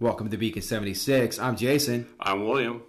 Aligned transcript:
Welcome 0.00 0.30
to 0.30 0.36
Beacon 0.36 0.62
76. 0.62 1.40
I'm 1.40 1.56
Jason. 1.56 2.06
I'm 2.20 2.46
William. 2.46 2.82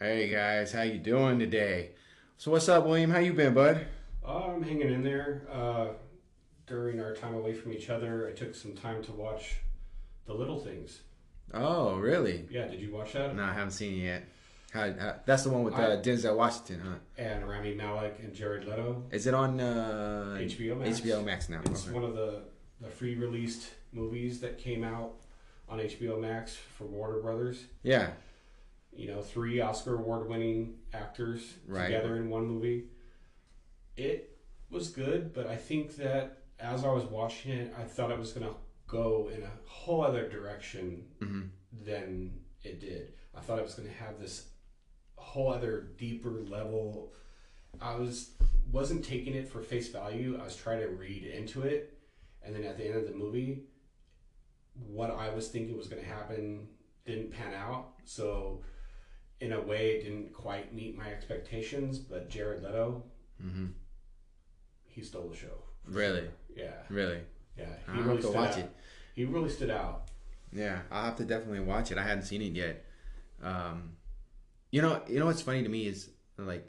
Hey 0.00 0.28
guys, 0.28 0.72
how 0.72 0.82
you 0.82 0.98
doing 0.98 1.38
today? 1.38 1.90
So 2.36 2.50
what's 2.50 2.68
up, 2.68 2.84
William? 2.84 3.12
How 3.12 3.20
you 3.20 3.32
been, 3.32 3.54
bud? 3.54 3.86
Uh, 4.26 4.46
I'm 4.46 4.62
hanging 4.64 4.92
in 4.92 5.04
there. 5.04 5.46
Uh, 5.52 5.86
during 6.66 6.98
our 6.98 7.14
time 7.14 7.34
away 7.34 7.54
from 7.54 7.72
each 7.72 7.90
other, 7.90 8.26
I 8.26 8.32
took 8.32 8.56
some 8.56 8.74
time 8.74 9.04
to 9.04 9.12
watch 9.12 9.58
The 10.26 10.32
Little 10.34 10.58
Things. 10.58 11.00
Oh, 11.52 11.96
really? 11.96 12.46
Yeah, 12.50 12.66
did 12.66 12.80
you 12.80 12.92
watch 12.92 13.12
that? 13.12 13.34
No, 13.36 13.42
I 13.44 13.52
haven't 13.52 13.72
seen 13.72 13.92
it 14.00 14.04
yet. 14.04 14.24
How, 14.72 14.92
how, 14.92 15.14
that's 15.24 15.44
the 15.44 15.50
one 15.50 15.62
with 15.62 15.74
uh, 15.74 15.82
I- 15.82 15.96
Denzel 16.02 16.36
Washington, 16.36 16.80
huh? 16.84 16.94
And 17.16 17.48
Rami 17.48 17.74
Malek 17.74 18.18
and 18.20 18.34
Jared 18.34 18.64
Leto. 18.64 19.04
Is 19.12 19.26
it 19.26 19.34
on 19.34 19.60
uh, 19.60 20.36
HBO 20.40 20.78
Max. 20.78 21.00
HBO 21.00 21.24
Max 21.24 21.48
now. 21.48 21.60
It's 21.66 21.84
Okay. 21.84 21.94
one 21.94 22.02
of 22.04 22.14
the, 22.14 22.42
the 22.80 22.88
free 22.88 23.14
released 23.14 23.70
movies 23.92 24.40
that 24.40 24.58
came 24.58 24.82
out 24.82 25.12
on 25.68 25.78
HBO 25.78 26.20
Max 26.20 26.56
for 26.56 26.84
Warner 26.84 27.20
Brothers. 27.20 27.64
Yeah, 27.84 28.10
You 28.96 29.08
know, 29.08 29.22
three 29.22 29.60
Oscar 29.60 29.94
award 29.96 30.28
winning 30.28 30.74
actors 30.92 31.54
Right. 31.68 31.86
together 31.86 32.16
in 32.16 32.28
one 32.30 32.46
movie. 32.46 32.84
It 33.96 34.36
was 34.70 34.88
good, 34.88 35.32
but 35.32 35.46
I 35.46 35.56
think 35.56 35.96
that 35.96 36.38
as 36.58 36.84
I 36.84 36.92
was 36.92 37.04
watching 37.04 37.52
it, 37.52 37.72
I 37.78 37.84
thought 37.84 38.10
it 38.10 38.18
was 38.18 38.32
going 38.32 38.46
to 38.46 38.54
go 38.86 39.30
in 39.34 39.42
a 39.42 39.50
whole 39.66 40.02
other 40.02 40.28
direction 40.28 41.04
hmm 41.20 41.42
than 41.84 42.38
it 42.62 42.80
did. 42.80 43.14
I 43.34 43.40
thought 43.40 43.58
it 43.58 43.64
was 43.64 43.74
going 43.74 43.88
to 43.88 43.94
have 43.94 44.20
this 44.20 44.48
whole 45.16 45.52
other 45.52 45.88
deeper 45.98 46.30
level. 46.30 47.12
I 47.80 47.96
was 47.96 48.30
wasn't 48.70 49.04
taking 49.04 49.34
it 49.34 49.48
for 49.48 49.60
face 49.60 49.88
value. 49.88 50.38
I 50.40 50.44
was 50.44 50.54
trying 50.56 50.80
to 50.80 50.88
read 50.88 51.24
into 51.24 51.62
it, 51.62 51.98
and 52.42 52.54
then 52.54 52.64
at 52.64 52.76
the 52.78 52.86
end 52.86 52.96
of 52.96 53.06
the 53.06 53.14
movie, 53.14 53.64
what 54.86 55.10
I 55.10 55.30
was 55.34 55.48
thinking 55.48 55.76
was 55.76 55.88
going 55.88 56.02
to 56.02 56.08
happen 56.08 56.68
didn't 57.04 57.32
pan 57.32 57.54
out. 57.54 57.94
So, 58.04 58.62
in 59.40 59.52
a 59.52 59.60
way, 59.60 59.92
it 59.92 60.04
didn't 60.04 60.32
quite 60.32 60.74
meet 60.74 60.96
my 60.96 61.08
expectations. 61.08 61.98
But 61.98 62.30
Jared 62.30 62.62
Leto, 62.62 63.02
hmm 63.40 63.66
he 64.86 65.02
stole 65.02 65.28
the 65.28 65.36
show. 65.36 65.64
Really, 65.86 66.28
Yeah, 66.54 66.74
really. 66.88 67.18
Yeah. 67.58 67.64
I'll 67.88 67.94
He 67.94 67.98
have 68.00 68.06
really 68.06 68.16
to 68.18 68.22
stood 68.28 68.34
watch 68.36 68.50
out. 68.52 68.58
it. 68.58 68.70
He 69.14 69.24
really 69.24 69.48
stood 69.48 69.70
out. 69.70 70.02
Yeah, 70.52 70.80
I'll 70.90 71.04
have 71.06 71.16
to 71.16 71.24
definitely 71.24 71.60
watch 71.60 71.90
it. 71.90 71.98
I 71.98 72.02
hadn't 72.04 72.24
seen 72.24 72.42
it 72.42 72.52
yet. 72.52 72.84
Um, 73.42 73.96
you 74.70 74.82
know, 74.82 75.02
you 75.08 75.18
know 75.18 75.26
what's 75.26 75.42
funny 75.42 75.62
to 75.62 75.68
me 75.68 75.86
is 75.86 76.10
like 76.38 76.66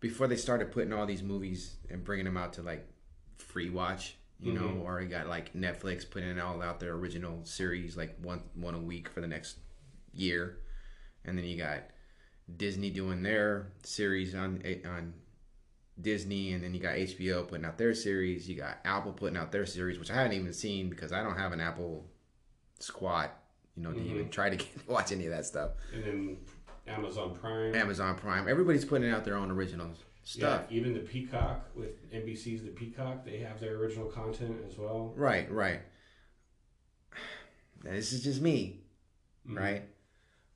before 0.00 0.26
they 0.28 0.36
started 0.36 0.70
putting 0.72 0.92
all 0.92 1.06
these 1.06 1.22
movies 1.22 1.76
and 1.90 2.04
bringing 2.04 2.24
them 2.24 2.36
out 2.36 2.52
to 2.54 2.62
like 2.62 2.86
free 3.36 3.70
watch, 3.70 4.16
you 4.40 4.52
know, 4.52 4.62
Mhm. 4.68 4.82
or 4.84 5.00
you 5.00 5.08
got 5.08 5.26
like 5.28 5.52
Netflix 5.54 6.08
putting 6.08 6.28
it 6.28 6.38
all 6.40 6.62
out 6.62 6.78
their 6.80 6.92
original 6.94 7.44
series 7.44 7.96
like 7.96 8.16
one 8.20 8.42
one 8.54 8.74
a 8.74 8.80
week 8.80 9.08
for 9.08 9.20
the 9.20 9.26
next 9.26 9.58
year, 10.12 10.58
and 11.24 11.36
then 11.36 11.44
you 11.44 11.56
got 11.56 11.82
Disney 12.56 12.90
doing 12.90 13.22
their 13.22 13.72
series 13.82 14.34
on 14.34 14.62
on 14.86 15.14
Disney, 16.00 16.52
and 16.52 16.62
then 16.62 16.74
you 16.74 16.80
got 16.80 16.94
HBO 16.96 17.46
putting 17.48 17.64
out 17.64 17.76
their 17.78 17.94
series. 17.94 18.48
You 18.48 18.56
got 18.56 18.78
Apple 18.84 19.12
putting 19.12 19.36
out 19.36 19.50
their 19.52 19.66
series, 19.66 19.98
which 19.98 20.10
I 20.10 20.14
haven't 20.14 20.32
even 20.34 20.52
seen 20.52 20.88
because 20.88 21.12
I 21.12 21.22
don't 21.22 21.36
have 21.36 21.52
an 21.52 21.60
Apple 21.60 22.06
squat, 22.78 23.36
you 23.76 23.82
know, 23.82 23.92
to 23.92 23.98
Mhm. 24.00 24.10
even 24.10 24.28
try 24.30 24.50
to 24.50 24.56
get, 24.64 24.88
watch 24.88 25.10
any 25.12 25.26
of 25.26 25.32
that 25.32 25.44
stuff. 25.46 25.72
And 25.92 26.04
then 26.04 26.36
Amazon 26.86 27.34
Prime. 27.34 27.74
Amazon 27.74 28.16
Prime, 28.16 28.48
everybody's 28.48 28.84
putting 28.84 29.10
out 29.10 29.24
their 29.24 29.36
own 29.36 29.50
original 29.50 29.90
stuff. 30.22 30.66
Yeah, 30.70 30.76
even 30.76 30.94
the 30.94 31.00
Peacock 31.00 31.68
with 31.74 32.10
NBC's 32.12 32.62
The 32.62 32.70
Peacock, 32.70 33.24
they 33.24 33.38
have 33.38 33.58
their 33.60 33.74
original 33.76 34.06
content 34.06 34.58
as 34.68 34.78
well. 34.78 35.12
Right, 35.16 35.50
right. 35.50 35.80
This 37.82 38.12
is 38.12 38.22
just 38.24 38.40
me, 38.40 38.80
Mhm. 39.48 39.56
right? 39.58 39.82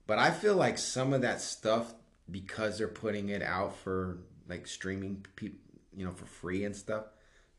But 0.07 0.19
I 0.19 0.31
feel 0.31 0.57
like 0.57 0.77
some 0.79 1.13
of 1.13 1.23
that 1.23 1.41
stuff 1.41 1.95
because 2.31 2.79
they're 2.79 2.89
putting 2.89 3.29
it 3.29 3.43
out 3.43 3.77
for 3.77 4.19
like 4.49 4.67
streaming, 4.67 5.25
people, 5.37 5.59
you 5.97 6.05
know, 6.05 6.13
for 6.13 6.27
free 6.27 6.65
and 6.65 6.75
stuff, 6.75 7.05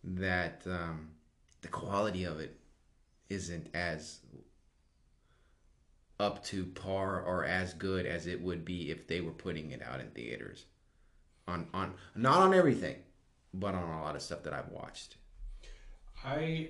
that 0.03 0.63
um, 0.65 1.09
the 1.61 1.67
quality 1.67 2.23
of 2.25 2.39
it 2.39 2.57
isn't 3.29 3.69
as 3.73 4.19
up 6.19 6.43
to 6.45 6.65
par 6.65 7.21
or 7.21 7.45
as 7.45 7.73
good 7.73 8.05
as 8.05 8.27
it 8.27 8.41
would 8.41 8.63
be 8.63 8.91
if 8.91 9.07
they 9.07 9.21
were 9.21 9.31
putting 9.31 9.71
it 9.71 9.81
out 9.81 9.99
in 9.99 10.09
theaters. 10.11 10.65
On 11.47 11.67
on 11.73 11.93
not 12.15 12.39
on 12.39 12.53
everything, 12.53 12.95
but 13.53 13.75
on 13.75 13.89
a 13.89 14.01
lot 14.01 14.15
of 14.15 14.21
stuff 14.21 14.43
that 14.43 14.53
I've 14.53 14.69
watched. 14.69 15.17
I 16.23 16.69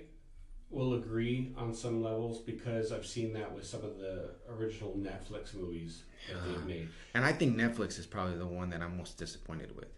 will 0.72 0.95
agree 0.95 1.53
on 1.56 1.74
some 1.74 2.01
levels 2.01 2.40
because 2.40 2.91
I've 2.91 3.06
seen 3.06 3.34
that 3.34 3.53
with 3.53 3.66
some 3.66 3.84
of 3.84 4.00
the 4.00 4.31
original 4.50 4.95
Netflix 4.97 5.53
movies 5.53 6.03
that 6.28 6.44
they've 6.44 6.63
made. 6.66 6.90
And 7.13 7.24
I 7.24 7.31
think 7.31 7.56
Netflix 7.56 8.00
is 8.00 8.07
probably 8.07 8.38
the 8.38 8.47
one 8.47 8.72
that 8.72 8.81
I'm 8.81 8.97
most 8.97 9.19
disappointed 9.19 9.75
with. 9.75 9.90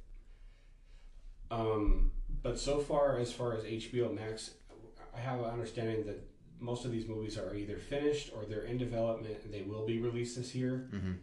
Um, 1.51 2.11
but 2.41 2.59
so 2.59 2.79
far, 2.79 3.17
as 3.17 3.31
far 3.31 3.55
as 3.55 3.63
HBO 3.63 4.13
Max, 4.13 4.51
I 5.15 5.19
have 5.19 5.39
an 5.39 5.45
understanding 5.45 6.05
that 6.05 6.27
most 6.59 6.85
of 6.85 6.91
these 6.91 7.07
movies 7.07 7.37
are 7.37 7.55
either 7.55 7.77
finished 7.77 8.31
or 8.35 8.45
they're 8.45 8.63
in 8.63 8.77
development 8.77 9.37
and 9.43 9.53
they 9.53 9.61
will 9.61 9.85
be 9.85 9.99
released 9.99 10.37
this 10.37 10.55
year. 10.55 10.89
Mm-hmm. 10.93 11.13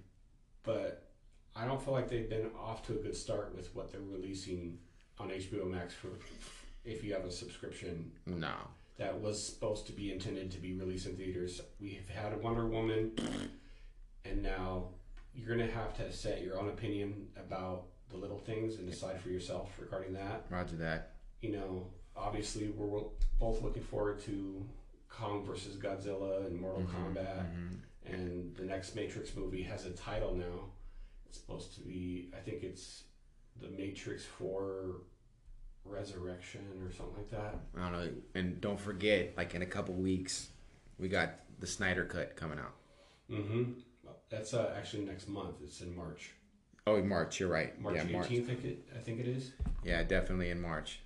But 0.63 1.11
I 1.55 1.65
don't 1.67 1.83
feel 1.83 1.93
like 1.93 2.09
they've 2.09 2.29
been 2.29 2.51
off 2.59 2.85
to 2.87 2.93
a 2.93 2.97
good 2.97 3.17
start 3.17 3.55
with 3.55 3.75
what 3.75 3.91
they're 3.93 4.01
releasing 4.01 4.79
on 5.19 5.29
HBO 5.29 5.69
Max 5.69 5.95
for 5.95 6.09
if 6.85 7.05
you 7.05 7.13
have 7.13 7.25
a 7.25 7.31
subscription 7.31 8.11
No. 8.27 8.55
that 8.99 9.21
was 9.21 9.45
supposed 9.45 9.87
to 9.87 9.93
be 9.93 10.13
intended 10.13 10.51
to 10.53 10.59
be 10.59 10.73
released 10.75 11.07
in 11.07 11.17
theaters. 11.17 11.61
We've 11.81 12.09
had 12.09 12.33
a 12.33 12.39
Wonder 12.39 12.67
Woman, 12.67 13.13
and 14.25 14.43
now 14.43 14.89
you're 15.35 15.57
gonna 15.57 15.71
have 15.71 15.97
to 15.99 16.13
set 16.13 16.43
your 16.43 16.59
own 16.59 16.69
opinion 16.69 17.29
about 17.37 17.85
the 18.13 18.19
little 18.19 18.39
things 18.39 18.77
and 18.77 18.89
decide 18.89 19.21
for 19.21 19.31
yourself 19.31 19.71
regarding 19.81 20.13
that. 20.15 20.45
Roger 20.51 20.77
that. 20.77 21.13
You 21.41 21.53
know, 21.53 21.87
obviously 22.17 22.69
we're 22.69 23.03
both 23.41 23.63
looking 23.63 23.83
forward 23.83 24.21
to 24.23 24.65
Kong 25.09 25.45
versus 25.45 25.77
Godzilla 25.77 26.47
and 26.47 26.61
Mortal 26.61 26.85
Kombat, 26.85 27.45
Mhm. 27.53 27.79
and 28.07 28.57
the 28.57 28.65
next 28.65 28.95
Matrix 28.95 29.35
movie 29.37 29.63
has 29.63 29.85
a 29.87 29.91
title 29.91 30.35
now. 30.35 30.71
It's 31.27 31.39
supposed 31.39 31.75
to 31.75 31.81
be, 31.81 32.31
I 32.37 32.41
think 32.41 32.63
it's 32.63 33.05
the 33.61 33.69
Matrix 33.69 34.25
Four 34.25 35.03
Resurrection 35.85 36.61
or 36.87 36.93
something 36.93 37.17
like 37.17 37.31
that. 37.31 37.55
I 37.77 37.91
don't 37.91 37.93
know. 37.93 38.11
And 38.35 38.61
don't 38.61 38.79
forget, 38.81 39.37
like 39.37 39.55
in 39.55 39.63
a 39.63 39.67
couple 39.67 39.95
weeks, 39.95 40.51
we 40.99 41.09
got 41.09 41.41
the 41.59 41.67
Snyder 41.67 42.05
Cut 42.05 42.37
coming 42.37 42.59
out. 42.59 42.75
Mm-hmm. 43.31 43.73
That's 44.31 44.55
uh, 44.55 44.75
actually 44.77 45.05
next 45.05 45.29
month. 45.29 45.57
It's 45.63 45.81
in 45.81 45.95
March. 45.95 46.33
Oh, 46.87 46.97
in 46.97 47.09
March. 47.09 47.39
You're 47.39 47.49
right. 47.49 47.79
March 47.81 47.97
yeah, 47.97 48.05
March. 48.05 48.29
18th, 48.29 48.51
I 48.51 48.55
think 48.55 48.79
I 48.95 48.99
think 48.99 49.21
it 49.21 49.29
is. 49.29 49.53
Yeah, 49.85 50.03
definitely 50.03 50.51
in 50.51 50.61
March. 50.61 51.01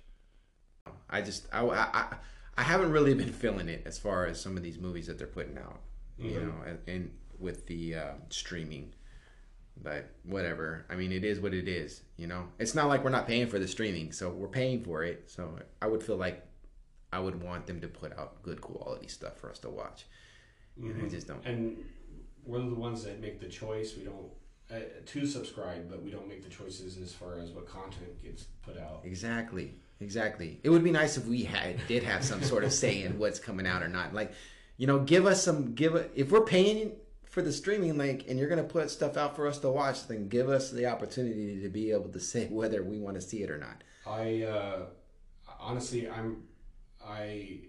I 1.09 1.21
just 1.21 1.47
I, 1.53 1.63
I 1.65 2.15
I 2.57 2.63
haven't 2.63 2.91
really 2.91 3.13
been 3.13 3.31
feeling 3.31 3.69
it 3.69 3.83
as 3.85 3.99
far 3.99 4.25
as 4.25 4.41
some 4.41 4.57
of 4.57 4.63
these 4.63 4.79
movies 4.79 5.07
that 5.07 5.17
they're 5.17 5.27
putting 5.27 5.57
out. 5.57 5.79
You 6.17 6.31
Mhm. 6.31 6.47
know, 6.47 6.53
and, 6.65 6.79
and 6.87 7.11
with 7.39 7.67
the 7.67 7.95
uh, 7.95 8.11
streaming. 8.29 8.93
But 9.79 10.09
whatever. 10.23 10.85
I 10.89 10.95
mean, 10.95 11.11
it 11.11 11.23
is 11.23 11.39
what 11.39 11.53
it 11.53 11.67
is. 11.67 12.01
You 12.17 12.25
know, 12.25 12.47
it's 12.57 12.73
not 12.73 12.87
like 12.87 13.03
we're 13.03 13.11
not 13.11 13.27
paying 13.27 13.45
for 13.45 13.59
the 13.59 13.67
streaming, 13.67 14.11
so 14.11 14.31
we're 14.31 14.47
paying 14.47 14.83
for 14.83 15.03
it. 15.03 15.29
So 15.29 15.59
I 15.79 15.85
would 15.87 16.01
feel 16.01 16.17
like 16.17 16.43
I 17.13 17.19
would 17.19 17.43
want 17.43 17.67
them 17.67 17.79
to 17.81 17.87
put 17.87 18.17
out 18.17 18.41
good 18.41 18.59
quality 18.59 19.07
stuff 19.07 19.37
for 19.37 19.51
us 19.51 19.59
to 19.59 19.69
watch. 19.69 20.05
And 20.81 20.99
I 20.99 21.05
Mhm. 21.05 21.11
just 21.11 21.27
don't. 21.27 21.45
And 21.45 21.77
we're 22.43 22.57
the 22.67 22.73
ones 22.73 23.03
that 23.03 23.19
make 23.21 23.39
the 23.39 23.47
choice. 23.47 23.95
We 23.95 24.03
don't 24.03 24.31
uh, 24.71 24.79
to 25.05 25.25
subscribe, 25.25 25.89
but 25.89 26.03
we 26.03 26.11
don't 26.11 26.27
make 26.27 26.43
the 26.43 26.49
choices 26.49 26.97
as 26.97 27.13
far 27.13 27.39
as 27.39 27.51
what 27.51 27.67
content 27.67 28.21
gets 28.21 28.43
put 28.65 28.77
out. 28.77 29.01
Exactly. 29.03 29.75
Exactly. 29.99 30.59
It 30.63 30.69
would 30.69 30.83
be 30.83 30.91
nice 30.91 31.17
if 31.17 31.25
we 31.25 31.43
had 31.43 31.79
did 31.87 32.03
have 32.03 32.23
some 32.23 32.43
sort 32.43 32.63
of 32.63 32.71
say 32.71 33.03
in 33.03 33.17
what's 33.17 33.39
coming 33.39 33.65
out 33.65 33.81
or 33.81 33.87
not. 33.87 34.13
Like, 34.13 34.33
you 34.77 34.85
know, 34.85 34.99
give 34.99 35.25
us 35.25 35.43
some 35.43 35.73
give 35.73 35.95
it 35.95 36.11
if 36.15 36.31
we're 36.31 36.45
paying 36.45 36.91
for 37.25 37.41
the 37.41 37.51
streaming 37.51 37.97
link 37.97 38.25
and 38.27 38.37
you're 38.37 38.49
going 38.49 38.61
to 38.61 38.67
put 38.67 38.91
stuff 38.91 39.17
out 39.17 39.35
for 39.35 39.47
us 39.47 39.57
to 39.59 39.69
watch, 39.69 40.07
then 40.07 40.27
give 40.27 40.49
us 40.49 40.69
the 40.71 40.85
opportunity 40.85 41.61
to 41.61 41.69
be 41.69 41.91
able 41.91 42.09
to 42.09 42.19
say 42.19 42.47
whether 42.47 42.83
we 42.83 42.99
want 42.99 43.15
to 43.15 43.21
see 43.21 43.41
it 43.41 43.49
or 43.49 43.57
not. 43.57 43.83
I 44.05 44.43
uh, 44.43 44.85
honestly, 45.59 46.09
I'm 46.09 46.43
I 47.03 47.59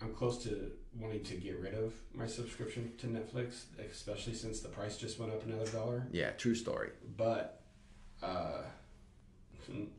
I'm 0.00 0.12
close 0.14 0.42
to 0.44 0.72
wanting 0.98 1.22
to 1.24 1.34
get 1.34 1.58
rid 1.60 1.74
of 1.74 1.94
my 2.12 2.26
subscription 2.26 2.92
to 2.98 3.06
Netflix, 3.06 3.64
especially 3.90 4.34
since 4.34 4.60
the 4.60 4.68
price 4.68 4.96
just 4.96 5.18
went 5.18 5.32
up 5.32 5.44
another 5.46 5.66
dollar. 5.70 6.06
Yeah, 6.12 6.30
true 6.30 6.54
story. 6.54 6.90
But 7.16 7.62
uh, 8.22 8.62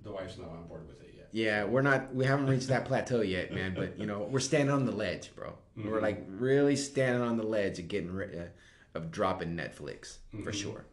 the 0.04 0.12
wife's 0.12 0.38
not 0.38 0.50
on 0.50 0.68
board 0.68 0.88
with 0.88 1.02
it 1.02 1.14
yet. 1.18 1.30
Yeah, 1.32 1.66
we're 1.66 1.82
not. 1.82 2.14
We 2.14 2.26
haven't 2.26 2.48
reached 2.48 2.68
that 2.68 2.86
plateau 2.86 3.22
yet, 3.22 3.52
man. 3.52 3.74
But 3.76 3.98
you 3.98 4.06
know, 4.06 4.28
we're 4.30 4.40
standing 4.40 4.74
on 4.74 4.86
the 4.86 4.92
ledge, 4.92 5.36
bro. 5.36 5.54
We're 5.76 6.02
like 6.02 6.26
really 6.30 6.76
standing 6.76 7.22
on 7.22 7.38
the 7.38 7.44
ledge 7.44 7.80
of 7.80 7.88
getting 7.88 8.12
rid 8.12 8.38
uh, 8.38 8.98
of 8.98 9.12
dropping 9.12 9.56
Netflix 9.56 10.18
for 10.44 10.54
sure. 10.54 10.86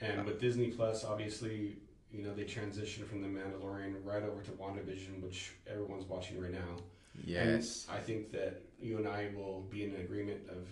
And 0.00 0.24
with 0.24 0.40
Disney 0.40 0.68
Plus, 0.68 1.04
obviously, 1.04 1.76
you 2.12 2.22
know, 2.22 2.34
they 2.34 2.44
transitioned 2.44 3.06
from 3.06 3.22
The 3.22 3.28
Mandalorian 3.28 3.94
right 4.04 4.22
over 4.22 4.42
to 4.42 4.50
WandaVision, 4.52 5.22
which 5.22 5.52
everyone's 5.70 6.04
watching 6.06 6.40
right 6.40 6.52
now. 6.52 6.78
Yes. 7.24 7.86
And 7.88 7.98
I 7.98 8.00
think 8.00 8.32
that 8.32 8.62
you 8.80 8.96
and 8.98 9.06
I 9.08 9.30
will 9.34 9.62
be 9.70 9.84
in 9.84 9.94
agreement 9.96 10.40
of 10.48 10.68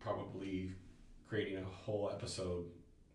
probably 0.00 0.72
creating 1.28 1.58
a 1.58 1.64
whole 1.64 2.10
episode 2.12 2.66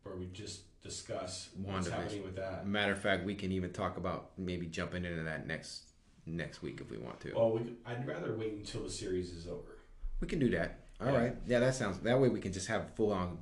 where 0.04 0.16
we 0.16 0.28
just 0.28 0.62
discuss 0.82 1.50
what's 1.56 1.88
happening 1.88 2.24
with 2.24 2.36
that. 2.36 2.68
Matter 2.68 2.92
of 2.92 3.00
fact, 3.00 3.26
we 3.26 3.36
can 3.36 3.52
even 3.52 3.72
talk 3.72 3.98
about 3.98 4.32
maybe 4.38 4.66
jumping 4.66 5.06
into 5.06 5.24
that 5.24 5.48
next 5.48 5.84
next 6.26 6.62
week 6.62 6.80
if 6.82 6.90
we 6.90 6.98
want 6.98 7.20
to. 7.22 7.34
Well, 7.36 7.52
we, 7.52 7.74
I'd 7.86 8.08
rather 8.08 8.34
wait 8.36 8.54
until 8.54 8.84
the 8.84 8.90
series 8.90 9.32
is 9.32 9.48
over. 9.48 9.78
We 10.22 10.28
can 10.28 10.40
do 10.40 10.50
that. 10.52 10.80
All 11.02 11.08
right. 11.08 11.36
Yeah. 11.46 11.54
Yeah, 11.54 11.60
that 11.60 11.76
sounds. 11.76 12.00
That 12.00 12.20
way 12.20 12.30
we 12.30 12.40
can 12.40 12.54
just 12.54 12.68
have 12.68 12.82
a 12.82 12.88
full 12.96 13.12
on 13.12 13.40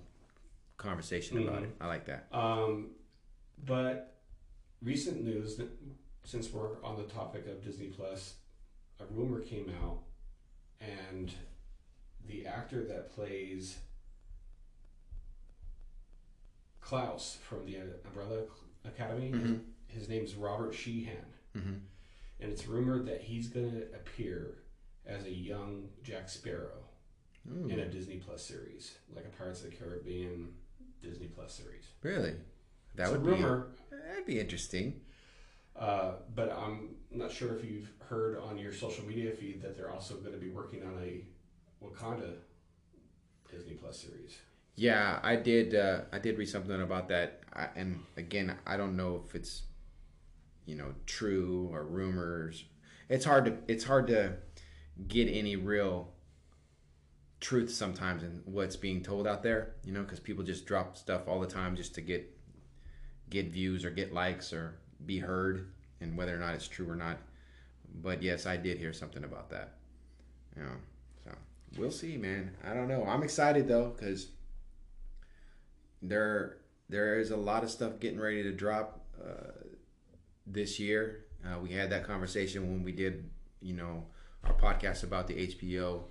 conversation 0.77 1.38
about 1.47 1.62
Mhm. 1.62 1.65
it. 1.65 1.75
I 1.79 1.88
like 1.88 2.06
that. 2.06 2.27
Um, 2.31 2.91
but 3.65 4.17
recent 4.81 5.24
news, 5.24 5.57
that- 5.57 5.69
since 6.24 6.51
we're 6.51 6.81
on 6.83 6.97
the 6.97 7.03
topic 7.03 7.45
of 7.47 7.63
Disney 7.63 7.88
Plus, 7.88 8.35
a 9.01 9.13
rumor 9.13 9.39
came 9.42 9.71
out, 9.83 10.00
and 10.80 11.31
the 12.27 12.45
actor 12.45 12.83
that 12.86 13.09
plays 13.13 13.77
Klaus 16.80 17.38
from 17.44 17.65
the 17.65 17.77
Umbrella 18.06 18.44
Academy, 18.86 19.27
his, 19.31 19.51
Mhm. 19.51 19.65
his 19.88 20.09
name's 20.09 20.36
Robert 20.36 20.74
Sheehan, 20.74 21.25
hmm 21.53 21.74
and 22.39 22.51
it's 22.51 22.65
rumored 22.65 23.06
that 23.06 23.21
he's 23.21 23.50
going 23.50 23.69
to 23.71 23.83
appear 23.94 24.63
as 25.06 25.25
a 25.25 25.31
young 25.31 25.92
Jack 26.01 26.27
Sparrow 26.27 26.88
in 27.45 27.80
a 27.80 27.88
Disney 27.88 28.18
Plus 28.18 28.44
series, 28.44 28.98
like 29.13 29.25
a 29.25 29.30
Pirates 29.30 29.63
of 29.63 29.69
the 29.69 29.75
Caribbean 29.75 30.56
Disney 31.03 31.27
Plus 31.27 31.53
series. 31.53 31.86
Really? 32.01 32.36
That 32.95 33.03
It's 33.03 33.12
a 33.12 33.19
would 33.19 33.25
rumor. 33.27 33.75
be. 33.92 33.95
That'd 33.95 34.25
be 34.25 34.39
interesting. 34.39 35.06
Uh, 35.77 36.13
but 36.35 36.51
I'm 36.51 36.95
not 37.09 37.31
sure 37.31 37.56
if 37.56 37.63
you've 37.63 37.89
heard 38.07 38.38
on 38.39 38.57
your 38.57 38.73
social 38.73 39.06
media 39.06 39.31
feed 39.31 39.62
that 39.62 39.75
they're 39.75 39.91
also 39.91 40.15
going 40.15 40.33
to 40.33 40.39
be 40.39 40.50
working 40.50 40.83
on 40.83 41.01
a 41.01 41.23
Wakanda 41.83 42.33
Disney 43.50 43.73
Plus 43.73 44.00
series. 44.00 44.38
Yeah, 44.75 45.19
I 45.21 45.35
did. 45.35 45.75
Uh, 45.75 46.01
I 46.12 46.19
did 46.19 46.38
read 46.38 46.47
something 46.47 46.81
about 46.81 47.09
that, 47.09 47.41
I, 47.53 47.68
and 47.75 48.00
again, 48.18 48.56
I 48.65 48.77
don't 48.77 48.95
know 48.95 49.23
if 49.27 49.35
it's, 49.35 49.63
you 50.65 50.75
know, 50.75 50.94
true 51.06 51.69
or 51.71 51.83
rumors. 51.83 52.63
It's 53.09 53.25
hard 53.25 53.45
to. 53.45 53.57
It's 53.67 53.83
hard 53.83 54.07
to 54.07 54.33
get 55.07 55.25
any 55.25 55.56
real 55.56 56.13
truth 57.41 57.71
sometimes 57.71 58.24
in 58.24 58.41
what's 58.45 58.75
being 58.75 59.03
told 59.03 59.27
out 59.27 59.44
there. 59.44 59.75
You 59.83 59.91
know, 59.91 60.03
because 60.03 60.19
people 60.19 60.44
just 60.44 60.65
drop 60.65 60.95
stuff 60.95 61.27
all 61.27 61.39
the 61.39 61.47
time 61.47 61.75
just 61.75 61.94
to 61.95 62.01
get 62.01 62.29
get 63.29 63.51
views 63.51 63.83
or 63.83 63.89
get 63.89 64.13
likes 64.13 64.53
or 64.53 64.75
be 65.06 65.19
heard, 65.19 65.68
and 66.00 66.18
whether 66.18 66.36
or 66.36 66.39
not 66.39 66.56
it's 66.56 66.68
true 66.68 66.89
or 66.89 66.95
not. 66.95 67.18
But 68.01 68.24
yes, 68.24 68.45
I 68.45 68.57
did 68.57 68.77
hear 68.77 68.94
something 68.94 69.24
about 69.24 69.50
that. 69.50 69.74
You 70.56 70.63
know, 70.63 70.75
so 71.24 71.31
we'll 71.77 71.92
see, 71.92 72.18
man. 72.18 72.51
I 72.63 72.74
don't 72.74 72.88
know. 72.88 73.06
I'm 73.06 73.24
excited 73.24 73.68
though, 73.68 73.94
because 73.95 74.27
there 76.01 76.57
there 76.89 77.19
is 77.19 77.31
a 77.31 77.38
lot 77.38 77.63
of 77.63 77.69
stuff 77.69 78.00
getting 78.00 78.19
ready 78.19 78.44
to 78.44 78.51
drop 78.51 79.06
uh, 79.24 79.51
this 80.45 80.80
year. 80.80 81.25
Uh, 81.45 81.59
we 81.59 81.71
had 81.71 81.89
that 81.89 82.06
conversation 82.06 82.69
when 82.69 82.83
we 82.83 82.92
did, 82.92 83.30
you 83.62 83.74
know, 83.74 84.06
our 84.44 84.53
podcast 84.53 85.03
about 85.03 85.27
the 85.27 85.48
HBO 85.48 86.01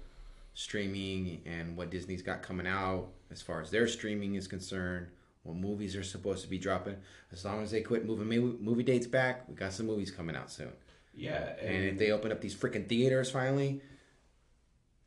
streaming 0.54 1.42
and 1.46 1.76
what 1.76 1.90
Disney's 1.90 2.22
got 2.22 2.42
coming 2.42 2.66
out 2.66 3.08
as 3.30 3.42
far 3.42 3.60
as 3.60 3.70
their 3.70 3.86
streaming 3.86 4.34
is 4.34 4.48
concerned. 4.48 5.08
What 5.42 5.56
movies 5.56 5.96
are 5.96 6.02
supposed 6.02 6.42
to 6.42 6.48
be 6.50 6.58
dropping. 6.58 6.96
As 7.32 7.44
long 7.44 7.62
as 7.62 7.70
they 7.70 7.80
quit 7.80 8.06
moving 8.06 8.26
movie, 8.28 8.62
movie 8.62 8.82
dates 8.82 9.06
back, 9.06 9.48
we 9.48 9.54
got 9.54 9.72
some 9.72 9.86
movies 9.86 10.10
coming 10.10 10.36
out 10.36 10.50
soon. 10.50 10.72
Yeah, 11.14 11.54
And 11.60 11.84
if 11.84 11.98
they 11.98 12.10
open 12.12 12.30
up 12.30 12.40
these 12.40 12.54
freaking 12.54 12.86
theaters 12.88 13.30
finally, 13.30 13.80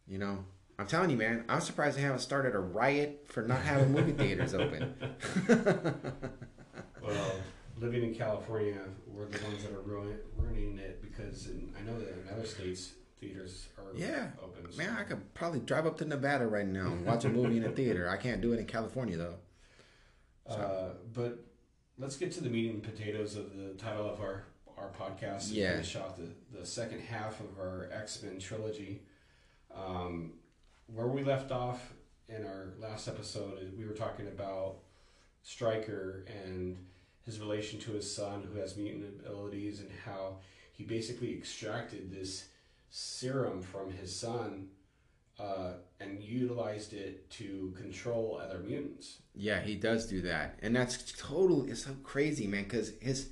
you 0.08 0.18
know, 0.18 0.44
I'm 0.78 0.88
telling 0.88 1.10
you, 1.12 1.18
man, 1.18 1.46
I'm 1.48 1.62
surprised 1.62 1.98
they 1.98 2.02
haven't 2.02 2.20
started 2.20 2.56
a 2.56 2.60
riot 2.60 3.26
for 3.30 3.44
not 3.44 3.62
having 3.62 3.92
movie 3.92 4.12
theaters 4.12 4.54
open. 4.56 4.96
well, 7.02 7.36
living 7.80 8.04
in 8.04 8.16
California, 8.16 8.80
we're 9.08 9.26
the 9.26 9.44
ones 9.46 9.64
that 9.64 9.72
are 9.74 9.82
ruin, 9.82 10.18
ruining 10.36 10.78
it 10.80 11.02
because 11.02 11.48
in, 11.48 11.72
I 11.80 11.84
know 11.84 11.98
that 12.00 12.10
in 12.10 12.28
other 12.34 12.46
states 12.46 12.94
theaters 13.20 13.68
are 13.78 13.96
Yeah. 13.96 14.30
open. 14.44 14.72
so- 14.72 14.78
Man, 14.78 14.96
I 14.98 15.04
could 15.04 15.34
probably 15.34 15.60
drive 15.60 15.86
up 15.86 15.98
to 16.00 16.06
Nevada 16.06 16.48
right 16.48 16.68
now 16.68 16.88
and 16.88 17.06
watch 17.06 17.24
a 17.26 17.30
movie 17.30 17.58
in 17.58 17.64
a 17.64 17.70
theater. 17.72 18.10
I 18.10 18.18
can't 18.18 18.42
do 18.42 18.52
it 18.54 18.60
in 18.60 18.66
California 18.66 19.16
though. 19.18 19.36
Uh, 20.48 20.90
but 21.14 21.40
let's 21.98 22.18
get 22.18 22.32
to 22.34 22.44
the 22.44 22.50
meat 22.50 22.72
and 22.72 22.84
potatoes 22.84 23.36
of 23.36 23.56
the 23.56 23.74
title 23.74 24.10
of 24.10 24.20
our 24.22 24.46
our 24.78 24.90
podcast. 24.90 25.48
and 25.48 25.58
Yeah. 25.58 25.72
Finish 25.72 25.96
off 25.96 26.18
the, 26.18 26.30
the 26.58 26.66
second 26.66 27.02
half 27.02 27.40
of 27.40 27.60
our 27.60 27.90
X 27.92 28.22
Men 28.24 28.40
trilogy. 28.40 29.02
Um, 29.74 30.34
where 30.88 31.08
we 31.08 31.24
left 31.24 31.52
off 31.52 31.94
in 32.30 32.46
our 32.46 32.74
last 32.80 33.08
episode, 33.08 33.74
we 33.78 33.86
were 33.86 33.94
talking 33.94 34.28
about 34.28 34.78
Stryker 35.44 36.26
and 36.28 36.78
his 37.26 37.40
relation 37.40 37.80
to 37.82 37.92
his 37.92 38.14
son, 38.14 38.48
who 38.52 38.60
has 38.60 38.76
mutant 38.76 39.06
abilities, 39.26 39.80
and 39.80 39.90
how 40.06 40.38
he 40.74 40.84
basically 40.84 41.34
extracted 41.34 42.12
this 42.12 42.48
serum 42.90 43.62
from 43.62 43.92
his 43.92 44.16
son 44.16 44.68
uh, 45.40 45.74
and 46.00 46.22
utilized 46.22 46.94
it 46.94 47.30
to 47.32 47.74
control 47.78 48.40
other 48.44 48.60
mutants. 48.60 49.20
Yeah, 49.36 49.62
he 49.62 49.76
does 49.76 50.06
do 50.06 50.22
that, 50.22 50.60
and 50.62 50.76
that's 50.76 51.12
totally 51.14 51.72
It's 51.72 51.86
so 51.86 51.96
crazy, 52.04 52.48
man. 52.48 52.64
Because 52.64 52.94
his, 53.02 53.30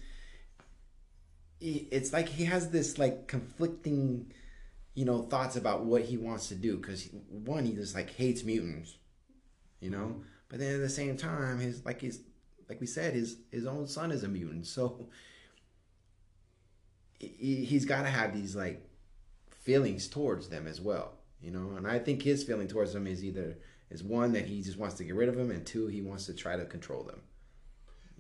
he, 1.60 1.88
it's 1.92 2.12
like 2.14 2.28
he 2.28 2.46
has 2.46 2.70
this 2.70 2.98
like 2.98 3.28
conflicting, 3.28 4.32
you 4.96 5.06
know, 5.06 5.22
thoughts 5.22 5.56
about 5.56 5.84
what 5.86 6.04
he 6.04 6.18
wants 6.18 6.48
to 6.50 6.56
do. 6.56 6.78
Because 6.78 7.10
one, 7.30 7.66
he 7.66 7.74
just 7.74 7.96
like 7.96 8.10
hates 8.12 8.44
mutants, 8.44 8.98
you 9.80 9.90
know. 9.90 10.24
But 10.50 10.60
then 10.60 10.76
at 10.76 10.82
the 10.82 10.90
same 10.90 11.18
time, 11.18 11.60
his 11.60 11.86
like 11.86 12.02
his, 12.02 12.22
like 12.68 12.82
we 12.82 12.88
said, 12.88 13.14
his 13.14 13.38
his 13.52 13.66
own 13.66 13.88
son 13.88 14.12
is 14.12 14.24
a 14.24 14.28
mutant, 14.28 14.66
so 14.66 15.08
he, 17.20 17.66
he's 17.66 17.86
got 17.86 18.04
to 18.04 18.10
have 18.10 18.34
these 18.34 18.56
like 18.56 18.84
feelings 19.52 20.08
towards 20.08 20.50
them 20.50 20.68
as 20.68 20.82
well, 20.82 21.14
you 21.42 21.52
know. 21.52 21.76
And 21.78 21.88
I 21.88 22.00
think 22.00 22.22
his 22.22 22.44
feeling 22.44 22.68
towards 22.68 22.94
them 22.94 23.08
is 23.08 23.24
either 23.24 23.58
is 23.90 24.04
one 24.04 24.32
that 24.34 24.46
he 24.46 24.62
just 24.62 24.78
wants 24.78 24.96
to 24.96 25.04
get 25.04 25.16
rid 25.16 25.30
of 25.30 25.36
them, 25.36 25.52
and 25.52 25.66
two, 25.66 25.88
he 25.88 26.02
wants 26.02 26.26
to 26.28 26.34
try 26.34 26.56
to 26.56 26.66
control 26.66 27.04
them. 27.04 27.22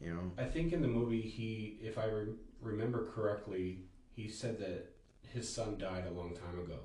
You 0.01 0.13
know, 0.13 0.31
I 0.37 0.45
think 0.45 0.73
in 0.73 0.81
the 0.81 0.87
movie, 0.87 1.21
he, 1.21 1.77
if 1.81 1.97
I 1.97 2.05
re- 2.05 2.33
remember 2.61 3.07
correctly, 3.13 3.83
he 4.15 4.27
said 4.27 4.59
that 4.59 4.91
his 5.33 5.47
son 5.47 5.77
died 5.77 6.05
a 6.07 6.11
long 6.11 6.35
time 6.35 6.59
ago. 6.59 6.79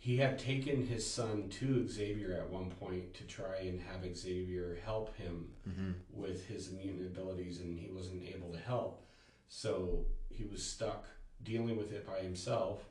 He 0.00 0.16
had 0.16 0.38
taken 0.38 0.86
his 0.86 1.08
son 1.08 1.48
to 1.50 1.88
Xavier 1.88 2.32
at 2.32 2.50
one 2.50 2.70
point 2.70 3.14
to 3.14 3.24
try 3.24 3.56
and 3.62 3.80
have 3.80 4.16
Xavier 4.16 4.78
help 4.84 5.16
him 5.16 5.48
mm-hmm. 5.68 5.90
with 6.12 6.46
his 6.46 6.70
mutant 6.70 7.06
abilities, 7.06 7.60
and 7.60 7.78
he 7.78 7.90
wasn't 7.90 8.22
able 8.28 8.52
to 8.52 8.58
help. 8.58 9.04
So 9.48 10.04
he 10.30 10.44
was 10.44 10.62
stuck 10.62 11.06
dealing 11.42 11.76
with 11.76 11.92
it 11.92 12.06
by 12.06 12.20
himself, 12.20 12.88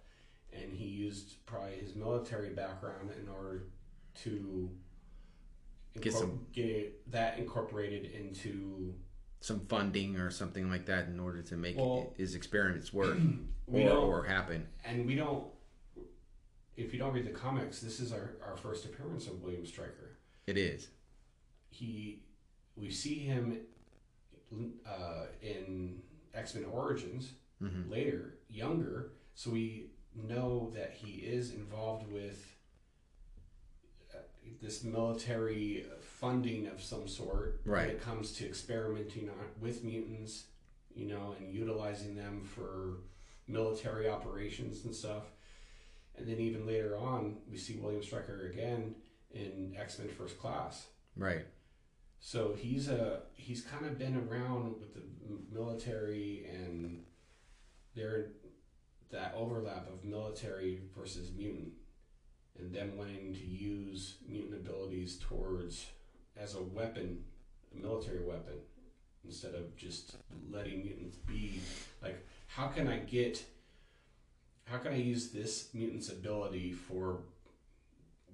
and 0.53 0.73
he 0.73 0.85
used 0.85 1.45
probably 1.45 1.75
his 1.75 1.95
military 1.95 2.49
background 2.49 3.11
in 3.21 3.27
order 3.29 3.63
to 4.23 4.69
Get 5.99 6.13
incorpor- 6.13 6.17
some- 6.19 6.45
get 6.53 7.11
that 7.11 7.37
incorporated 7.39 8.05
into 8.05 8.93
some 9.39 9.59
funding 9.67 10.15
or 10.17 10.29
something 10.31 10.69
like 10.69 10.85
that 10.87 11.07
in 11.07 11.19
order 11.19 11.41
to 11.43 11.55
make 11.57 11.77
Well, 11.77 12.13
his 12.17 12.33
experiments 12.35 12.91
work 12.91 13.17
or, 13.71 13.89
or 13.91 14.23
happen. 14.23 14.67
and 14.83 15.05
we 15.05 15.15
don't 15.15 15.45
if 16.75 16.93
you 16.93 16.99
don't 16.99 17.13
read 17.13 17.25
the 17.25 17.31
comics 17.31 17.79
this 17.79 17.99
is 17.99 18.11
our, 18.11 18.31
our 18.45 18.55
first 18.57 18.85
appearance 18.85 19.25
of 19.27 19.41
william 19.41 19.65
stryker 19.65 20.17
It 20.47 20.57
is. 20.57 20.89
he 21.69 22.21
we 22.75 22.89
see 22.91 23.15
him 23.19 23.59
uh, 24.87 25.25
in 25.41 25.99
x-men 26.33 26.65
origins 26.65 27.33
Mhm. 27.61 27.89
later 27.89 28.35
younger 28.49 29.11
so 29.33 29.49
we 29.51 29.89
know 30.23 30.71
that 30.75 30.93
he 30.93 31.19
is 31.19 31.51
involved 31.53 32.11
with 32.11 32.55
uh, 34.13 34.19
this 34.61 34.83
military 34.83 35.85
funding 36.01 36.67
of 36.67 36.81
some 36.81 37.07
sort 37.07 37.61
when 37.81 37.89
it 37.89 38.01
comes 38.01 38.31
to 38.33 38.45
experimenting 38.45 39.29
on, 39.29 39.35
with 39.61 39.83
mutants 39.83 40.45
you 40.95 41.07
know 41.07 41.35
and 41.39 41.53
utilizing 41.53 42.15
them 42.15 42.41
for 42.43 42.97
military 43.47 44.09
operations 44.09 44.83
and 44.85 44.93
stuff. 44.93 45.23
And 46.17 46.27
then 46.27 46.39
even 46.39 46.65
later 46.65 46.97
on 46.97 47.37
we 47.49 47.57
see 47.57 47.75
william 47.75 48.01
stryker 48.03 48.49
again 48.51 48.95
in 49.31 49.75
x-men 49.79 50.07
first 50.09 50.39
class. 50.39 50.87
Right. 51.15 51.45
so 52.19 52.53
he's 52.57 52.87
a 52.89 53.21
he's 53.35 53.61
kind 53.61 53.85
of 53.85 53.97
been 53.99 54.15
around 54.15 54.79
with 54.79 54.93
the 54.93 55.01
military 55.51 56.47
and 56.51 57.03
they're 57.95 58.27
that 59.11 59.33
overlap 59.35 59.87
of 59.87 60.03
military 60.03 60.81
versus 60.97 61.31
mutant, 61.35 61.71
and 62.59 62.73
them 62.73 62.97
wanting 62.97 63.33
to 63.33 63.45
use 63.45 64.15
mutant 64.27 64.55
abilities 64.55 65.17
towards 65.17 65.87
as 66.35 66.55
a 66.55 66.61
weapon, 66.61 67.23
a 67.73 67.81
military 67.81 68.23
weapon, 68.23 68.55
instead 69.25 69.53
of 69.53 69.75
just 69.75 70.15
letting 70.51 70.83
mutants 70.83 71.17
be. 71.17 71.59
Like, 72.01 72.25
how 72.47 72.67
can 72.67 72.87
I 72.87 72.97
get? 72.97 73.43
How 74.65 74.77
can 74.77 74.91
I 74.91 74.97
use 74.97 75.29
this 75.29 75.69
mutant's 75.73 76.09
ability 76.09 76.73
for 76.73 77.19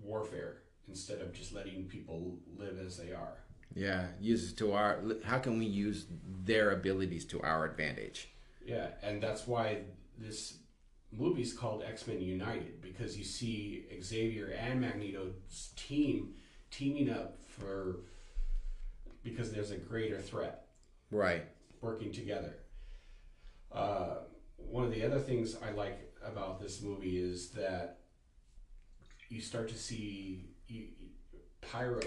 warfare 0.01 0.57
instead 0.87 1.21
of 1.21 1.33
just 1.33 1.53
letting 1.53 1.85
people 1.85 2.37
live 2.57 2.79
as 2.83 2.97
they 2.97 3.11
are? 3.11 3.37
Yeah, 3.75 4.07
use 4.19 4.51
it 4.51 4.57
to 4.57 4.73
our. 4.73 4.99
How 5.23 5.39
can 5.39 5.57
we 5.57 5.65
use 5.65 6.05
their 6.45 6.71
abilities 6.71 7.25
to 7.25 7.41
our 7.41 7.65
advantage? 7.65 8.29
Yeah, 8.65 8.87
and 9.01 9.21
that's 9.21 9.47
why 9.47 9.79
this 10.17 10.57
movie's 11.17 11.53
called 11.53 11.83
X 11.83 12.07
Men 12.07 12.21
United 12.21 12.81
because 12.81 13.17
you 13.17 13.23
see 13.23 13.85
Xavier 14.01 14.47
and 14.59 14.81
Magneto's 14.81 15.71
team 15.75 16.33
teaming 16.71 17.09
up 17.09 17.37
for 17.47 17.97
because 19.23 19.51
there's 19.51 19.71
a 19.71 19.77
greater 19.77 20.19
threat 20.19 20.67
Right. 21.11 21.43
working 21.81 22.11
together. 22.11 22.55
Uh, 23.71 24.15
one 24.57 24.83
of 24.85 24.91
the 24.93 25.03
other 25.03 25.19
things 25.19 25.55
I 25.65 25.71
like 25.71 26.13
about 26.25 26.59
this 26.59 26.81
movie 26.81 27.17
is 27.17 27.49
that 27.51 27.99
you 29.29 29.41
start 29.41 29.69
to 29.69 29.77
see 29.77 30.49
you, 30.67 30.87
Pyro 31.61 32.01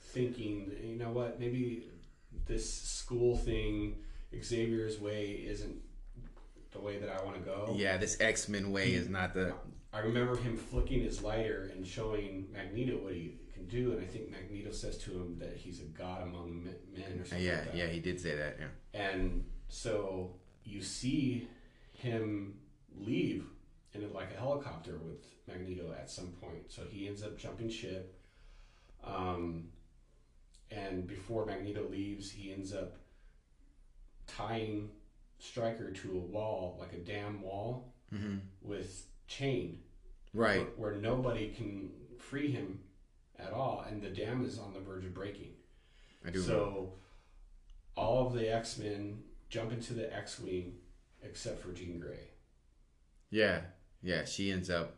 thinking, 0.00 0.72
you 0.82 0.96
know 0.96 1.10
what, 1.10 1.38
maybe 1.38 1.88
this 2.46 2.70
school 2.72 3.36
thing, 3.36 3.96
Xavier's 4.42 4.98
way, 5.00 5.32
isn't 5.46 5.76
the 6.72 6.80
way 6.80 6.98
that 6.98 7.08
I 7.08 7.24
want 7.24 7.36
to 7.36 7.42
go. 7.42 7.74
Yeah, 7.76 7.96
this 7.96 8.20
X 8.20 8.48
Men 8.48 8.72
way 8.72 8.92
is 8.92 9.08
not 9.08 9.34
the. 9.34 9.54
I 9.92 10.00
remember 10.00 10.36
him 10.36 10.56
flicking 10.56 11.02
his 11.02 11.22
lighter 11.22 11.70
and 11.74 11.84
showing 11.84 12.46
Magneto 12.52 12.98
what 12.98 13.12
he 13.12 13.38
can 13.52 13.66
do, 13.66 13.92
and 13.92 14.00
I 14.00 14.06
think 14.06 14.30
Magneto 14.30 14.70
says 14.70 14.96
to 14.98 15.10
him 15.10 15.36
that 15.40 15.56
he's 15.56 15.80
a 15.80 15.84
god 15.84 16.22
among 16.22 16.68
men 16.92 17.20
or 17.20 17.24
something. 17.24 17.44
Yeah, 17.44 17.60
like 17.66 17.74
yeah, 17.74 17.86
he 17.86 18.00
did 18.00 18.20
say 18.20 18.36
that. 18.36 18.58
Yeah. 18.60 19.00
And 19.00 19.44
so 19.68 20.36
you 20.64 20.82
see 20.82 21.48
him 21.92 22.54
leave 22.96 23.44
in 23.94 24.12
like 24.12 24.32
a 24.32 24.38
helicopter 24.38 24.98
with 24.98 25.26
Magneto 25.48 25.92
at 25.92 26.10
some 26.10 26.28
point. 26.40 26.70
So 26.70 26.82
he 26.88 27.08
ends 27.08 27.22
up 27.22 27.36
jumping 27.36 27.68
ship. 27.68 28.16
Um, 29.04 29.68
and 30.70 31.06
before 31.06 31.46
Magneto 31.46 31.88
leaves, 31.88 32.30
he 32.30 32.52
ends 32.52 32.72
up 32.72 32.96
tying 34.26 34.90
Stryker 35.40 35.90
to 35.90 36.12
a 36.12 36.18
wall, 36.18 36.76
like 36.80 36.92
a 36.92 36.98
dam 36.98 37.42
wall, 37.42 37.94
Mm-hmm. 38.14 38.38
with 38.62 39.06
chain, 39.28 39.80
Right. 40.34 40.58
where, 40.76 40.90
where 40.92 41.00
nobody 41.00 41.50
can 41.50 41.90
free 42.18 42.50
him 42.50 42.80
at 43.38 43.52
all, 43.52 43.84
and 43.88 44.02
the 44.02 44.10
dam 44.10 44.44
is 44.44 44.58
on 44.58 44.72
the 44.74 44.80
verge 44.80 45.04
of 45.04 45.14
breaking. 45.14 45.52
I 46.26 46.30
do. 46.30 46.40
So 46.40 46.94
all 47.96 48.26
of 48.26 48.32
the 48.34 48.52
X 48.52 48.78
Men 48.78 49.22
jump 49.48 49.70
into 49.72 49.94
the 49.94 50.12
X 50.14 50.40
Wing 50.40 50.74
except 51.22 51.60
for 51.62 51.72
Jean 51.72 52.00
Grey. 52.00 52.30
Yeah, 53.30 53.60
yeah. 54.02 54.24
She 54.24 54.50
ends 54.50 54.70
up 54.70 54.96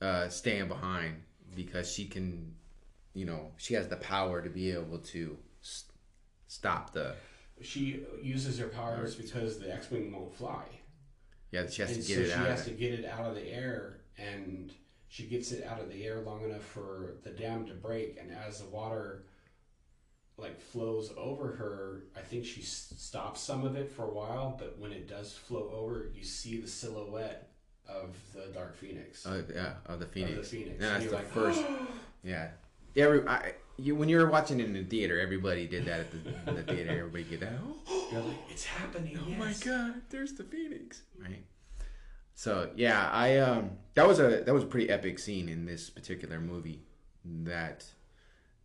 uh, 0.00 0.28
staying 0.28 0.68
behind 0.68 1.22
because 1.54 1.90
she 1.90 2.06
can, 2.06 2.54
you 3.12 3.24
know, 3.24 3.50
she 3.56 3.74
has 3.74 3.88
the 3.88 3.96
power 3.96 4.40
to 4.40 4.48
be 4.50 4.70
able 4.70 4.98
to 4.98 5.36
s- 5.62 5.84
stop 6.46 6.92
the. 6.92 7.14
She 7.62 8.04
uses 8.22 8.58
her 8.58 8.68
powers 8.68 9.14
because 9.14 9.58
the 9.58 9.72
X 9.72 9.90
Wing 9.90 10.12
won't 10.12 10.34
fly. 10.34 10.64
Yeah, 11.50 11.68
she 11.68 11.82
has 11.82 11.92
and 11.92 12.02
to 12.02 12.08
get 12.08 12.16
so 12.16 12.20
it 12.22 12.26
she 12.26 12.32
out. 12.32 12.46
has 12.46 12.60
of 12.60 12.66
to 12.66 12.70
get 12.72 12.94
it 12.94 13.04
out 13.04 13.26
of 13.26 13.34
the 13.36 13.48
air, 13.48 14.00
and 14.18 14.72
she 15.08 15.24
gets 15.24 15.52
it 15.52 15.64
out 15.64 15.80
of 15.80 15.88
the 15.88 16.04
air 16.04 16.20
long 16.20 16.44
enough 16.44 16.64
for 16.64 17.14
the 17.22 17.30
dam 17.30 17.66
to 17.66 17.74
break. 17.74 18.18
And 18.20 18.32
as 18.32 18.60
the 18.60 18.68
water 18.68 19.26
like 20.36 20.60
flows 20.60 21.12
over 21.16 21.52
her, 21.52 22.02
I 22.16 22.20
think 22.20 22.44
she 22.44 22.62
stops 22.62 23.40
some 23.40 23.64
of 23.64 23.76
it 23.76 23.88
for 23.88 24.04
a 24.04 24.12
while. 24.12 24.56
But 24.58 24.78
when 24.78 24.90
it 24.90 25.08
does 25.08 25.32
flow 25.32 25.70
over, 25.72 26.10
you 26.12 26.24
see 26.24 26.60
the 26.60 26.66
silhouette 26.66 27.50
of 27.88 28.16
the 28.34 28.46
Dark 28.52 28.74
Phoenix. 28.76 29.24
Uh, 29.24 29.42
yeah, 29.54 29.74
of 29.86 30.00
the 30.00 30.06
Phoenix. 30.06 30.32
Of 30.32 30.50
the 30.50 30.56
Phoenix. 30.56 30.82
Yeah, 30.82 30.88
that's 30.88 31.06
the 31.06 31.12
like, 31.12 31.30
first. 31.30 31.62
Yeah. 32.24 32.48
Every 32.96 33.26
I, 33.26 33.52
you 33.76 33.96
when 33.96 34.08
you 34.08 34.18
were 34.18 34.30
watching 34.30 34.60
it 34.60 34.66
in 34.66 34.72
the 34.72 34.84
theater, 34.84 35.20
everybody 35.20 35.66
did 35.66 35.86
that 35.86 36.00
at 36.00 36.10
the, 36.10 36.52
the 36.52 36.62
theater. 36.62 36.90
Everybody 36.90 37.24
get 37.24 37.40
that. 37.40 37.52
You're 38.12 38.20
like, 38.20 38.36
it's 38.50 38.64
happening. 38.64 39.18
Oh 39.20 39.30
my 39.30 39.52
god, 39.64 40.02
there's 40.10 40.34
the 40.34 40.44
Phoenix. 40.44 41.02
Right. 41.20 41.44
So 42.34 42.70
yeah, 42.76 43.10
I 43.12 43.38
um 43.38 43.70
that 43.94 44.06
was 44.06 44.20
a 44.20 44.42
that 44.44 44.54
was 44.54 44.64
a 44.64 44.66
pretty 44.66 44.90
epic 44.90 45.18
scene 45.18 45.48
in 45.48 45.66
this 45.66 45.90
particular 45.90 46.40
movie. 46.40 46.82
That 47.24 47.84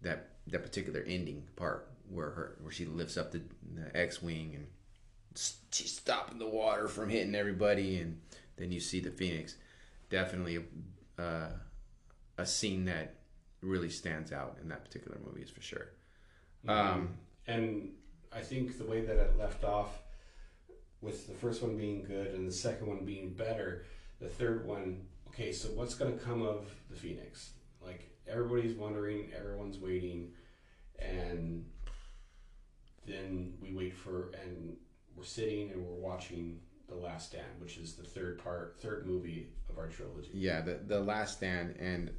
that 0.01 0.29
that 0.47 0.63
particular 0.63 1.03
ending 1.07 1.47
part 1.55 1.89
where 2.09 2.31
her 2.31 2.57
where 2.61 2.71
she 2.71 2.85
lifts 2.85 3.17
up 3.17 3.31
the, 3.31 3.41
the 3.75 3.95
X 3.95 4.21
wing 4.21 4.53
and 4.55 4.67
she's 5.71 5.95
stopping 5.95 6.39
the 6.39 6.47
water 6.47 6.87
from 6.87 7.09
hitting 7.09 7.35
everybody, 7.35 7.97
and 7.97 8.19
then 8.57 8.71
you 8.71 8.79
see 8.79 8.99
the 8.99 9.11
Phoenix. 9.11 9.55
Definitely 10.09 10.65
uh, 11.17 11.49
a 12.37 12.45
scene 12.45 12.85
that 12.85 13.15
really 13.61 13.89
stands 13.89 14.31
out 14.31 14.57
in 14.61 14.69
that 14.69 14.83
particular 14.83 15.17
movie 15.25 15.41
is 15.41 15.49
for 15.49 15.61
sure. 15.61 15.89
Um, 16.67 17.17
And 17.47 17.91
I 18.31 18.41
think 18.41 18.77
the 18.77 18.85
way 18.85 19.01
that 19.01 19.17
it 19.17 19.37
left 19.37 19.63
off, 19.63 20.01
with 21.01 21.27
the 21.27 21.33
first 21.33 21.61
one 21.61 21.77
being 21.77 22.03
good 22.03 22.27
and 22.27 22.47
the 22.47 22.51
second 22.51 22.87
one 22.87 23.05
being 23.05 23.33
better, 23.33 23.85
the 24.19 24.27
third 24.27 24.65
one, 24.65 25.07
okay, 25.29 25.51
so 25.51 25.69
what's 25.69 25.95
going 25.95 26.17
to 26.17 26.23
come 26.23 26.41
of 26.41 26.65
the 26.89 26.95
Phoenix? 26.95 27.51
Like, 27.81 28.09
everybody's 28.27 28.75
wondering, 28.75 29.31
everyone's 29.35 29.77
waiting, 29.77 30.31
and 30.99 31.65
then 33.07 33.53
we 33.61 33.73
wait 33.73 33.95
for, 33.95 34.31
and 34.43 34.75
we're 35.15 35.23
sitting 35.23 35.71
and 35.71 35.85
we're 35.85 35.95
watching 35.95 36.59
The 36.87 36.95
Last 36.95 37.29
Stand, 37.29 37.59
which 37.59 37.77
is 37.77 37.93
the 37.93 38.03
third 38.03 38.43
part, 38.43 38.77
third 38.81 39.07
movie 39.07 39.47
of 39.69 39.77
our 39.77 39.87
trilogy. 39.87 40.29
Yeah, 40.33 40.61
the 40.61 40.81
the 40.85 40.99
Last 40.99 41.37
Stand, 41.37 41.75
and 41.79 42.11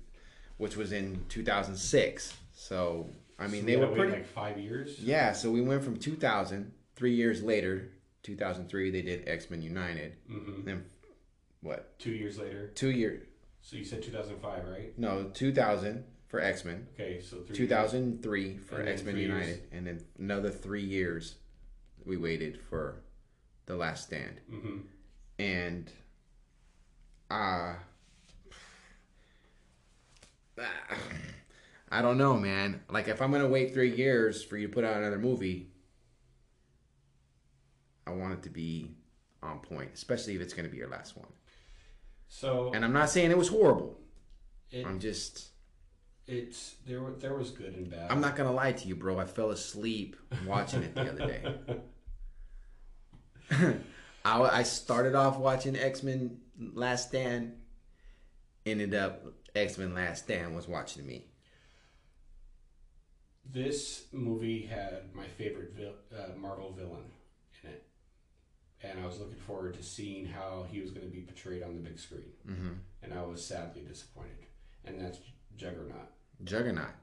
which 0.60 0.76
was 0.76 0.92
in 0.92 1.24
2006. 1.30 2.36
So 2.52 3.08
I 3.38 3.46
mean, 3.46 3.62
So 3.62 3.66
they 3.66 3.76
were 3.76 3.86
pretty. 3.88 4.12
like 4.12 4.26
five 4.26 4.58
years. 4.58 4.98
Yeah, 5.00 5.32
so 5.32 5.50
we 5.50 5.62
went 5.62 5.82
from 5.82 5.96
2000, 5.96 6.72
three 6.94 7.14
years 7.14 7.42
later, 7.42 7.88
2003, 8.22 8.90
they 8.90 9.00
did 9.00 9.26
X 9.26 9.48
Men 9.50 9.62
United. 9.62 10.16
hmm 10.28 10.62
Then 10.64 10.84
what? 11.62 11.98
Two 11.98 12.12
years 12.12 12.38
later. 12.38 12.68
Two 12.74 12.90
year? 12.90 13.26
So 13.62 13.76
you 13.76 13.84
said 13.84 14.02
2005, 14.02 14.68
right? 14.68 14.98
No, 14.98 15.30
2000 15.32 16.04
for 16.28 16.40
X 16.40 16.64
Men. 16.66 16.86
Okay, 16.94 17.20
so 17.22 17.38
three. 17.38 17.56
2003 17.56 18.58
for 18.58 18.82
X 18.82 19.02
Men 19.02 19.14
three 19.14 19.22
years. 19.24 19.30
United, 19.46 19.62
and 19.72 19.86
then 19.86 20.04
another 20.18 20.50
three 20.50 20.84
years 20.84 21.36
we 22.04 22.16
waited 22.18 22.60
for 22.68 23.02
the 23.66 23.76
Last 23.76 24.04
Stand. 24.08 24.40
hmm 24.50 24.78
and 25.38 25.90
uh 27.30 27.72
I 31.90 32.02
don't 32.02 32.18
know, 32.18 32.36
man. 32.36 32.82
Like 32.88 33.08
if 33.08 33.20
I'm 33.20 33.32
gonna 33.32 33.48
wait 33.48 33.74
three 33.74 33.94
years 33.94 34.44
for 34.44 34.56
you 34.56 34.68
to 34.68 34.72
put 34.72 34.84
out 34.84 34.96
another 34.96 35.18
movie, 35.18 35.70
I 38.06 38.10
want 38.12 38.34
it 38.34 38.42
to 38.44 38.50
be 38.50 38.90
on 39.42 39.58
point, 39.58 39.90
especially 39.94 40.34
if 40.34 40.40
it's 40.40 40.54
gonna 40.54 40.68
be 40.68 40.76
your 40.76 40.88
last 40.88 41.16
one. 41.16 41.28
So 42.28 42.70
And 42.74 42.84
I'm 42.84 42.92
not 42.92 43.10
saying 43.10 43.30
it 43.30 43.38
was 43.38 43.48
horrible. 43.48 43.98
it, 44.70 44.86
I'm 44.86 45.00
just 45.00 45.48
it's 46.26 46.76
there. 46.86 47.00
There 47.18 47.34
was 47.34 47.50
good 47.50 47.74
and 47.74 47.90
bad. 47.90 48.10
I'm 48.10 48.20
not 48.20 48.36
gonna 48.36 48.52
lie 48.52 48.72
to 48.72 48.88
you, 48.88 48.94
bro. 48.94 49.18
I 49.18 49.24
fell 49.24 49.50
asleep 49.50 50.16
watching 50.46 50.84
it 50.84 50.94
the 50.94 51.10
other 51.10 51.26
day. 51.26 51.42
I, 54.24 54.40
I 54.42 54.62
started 54.62 55.16
off 55.16 55.38
watching 55.38 55.74
X 55.76 56.04
Men 56.04 56.38
Last 56.72 57.08
Stand, 57.08 57.54
ended 58.64 58.94
up 58.94 59.24
X 59.54 59.78
Men 59.78 59.94
Last 59.94 60.24
Stand 60.24 60.54
was 60.54 60.68
watching 60.68 61.06
me. 61.06 61.26
This 63.52 64.04
movie 64.12 64.62
had 64.66 65.14
my 65.14 65.26
favorite 65.26 65.72
vil- 65.76 65.94
uh, 66.16 66.36
Marvel 66.38 66.72
villain 66.72 67.10
in 67.64 67.70
it, 67.70 67.86
and 68.82 69.00
I 69.00 69.06
was 69.06 69.18
looking 69.18 69.36
forward 69.36 69.74
to 69.74 69.82
seeing 69.82 70.26
how 70.26 70.66
he 70.70 70.80
was 70.80 70.90
going 70.90 71.06
to 71.06 71.12
be 71.12 71.22
portrayed 71.22 71.62
on 71.62 71.74
the 71.74 71.80
big 71.80 71.98
screen. 71.98 72.32
Mm-hmm. 72.48 72.72
And 73.02 73.14
I 73.14 73.22
was 73.22 73.44
sadly 73.44 73.82
disappointed. 73.82 74.46
And 74.84 75.00
that's 75.00 75.18
Juggernaut. 75.56 76.10
Juggernaut. 76.44 76.94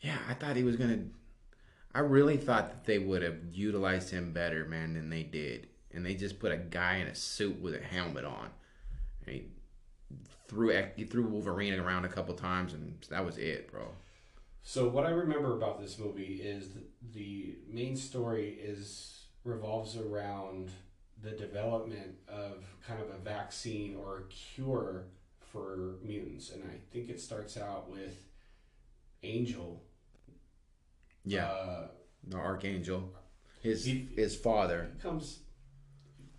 Yeah, 0.00 0.18
I 0.28 0.34
thought 0.34 0.56
he 0.56 0.64
was 0.64 0.76
gonna. 0.76 1.00
I 1.94 2.00
really 2.00 2.36
thought 2.36 2.68
that 2.68 2.84
they 2.84 2.98
would 2.98 3.22
have 3.22 3.38
utilized 3.52 4.10
him 4.10 4.32
better, 4.32 4.64
man, 4.64 4.94
than 4.94 5.10
they 5.10 5.24
did. 5.24 5.68
And 5.92 6.06
they 6.06 6.14
just 6.14 6.38
put 6.38 6.52
a 6.52 6.56
guy 6.56 6.96
in 6.96 7.08
a 7.08 7.14
suit 7.14 7.60
with 7.60 7.74
a 7.74 7.80
helmet 7.80 8.24
on. 8.24 8.50
And 9.26 9.34
he 9.34 9.48
threw 10.50 10.82
he 10.96 11.04
threw 11.04 11.22
Wolverine 11.22 11.78
around 11.78 12.04
a 12.04 12.08
couple 12.08 12.34
times, 12.34 12.74
and 12.74 12.94
that 13.08 13.24
was 13.24 13.38
it, 13.38 13.70
bro. 13.70 13.88
So 14.62 14.88
what 14.88 15.06
I 15.06 15.10
remember 15.10 15.56
about 15.56 15.80
this 15.80 15.98
movie 15.98 16.40
is 16.42 16.68
the 17.14 17.54
main 17.68 17.96
story 17.96 18.58
is 18.60 19.24
revolves 19.44 19.96
around 19.96 20.70
the 21.22 21.30
development 21.30 22.16
of 22.28 22.64
kind 22.86 23.00
of 23.00 23.08
a 23.10 23.18
vaccine 23.18 23.96
or 23.96 24.18
a 24.18 24.22
cure 24.24 25.04
for 25.40 25.94
mutants, 26.02 26.50
and 26.50 26.64
I 26.64 26.76
think 26.92 27.08
it 27.08 27.20
starts 27.20 27.56
out 27.56 27.88
with 27.90 28.24
Angel. 29.22 29.82
Yeah, 31.24 31.46
Uh, 31.50 31.88
the 32.26 32.36
archangel, 32.38 33.14
his 33.62 33.84
He- 33.84 34.08
his 34.16 34.34
father 34.36 34.90
he 34.94 35.00
comes. 35.00 35.40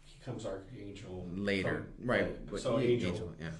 He 0.03 0.19
comes 0.23 0.45
Archangel 0.45 1.27
later, 1.33 1.85
from- 1.97 2.07
right? 2.09 2.45
but 2.51 2.59
so 2.61 2.77
yeah, 2.77 2.87
Angel. 2.89 3.33
yeah, 3.39 3.51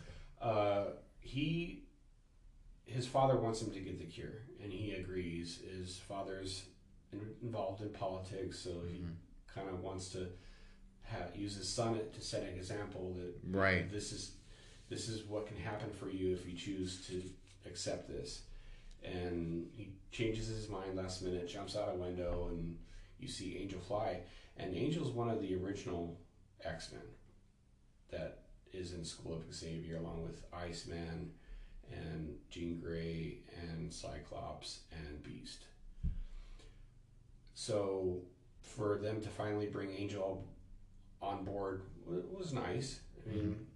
Uh, 0.42 0.86
he, 1.20 1.84
his 2.86 3.06
father 3.08 3.36
wants 3.38 3.62
him 3.62 3.72
to 3.72 3.80
get 3.80 4.00
the 4.00 4.06
cure, 4.06 4.42
and 4.62 4.72
he 4.72 4.94
agrees. 4.94 5.60
His 5.78 5.98
father's 5.98 6.64
in, 7.12 7.20
involved 7.42 7.82
in 7.82 7.90
politics, 7.90 8.60
so 8.60 8.82
he 8.90 9.00
Mhm. 9.00 9.16
kind 9.48 9.70
of 9.70 9.82
wants 9.84 10.10
to 10.10 10.30
ha 11.04 11.28
use 11.36 11.56
his 11.56 11.68
son 11.70 12.00
to 12.14 12.22
set 12.22 12.44
an 12.44 12.56
example 12.56 13.14
that 13.16 13.34
right. 13.44 13.92
this 13.92 14.12
is 14.14 14.36
this 14.90 15.08
is 15.10 15.24
what 15.24 15.46
can 15.48 15.58
happen 15.58 15.90
for 15.92 16.10
you 16.10 16.34
if 16.34 16.46
you 16.48 16.54
choose 16.56 17.06
to 17.08 17.24
accept 17.66 18.08
this. 18.10 18.44
And 19.04 19.70
he 19.74 19.94
changes 20.12 20.48
his 20.48 20.68
mind 20.70 20.96
last 20.96 21.22
minute, 21.22 21.48
jumps 21.48 21.76
out 21.76 21.90
a 21.94 21.96
window, 21.96 22.48
and 22.50 22.78
you 23.20 23.28
see 23.28 23.58
Angel 23.58 23.80
fly. 23.80 24.22
And 24.58 24.76
Angel's 24.76 25.12
one 25.12 25.30
of 25.30 25.42
the 25.42 25.56
original 25.56 26.20
X 26.64 26.92
Men 26.92 27.02
that 28.10 28.41
is 28.74 28.94
in 28.94 29.04
School 29.04 29.34
of 29.34 29.54
Xavier, 29.54 29.98
along 29.98 30.24
with 30.24 30.44
Iceman 30.54 31.32
and 31.92 32.36
Jean 32.50 32.80
Grey 32.80 33.40
and 33.70 33.92
Cyclops 33.94 34.82
and 34.92 35.22
Beast. 35.24 35.66
So 37.54 38.22
for 38.62 38.98
them 38.98 39.22
to 39.22 39.30
finally 39.30 39.68
bring 39.68 39.92
Angel 39.92 40.48
on 41.22 41.44
board 41.44 41.84
wa- 42.06 42.22
was 42.38 42.54
nice. 42.54 43.02
I 43.26 43.30
mean, 43.36 43.68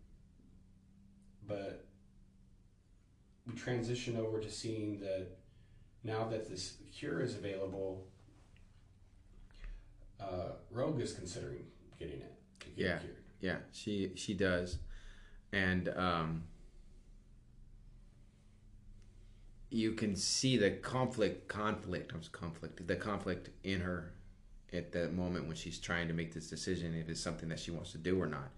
but 1.47 1.85
we 3.45 3.53
transition 3.53 4.17
over 4.17 4.39
to 4.39 4.49
seeing 4.49 4.99
that 5.01 5.27
now 6.03 6.27
that 6.29 6.49
this 6.49 6.77
cure 6.97 7.19
is 7.21 7.35
available, 7.35 8.07
uh, 10.19 10.53
Rogue 10.71 11.01
is 11.01 11.13
considering 11.13 11.65
getting 11.99 12.21
it. 12.21 12.31
to 12.61 12.67
get 12.69 12.77
Yeah. 12.77 12.97
cured. 12.99 13.17
Yeah, 13.41 13.57
she 13.73 14.15
she 14.15 14.33
does, 14.33 14.79
and 15.55 15.87
um, 15.95 16.43
you 19.69 19.93
can 19.93 20.15
see 20.15 20.57
the 20.57 20.71
conflict, 20.71 21.47
conflict, 21.47 22.11
conflict, 22.31 22.85
the 22.87 22.95
conflict 22.95 23.49
in 23.63 23.79
her 23.79 24.11
at 24.73 24.91
the 24.91 25.09
moment 25.09 25.47
when 25.47 25.55
she's 25.55 25.79
trying 25.79 26.07
to 26.09 26.13
make 26.13 26.33
this 26.33 26.49
decision 26.49 26.93
if 26.93 27.07
it's 27.09 27.21
something 27.21 27.47
that 27.49 27.59
she 27.59 27.71
wants 27.71 27.91
to 27.93 27.97
do 27.97 28.21
or 28.21 28.27
not. 28.27 28.51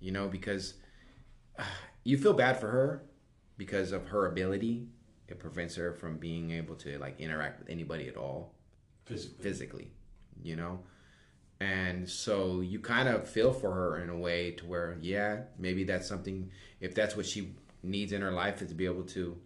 You 0.00 0.12
know, 0.12 0.28
because 0.28 0.74
uh, 1.58 1.64
you 2.04 2.16
feel 2.16 2.32
bad 2.32 2.58
for 2.58 2.68
her 2.68 3.02
because 3.58 3.92
of 3.92 4.06
her 4.08 4.26
ability. 4.26 4.88
It 5.28 5.38
prevents 5.38 5.74
her 5.76 5.92
from 5.92 6.16
being 6.16 6.52
able 6.52 6.74
to 6.76 6.98
like 6.98 7.20
interact 7.20 7.58
with 7.58 7.68
anybody 7.68 8.08
at 8.08 8.16
all 8.16 8.54
Physically. 9.04 9.42
physically, 9.42 9.90
you 10.42 10.56
know? 10.56 10.80
And 11.60 12.08
so 12.08 12.60
you 12.60 12.78
kind 12.78 13.08
of 13.08 13.28
feel 13.28 13.52
for 13.52 13.72
her 13.72 13.98
in 14.00 14.10
a 14.10 14.16
way 14.16 14.52
to 14.52 14.66
where, 14.66 14.96
yeah, 15.00 15.42
maybe 15.58 15.84
that's 15.84 16.06
something, 16.06 16.50
if 16.80 16.94
that's 16.94 17.16
what 17.16 17.26
she 17.26 17.54
needs 17.82 18.12
in 18.12 18.22
her 18.22 18.30
life 18.30 18.62
is 18.62 18.68
to 18.68 18.74
be 18.74 18.84
able 18.84 19.02
to, 19.02 19.36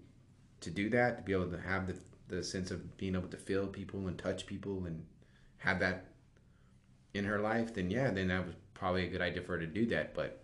to 0.60 0.70
do 0.70 0.90
that, 0.90 1.18
to 1.18 1.22
be 1.22 1.32
able 1.32 1.50
to 1.50 1.60
have 1.60 1.86
the, 1.86 1.96
the 2.28 2.42
sense 2.42 2.70
of 2.70 2.96
being 2.98 3.14
able 3.14 3.28
to 3.28 3.36
feel 3.38 3.66
people 3.66 4.08
and 4.08 4.18
touch 4.18 4.46
people 4.46 4.84
and 4.84 5.04
have 5.58 5.80
that 5.80 6.06
in 7.14 7.24
her 7.24 7.38
life, 7.38 7.74
then 7.74 7.90
yeah, 7.90 8.10
then 8.10 8.28
that 8.28 8.46
was 8.46 8.54
probably 8.74 9.06
a 9.06 9.10
good 9.10 9.20
idea 9.20 9.42
for 9.42 9.52
her 9.52 9.60
to 9.60 9.66
do 9.66 9.86
that. 9.86 10.14
But 10.14 10.42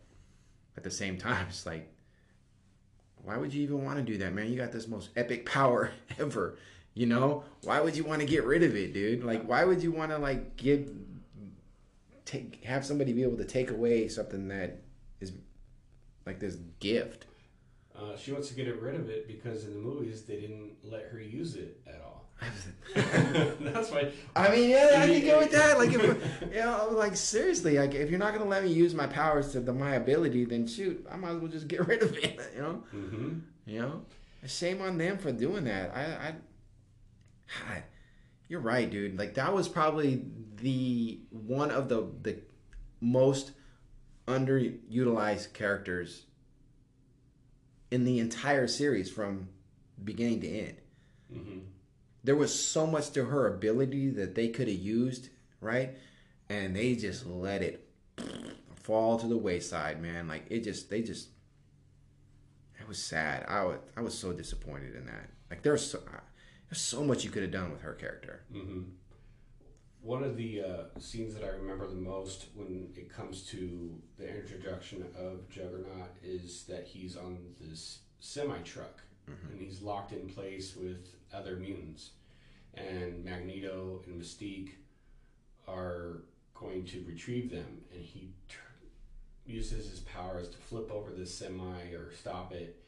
at 0.76 0.84
the 0.84 0.90
same 0.90 1.18
time, 1.18 1.46
it's 1.48 1.66
like, 1.66 1.92
why 3.24 3.36
would 3.36 3.52
you 3.52 3.62
even 3.62 3.84
want 3.84 3.98
to 3.98 4.04
do 4.04 4.18
that, 4.18 4.32
man? 4.32 4.50
You 4.50 4.56
got 4.56 4.72
this 4.72 4.88
most 4.88 5.10
epic 5.16 5.44
power 5.44 5.90
ever. 6.18 6.56
You 6.94 7.06
know, 7.06 7.44
why 7.62 7.80
would 7.80 7.96
you 7.96 8.04
want 8.04 8.20
to 8.20 8.26
get 8.26 8.44
rid 8.44 8.62
of 8.62 8.74
it, 8.74 8.92
dude? 8.92 9.22
Like, 9.22 9.44
why 9.44 9.64
would 9.64 9.82
you 9.82 9.92
want 9.92 10.10
to 10.10 10.18
like 10.18 10.56
give, 10.56 10.90
take, 12.28 12.62
have 12.64 12.84
somebody 12.84 13.12
be 13.12 13.22
able 13.22 13.38
to 13.38 13.44
take 13.44 13.70
away 13.70 14.06
something 14.08 14.48
that 14.48 14.82
is 15.20 15.32
like 16.26 16.38
this 16.38 16.56
gift? 16.78 17.24
Uh, 17.96 18.16
she 18.16 18.32
wants 18.32 18.48
to 18.48 18.54
get 18.54 18.80
rid 18.80 18.94
of 18.94 19.08
it 19.08 19.26
because 19.26 19.64
in 19.64 19.72
the 19.72 19.80
movies 19.80 20.22
they 20.22 20.40
didn't 20.40 20.72
let 20.84 21.06
her 21.06 21.20
use 21.20 21.56
it 21.56 21.80
at 21.86 22.00
all. 22.04 22.26
That's 22.94 23.90
why. 23.90 24.12
I 24.36 24.54
mean, 24.54 24.70
yeah, 24.70 25.00
I 25.02 25.06
can 25.08 25.26
go 25.26 25.38
with 25.38 25.50
that. 25.50 25.76
Like, 25.76 25.92
if, 25.92 26.52
you 26.54 26.60
know, 26.60 26.90
like 26.92 27.16
seriously, 27.16 27.78
like 27.78 27.94
if 27.94 28.10
you're 28.10 28.18
not 28.20 28.32
gonna 28.32 28.48
let 28.48 28.62
me 28.62 28.72
use 28.72 28.94
my 28.94 29.08
powers 29.08 29.50
to 29.52 29.60
the, 29.60 29.72
my 29.72 29.96
ability, 29.96 30.44
then 30.44 30.66
shoot, 30.68 31.04
I 31.10 31.16
might 31.16 31.30
as 31.30 31.38
well 31.38 31.50
just 31.50 31.66
get 31.66 31.84
rid 31.88 32.02
of 32.02 32.16
it. 32.16 32.38
You 32.54 32.62
know, 32.62 32.72
hmm 32.90 33.38
you 33.66 33.80
know, 33.80 34.02
shame 34.46 34.80
on 34.80 34.96
them 34.96 35.18
for 35.18 35.30
doing 35.32 35.64
that. 35.64 35.94
I, 35.94 36.28
I, 36.28 36.34
God, 37.68 37.82
you're 38.48 38.60
right, 38.60 38.88
dude. 38.88 39.18
Like 39.18 39.34
that 39.34 39.52
was 39.52 39.68
probably 39.68 40.24
the 40.60 41.20
one 41.30 41.70
of 41.70 41.88
the 41.88 42.06
the 42.22 42.38
most 43.00 43.52
underutilized 44.26 45.52
characters 45.52 46.24
in 47.90 48.04
the 48.04 48.18
entire 48.18 48.66
series 48.66 49.10
from 49.10 49.48
beginning 50.04 50.40
to 50.40 50.48
end 50.48 50.76
hmm 51.32 51.58
there 52.24 52.36
was 52.36 52.52
so 52.52 52.86
much 52.86 53.10
to 53.12 53.24
her 53.26 53.46
ability 53.46 54.10
that 54.10 54.34
they 54.34 54.48
could 54.48 54.68
have 54.68 54.76
used, 54.76 55.30
right? 55.60 55.96
And 56.50 56.74
they 56.74 56.94
just 56.94 57.24
let 57.26 57.62
it 57.62 57.88
fall 58.74 59.18
to 59.18 59.26
the 59.26 59.36
wayside, 59.36 60.02
man. 60.02 60.28
Like 60.28 60.44
it 60.50 60.64
just, 60.64 60.90
they 60.90 61.00
just, 61.00 61.28
it 62.78 62.86
was 62.88 62.98
sad. 63.02 63.46
I 63.48 63.64
was, 63.64 63.78
I 63.96 64.00
was 64.02 64.18
so 64.18 64.32
disappointed 64.32 64.94
in 64.94 65.06
that. 65.06 65.30
Like 65.48 65.62
there's 65.62 65.88
so, 65.90 66.00
there's 66.68 66.80
so 66.80 67.02
much 67.04 67.24
you 67.24 67.30
could 67.30 67.42
have 67.42 67.52
done 67.52 67.70
with 67.70 67.82
her 67.82 67.94
character. 67.94 68.42
hmm 68.52 68.80
One 70.00 70.22
of 70.22 70.36
the 70.36 70.62
uh, 70.62 70.98
scenes 71.00 71.34
that 71.34 71.44
I 71.44 71.48
remember 71.48 71.86
the 71.88 71.94
most 71.94 72.46
when 72.54 72.88
it 72.96 73.12
comes 73.12 73.42
to 73.50 73.90
the 74.16 74.28
introduction 74.28 75.04
of 75.18 75.48
Juggernaut 75.50 76.10
is 76.22 76.64
that 76.68 76.86
he's 76.86 77.16
on 77.16 77.38
this 77.60 77.98
semi 78.20 78.58
truck 78.62 79.00
and 79.50 79.60
he's 79.60 79.82
locked 79.82 80.12
in 80.12 80.26
place 80.26 80.74
with 80.74 81.08
other 81.34 81.56
mutants, 81.56 82.12
and 82.72 83.22
Magneto 83.24 84.00
and 84.06 84.18
Mystique 84.22 84.70
are 85.66 86.22
going 86.54 86.84
to 86.86 87.04
retrieve 87.06 87.50
them, 87.50 87.82
and 87.92 88.02
he 88.02 88.30
tr- 88.48 88.60
uses 89.44 89.90
his 89.90 90.00
powers 90.00 90.48
to 90.48 90.56
flip 90.56 90.90
over 90.90 91.10
this 91.10 91.34
semi 91.34 91.82
or 91.92 92.10
stop 92.18 92.52
it, 92.54 92.82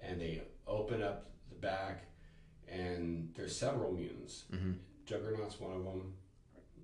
and 0.00 0.20
they 0.20 0.42
open 0.66 1.02
up 1.02 1.30
the 1.48 1.54
back, 1.54 2.04
and 2.70 3.32
there's 3.34 3.56
several 3.56 3.90
mutants. 3.92 4.44
Mhm. 4.52 4.74
Juggernaut's 5.06 5.58
one 5.58 5.72
of 5.74 5.84
them. 5.84 6.12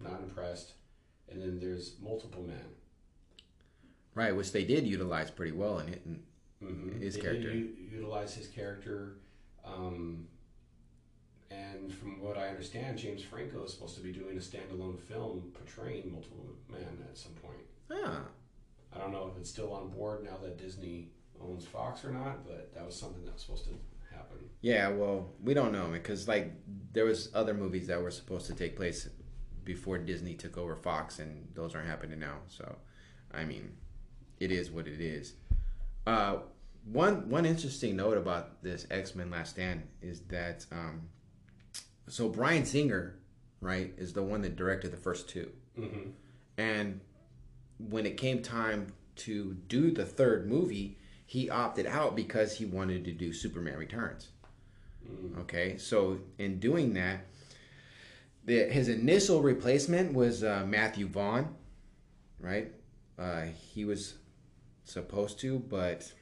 Not 0.01 0.21
impressed. 0.23 0.73
And 1.31 1.41
then 1.41 1.59
there's 1.61 1.95
multiple 2.03 2.43
men. 2.43 2.65
Right, 4.15 4.35
which 4.37 4.53
they 4.53 4.65
did 4.65 4.87
utilize 4.87 5.31
pretty 5.31 5.53
well 5.53 5.79
in 5.81 5.89
it. 5.89 6.03
And 6.05 6.23
Mm-hmm. 6.63 7.01
His 7.01 7.15
they 7.17 7.21
character. 7.21 7.53
U- 7.53 7.75
utilize 7.93 8.35
his 8.35 8.47
character. 8.47 9.17
Um, 9.67 10.27
and 11.51 11.93
from 11.93 12.23
what 12.23 12.39
I 12.39 12.49
understand, 12.49 12.97
James 12.97 13.23
Franco 13.23 13.65
is 13.65 13.73
supposed 13.75 13.97
to 13.97 14.03
be 14.03 14.13
doing 14.13 14.37
a 14.37 14.41
standalone 14.41 14.99
film 14.99 15.53
portraying 15.53 16.11
multiple 16.11 16.47
men 16.71 17.05
at 17.09 17.19
some 17.19 17.33
point. 17.33 17.59
ah, 17.93 18.23
I 18.95 18.99
don't 18.99 19.13
know 19.13 19.31
if 19.31 19.39
it's 19.39 19.51
still 19.51 19.73
on 19.75 19.91
board 19.91 20.25
now 20.25 20.39
that 20.43 20.57
Disney 20.57 21.09
owns 21.43 21.67
Fox 21.67 22.05
or 22.05 22.13
not, 22.13 22.47
but 22.47 22.73
that 22.75 22.87
was 22.87 22.95
something 22.97 23.25
that 23.25 23.35
was 23.35 23.43
supposed 23.43 23.65
to 23.65 23.71
happen. 24.15 24.39
yeah. 24.63 24.89
Well, 24.89 25.33
we 25.43 25.53
don't 25.53 25.73
know 25.73 25.89
because 25.93 26.27
like 26.29 26.53
there 26.93 27.05
was 27.05 27.29
other 27.35 27.53
movies 27.53 27.89
that 27.89 28.01
were 28.01 28.11
supposed 28.13 28.47
to 28.47 28.55
take 28.55 28.75
place 28.77 29.09
before 29.65 29.99
Disney 29.99 30.35
took 30.35 30.57
over 30.59 30.77
Fox, 30.77 31.19
and 31.19 31.49
those 31.55 31.75
aren't 31.75 31.89
happening 31.89 32.19
now. 32.21 32.39
So, 32.49 32.77
I 33.33 33.45
mean, 33.45 33.73
it 34.41 34.51
is 34.53 34.71
what 34.71 34.87
it 34.87 35.01
is. 35.01 35.35
Uh, 36.07 36.37
one 36.93 37.29
one 37.31 37.47
interesting 37.47 37.97
note 37.97 38.19
about 38.19 38.63
this 38.63 38.87
X 38.91 39.15
Men 39.15 39.31
Last 39.31 39.51
Stand 39.51 39.85
is 40.03 40.21
that 40.29 40.67
um, 40.71 41.09
so 42.09 42.29
Bryan 42.29 42.65
Singer, 42.67 43.19
right, 43.61 43.93
is 43.97 44.13
the 44.13 44.23
one 44.23 44.43
that 44.43 44.57
directed 44.57 44.91
the 44.93 44.97
first 44.99 45.29
two, 45.29 45.51
Mm-hmm. 45.79 46.11
and 46.59 47.01
when 47.79 48.07
it 48.07 48.17
came 48.17 48.41
time 48.43 48.93
to 49.17 49.55
do 49.67 49.91
the 49.91 50.05
third 50.05 50.49
movie, 50.49 50.99
he 51.27 51.51
opted 51.51 51.87
out 51.87 52.15
because 52.15 52.57
he 52.59 52.65
wanted 52.65 53.05
to 53.07 53.13
do 53.13 53.33
Superman 53.33 53.77
Returns. 53.79 54.29
Mm-hmm. 55.11 55.41
Okay, 55.41 55.77
so 55.79 56.19
in 56.39 56.61
doing 56.61 56.95
that, 56.95 57.27
the, 58.45 58.65
his 58.65 58.89
initial 58.89 59.43
replacement 59.43 60.13
was 60.13 60.45
uh, 60.45 60.65
Matthew 60.67 61.07
Vaughn, 61.07 61.55
right? 62.39 62.73
Uh, 63.19 63.45
he 63.73 63.85
was 63.85 64.15
supposed 64.85 65.41
to, 65.41 65.59
but 65.59 66.13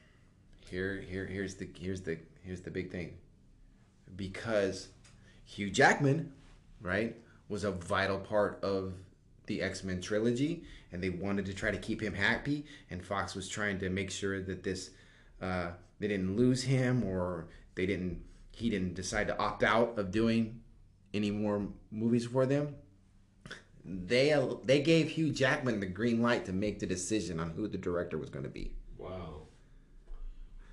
here, 0.70 1.00
here, 1.00 1.26
here's 1.26 1.56
the 1.56 1.68
here's 1.78 2.02
the 2.02 2.18
here's 2.44 2.60
the 2.60 2.70
big 2.70 2.90
thing, 2.90 3.14
because 4.16 4.88
Hugh 5.44 5.70
Jackman, 5.70 6.32
right, 6.80 7.16
was 7.48 7.64
a 7.64 7.72
vital 7.72 8.18
part 8.18 8.62
of 8.62 8.94
the 9.46 9.62
X 9.62 9.82
Men 9.82 10.00
trilogy, 10.00 10.64
and 10.92 11.02
they 11.02 11.10
wanted 11.10 11.46
to 11.46 11.54
try 11.54 11.70
to 11.70 11.78
keep 11.78 12.00
him 12.00 12.14
happy. 12.14 12.64
And 12.90 13.04
Fox 13.04 13.34
was 13.34 13.48
trying 13.48 13.78
to 13.80 13.90
make 13.90 14.10
sure 14.10 14.40
that 14.42 14.62
this 14.62 14.90
uh, 15.40 15.72
they 15.98 16.08
didn't 16.08 16.36
lose 16.36 16.62
him, 16.62 17.02
or 17.04 17.48
they 17.74 17.86
didn't 17.86 18.22
he 18.52 18.70
didn't 18.70 18.94
decide 18.94 19.26
to 19.26 19.38
opt 19.38 19.62
out 19.62 19.98
of 19.98 20.10
doing 20.10 20.60
any 21.14 21.30
more 21.30 21.66
movies 21.90 22.26
for 22.26 22.46
them. 22.46 22.74
They 23.84 24.34
they 24.64 24.80
gave 24.80 25.10
Hugh 25.10 25.30
Jackman 25.30 25.80
the 25.80 25.86
green 25.86 26.22
light 26.22 26.44
to 26.46 26.52
make 26.52 26.78
the 26.78 26.86
decision 26.86 27.40
on 27.40 27.50
who 27.50 27.66
the 27.66 27.78
director 27.78 28.16
was 28.16 28.30
going 28.30 28.44
to 28.44 28.50
be. 28.50 28.74
Wow. 28.96 29.42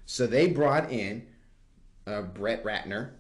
So 0.06 0.28
they 0.28 0.48
brought 0.48 0.92
in 0.92 1.28
uh, 2.06 2.22
Brett 2.22 2.64
Ratner. 2.64 3.12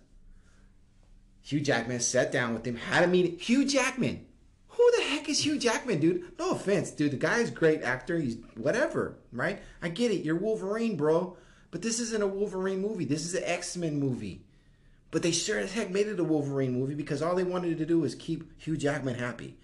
Hugh 1.41 1.61
Jackman 1.61 1.99
sat 1.99 2.31
down 2.31 2.53
with 2.53 2.65
him, 2.65 2.75
had 2.75 3.03
a 3.03 3.07
meeting. 3.07 3.39
Hugh 3.39 3.65
Jackman. 3.65 4.25
Who 4.67 4.91
the 4.97 5.03
heck 5.03 5.27
is 5.27 5.45
Hugh 5.45 5.57
Jackman, 5.57 5.99
dude? 5.99 6.37
No 6.37 6.51
offense, 6.51 6.91
dude. 6.91 7.11
The 7.11 7.17
guy's 7.17 7.49
a 7.49 7.53
great 7.53 7.81
actor. 7.81 8.19
He's 8.19 8.37
whatever, 8.55 9.17
right? 9.31 9.61
I 9.81 9.89
get 9.89 10.11
it. 10.11 10.23
You're 10.23 10.35
Wolverine, 10.35 10.95
bro. 10.95 11.37
But 11.71 11.81
this 11.81 11.99
isn't 11.99 12.23
a 12.23 12.27
Wolverine 12.27 12.81
movie. 12.81 13.05
This 13.05 13.25
is 13.25 13.35
an 13.35 13.43
X 13.45 13.75
Men 13.77 13.99
movie. 13.99 14.45
But 15.11 15.23
they 15.23 15.31
sure 15.31 15.57
as 15.57 15.73
heck 15.73 15.89
made 15.89 16.07
it 16.07 16.19
a 16.19 16.23
Wolverine 16.23 16.79
movie 16.79 16.93
because 16.93 17.21
all 17.21 17.35
they 17.35 17.43
wanted 17.43 17.77
to 17.77 17.85
do 17.85 17.99
was 17.99 18.13
keep 18.15 18.59
Hugh 18.61 18.77
Jackman 18.77 19.15
happy. 19.15 19.57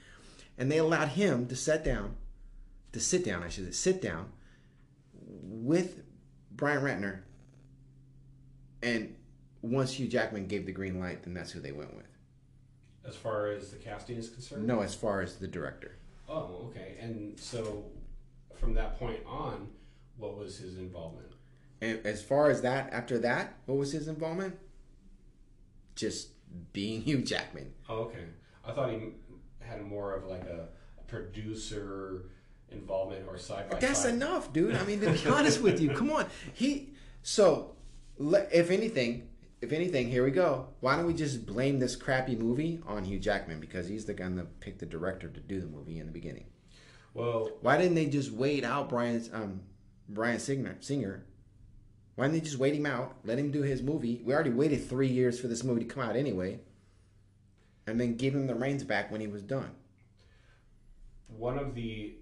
And 0.57 0.71
they 0.71 0.77
allowed 0.77 1.09
him 1.09 1.47
to 1.47 1.55
sit 1.55 1.83
down, 1.83 2.15
to 2.93 2.99
sit 2.99 3.23
down, 3.23 3.43
I 3.43 3.49
should 3.49 3.65
say, 3.65 3.71
sit 3.71 4.01
down 4.01 4.31
with 5.43 6.01
Brian 6.51 6.81
Ratner. 6.81 7.19
And 8.81 9.15
once 9.61 9.93
Hugh 9.93 10.07
Jackman 10.07 10.47
gave 10.47 10.65
the 10.65 10.71
green 10.71 10.99
light, 10.99 11.23
then 11.23 11.33
that's 11.33 11.51
who 11.51 11.59
they 11.59 11.71
went 11.71 11.95
with. 11.95 12.05
As 13.07 13.15
far 13.15 13.47
as 13.47 13.69
the 13.69 13.77
casting 13.77 14.17
is 14.17 14.29
concerned? 14.29 14.65
No, 14.65 14.81
as 14.81 14.95
far 14.95 15.21
as 15.21 15.35
the 15.35 15.47
director. 15.47 15.97
Oh, 16.27 16.69
okay. 16.69 16.95
And 16.99 17.39
so 17.39 17.85
from 18.55 18.73
that 18.75 18.97
point 18.97 19.19
on, 19.27 19.69
what 20.17 20.37
was 20.37 20.57
his 20.57 20.77
involvement? 20.77 21.27
And 21.81 22.03
as 22.05 22.23
far 22.23 22.49
as 22.49 22.61
that, 22.61 22.91
after 22.91 23.19
that, 23.19 23.53
what 23.65 23.77
was 23.77 23.91
his 23.91 24.07
involvement? 24.07 24.57
Just 25.95 26.29
being 26.73 27.01
Hugh 27.03 27.21
Jackman. 27.21 27.73
Oh, 27.89 27.99
okay. 28.03 28.25
I 28.65 28.71
thought 28.71 28.89
he 28.91 29.09
had 29.59 29.81
more 29.83 30.15
of 30.15 30.25
like 30.25 30.43
a 30.43 30.67
producer 31.07 32.25
involvement 32.69 33.25
or 33.27 33.37
side 33.37 33.69
by 33.69 33.79
That's 33.79 34.01
side. 34.01 34.13
enough, 34.15 34.51
dude. 34.53 34.75
I 34.75 34.83
mean, 34.85 34.99
to 35.01 35.11
be 35.11 35.29
honest 35.29 35.61
with 35.61 35.79
you, 35.79 35.89
come 35.91 36.11
on. 36.11 36.25
He 36.53 36.93
so 37.23 37.75
if 38.19 38.69
anything, 38.71 39.29
if 39.61 39.71
anything, 39.71 40.09
here 40.09 40.23
we 40.23 40.31
go. 40.31 40.67
Why 40.79 40.95
don't 40.95 41.05
we 41.07 41.13
just 41.13 41.45
blame 41.45 41.79
this 41.79 41.95
crappy 41.95 42.35
movie 42.35 42.79
on 42.87 43.03
Hugh 43.03 43.19
Jackman 43.19 43.59
because 43.59 43.87
he's 43.87 44.05
the 44.05 44.13
guy 44.13 44.29
that 44.29 44.59
picked 44.59 44.79
the 44.79 44.85
director 44.85 45.27
to 45.29 45.39
do 45.39 45.59
the 45.59 45.67
movie 45.67 45.99
in 45.99 46.05
the 46.05 46.11
beginning. 46.11 46.45
Well, 47.13 47.49
Why 47.61 47.77
didn't 47.77 47.95
they 47.95 48.07
just 48.07 48.31
wait 48.31 48.63
out 48.63 48.89
Bryan's 48.89 49.29
um 49.33 49.61
Bryan 50.09 50.39
Singer 50.39 50.77
Singer? 50.79 51.25
Why 52.15 52.25
didn't 52.27 52.35
they 52.43 52.45
just 52.45 52.57
wait 52.59 52.73
him 52.75 52.85
out, 52.85 53.15
let 53.25 53.37
him 53.37 53.51
do 53.51 53.61
his 53.61 53.81
movie? 53.81 54.21
We 54.23 54.33
already 54.33 54.49
waited 54.51 54.87
three 54.87 55.07
years 55.07 55.39
for 55.39 55.47
this 55.47 55.63
movie 55.63 55.83
to 55.83 55.93
come 55.93 56.01
out 56.03 56.15
anyway, 56.15 56.59
and 57.87 57.99
then 57.99 58.15
give 58.15 58.33
him 58.33 58.47
the 58.47 58.55
reins 58.55 58.83
back 58.83 59.11
when 59.11 59.21
he 59.21 59.27
was 59.27 59.41
done. 59.41 59.71
one 61.27 61.57
of 61.57 61.73
the 61.75 62.13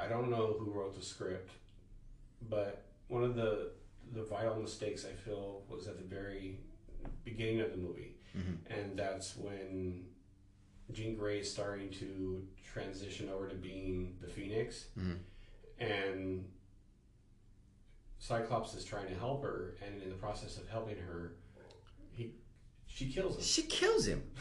I 0.00 0.06
don't 0.06 0.30
know 0.30 0.54
who 0.58 0.70
wrote 0.70 0.94
the 0.94 1.04
script, 1.04 1.50
but 2.48 2.84
one 3.08 3.24
of 3.24 3.34
the 3.34 3.72
the 4.14 4.22
vital 4.22 4.56
mistakes 4.56 5.04
I 5.04 5.12
feel 5.12 5.62
was 5.68 5.86
at 5.88 5.98
the 5.98 6.04
very 6.04 6.58
beginning 7.24 7.60
of 7.60 7.72
the 7.72 7.76
movie, 7.76 8.14
and 8.70 8.96
that's 8.98 9.36
when 9.36 10.06
Jean 10.92 11.16
Grey 11.16 11.40
is 11.40 11.52
starting 11.52 11.90
to 12.00 12.46
transition 12.64 13.28
over 13.28 13.48
to 13.48 13.56
being 13.56 14.16
the 14.22 14.28
Phoenix, 14.28 14.86
Mhm. 14.96 15.18
and 15.78 16.44
Cyclops 18.18 18.74
is 18.74 18.84
trying 18.84 19.06
to 19.08 19.14
help 19.14 19.42
her, 19.42 19.76
and 19.86 20.02
in 20.02 20.08
the 20.08 20.16
process 20.16 20.56
of 20.58 20.68
helping 20.68 20.96
her, 20.98 21.32
he 22.12 22.32
she 22.86 23.10
kills 23.10 23.36
him. 23.36 23.42
She 23.42 23.62
kills 23.62 24.06
him. 24.06 24.22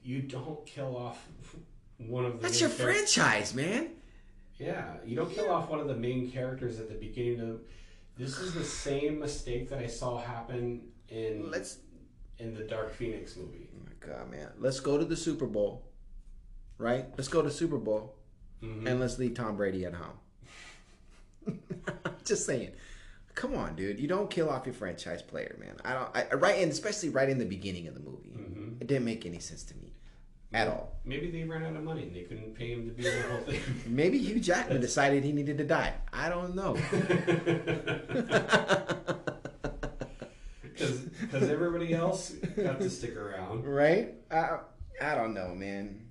You 0.00 0.22
don't 0.22 0.64
kill 0.64 0.96
off 0.96 1.26
one 1.98 2.24
of 2.24 2.34
the 2.34 2.38
That's 2.38 2.60
your 2.60 2.70
char- 2.70 2.78
franchise, 2.78 3.52
man. 3.52 3.90
Yeah, 4.58 4.94
you 5.04 5.16
don't 5.16 5.30
kill 5.30 5.50
off 5.50 5.68
one 5.68 5.80
of 5.80 5.88
the 5.88 5.96
main 5.96 6.30
characters 6.30 6.78
at 6.78 6.88
the 6.88 6.94
beginning 6.94 7.40
of. 7.40 7.60
This 8.16 8.38
is 8.38 8.54
the 8.54 8.64
same 8.64 9.18
mistake 9.18 9.68
that 9.68 9.80
I 9.80 9.86
saw 9.86 10.16
happen 10.18 10.82
in 11.08 11.50
Let's. 11.50 11.78
in 12.38 12.54
the 12.54 12.62
Dark 12.62 12.94
Phoenix 12.94 13.36
movie. 13.36 13.68
Oh 13.74 13.84
my 13.84 14.06
God, 14.14 14.30
man. 14.30 14.48
Let's 14.58 14.80
go 14.80 14.96
to 14.96 15.04
the 15.04 15.16
Super 15.16 15.46
Bowl. 15.46 15.82
Right? 16.78 17.06
Let's 17.18 17.28
go 17.28 17.42
to 17.42 17.50
Super 17.50 17.76
Bowl, 17.78 18.14
Mhm. 18.62 18.86
and 18.86 19.00
let's 19.00 19.18
leave 19.18 19.34
Tom 19.34 19.56
Brady 19.56 19.84
at 19.84 19.94
home. 19.94 20.18
Just 22.28 22.46
saying. 22.46 22.72
Come 23.34 23.54
on, 23.54 23.74
dude. 23.76 23.98
You 24.00 24.08
don't 24.08 24.28
kill 24.30 24.50
off 24.50 24.66
your 24.66 24.74
franchise 24.74 25.22
player, 25.22 25.56
man. 25.60 25.76
I 25.84 25.92
don't. 25.94 26.16
I, 26.16 26.34
right, 26.34 26.60
and 26.62 26.70
especially 26.70 27.08
right 27.10 27.28
in 27.28 27.38
the 27.38 27.44
beginning 27.46 27.86
of 27.88 27.94
the 27.94 28.00
movie, 28.00 28.30
Mhm. 28.36 28.80
it 28.80 28.86
didn't 28.86 29.04
make 29.04 29.24
any 29.26 29.38
sense 29.38 29.62
to 29.64 29.76
me 29.76 29.94
at 30.52 30.66
all. 30.68 30.98
Maybe 31.04 31.30
they 31.30 31.44
ran 31.44 31.64
out 31.64 31.76
of 31.76 31.84
money 31.84 32.02
and 32.04 32.14
they 32.16 32.22
couldn't 32.22 32.54
pay 32.54 32.72
him 32.72 32.86
to 32.86 32.92
be 32.92 33.06
in 33.06 33.14
the 33.16 33.22
whole 33.28 33.42
thing. 33.42 33.60
Maybe 33.86 34.18
Hugh 34.18 34.40
Jackman 34.40 34.80
decided 34.80 35.22
he 35.24 35.32
needed 35.32 35.56
to 35.58 35.64
die. 35.64 35.94
I 36.12 36.28
don't 36.28 36.54
know. 36.54 36.76
Because 41.20 41.48
everybody 41.50 41.92
else 41.92 42.30
got 42.56 42.80
to 42.80 42.88
stick 42.88 43.16
around. 43.16 43.64
right? 43.66 44.14
I 44.30 44.58
I 45.00 45.14
don't 45.14 45.34
know, 45.34 45.54
man. 45.54 46.06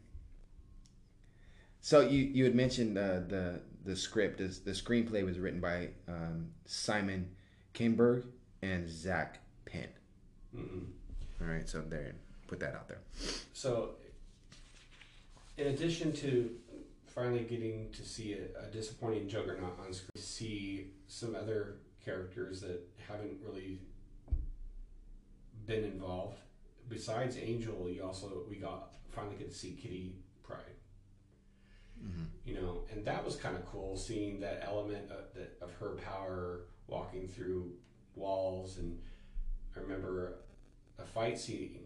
So 1.82 2.02
you 2.02 2.20
you 2.24 2.44
had 2.44 2.54
mentioned 2.56 2.98
uh, 2.98 3.22
the 3.28 3.62
the 3.86 3.96
script. 3.96 4.38
The, 4.40 4.48
the 4.66 4.72
screenplay 4.72 5.26
was 5.26 5.40
written 5.40 5.60
by 5.60 5.90
um, 6.08 6.50
Simon 6.66 7.30
Kinberg 7.74 8.26
and 8.62 8.90
Zak 8.90 9.40
Penn. 9.66 9.88
Mhm. 10.56 10.86
All 11.42 11.48
right, 11.48 11.68
so 11.70 11.82
there, 11.82 12.16
put 12.48 12.60
that 12.60 12.74
out 12.74 12.88
there. 12.88 13.02
So, 13.54 13.92
in 15.58 15.68
addition 15.68 16.12
to 16.14 16.50
finally 17.06 17.44
getting 17.44 17.92
to 17.92 18.04
see 18.04 18.34
a, 18.34 18.68
a 18.68 18.72
disappointing 18.72 19.28
Juggernaut 19.28 19.78
on 19.86 19.94
screen, 19.94 20.10
see 20.16 20.88
some 21.08 21.36
other 21.36 21.76
characters 22.04 22.62
that 22.62 22.82
haven't 23.08 23.38
really 23.44 23.80
been 25.66 25.84
involved. 25.84 26.40
Besides 26.90 27.38
Angel, 27.38 27.90
you 27.90 28.04
also 28.04 28.44
we 28.50 28.56
got 28.56 28.94
finally 29.10 29.36
get 29.36 29.50
to 29.50 29.56
see 29.56 29.72
Kitty 29.72 30.16
Pryde. 30.42 30.60
You 32.46 32.56
know, 32.56 32.82
and 32.92 33.04
that 33.06 33.26
was 33.26 33.36
kind 33.36 33.56
of 33.56 33.66
cool 33.66 33.98
seeing 33.98 34.40
that 34.40 34.64
element 34.66 35.12
of, 35.12 35.34
that, 35.36 35.58
of 35.62 35.72
her 35.80 35.96
power 35.96 36.62
walking 36.88 37.28
through 37.28 37.74
walls. 38.16 38.78
And 38.78 39.00
I 39.76 39.80
remember 39.82 40.36
a 40.98 41.04
fight 41.04 41.38
scene. 41.40 41.80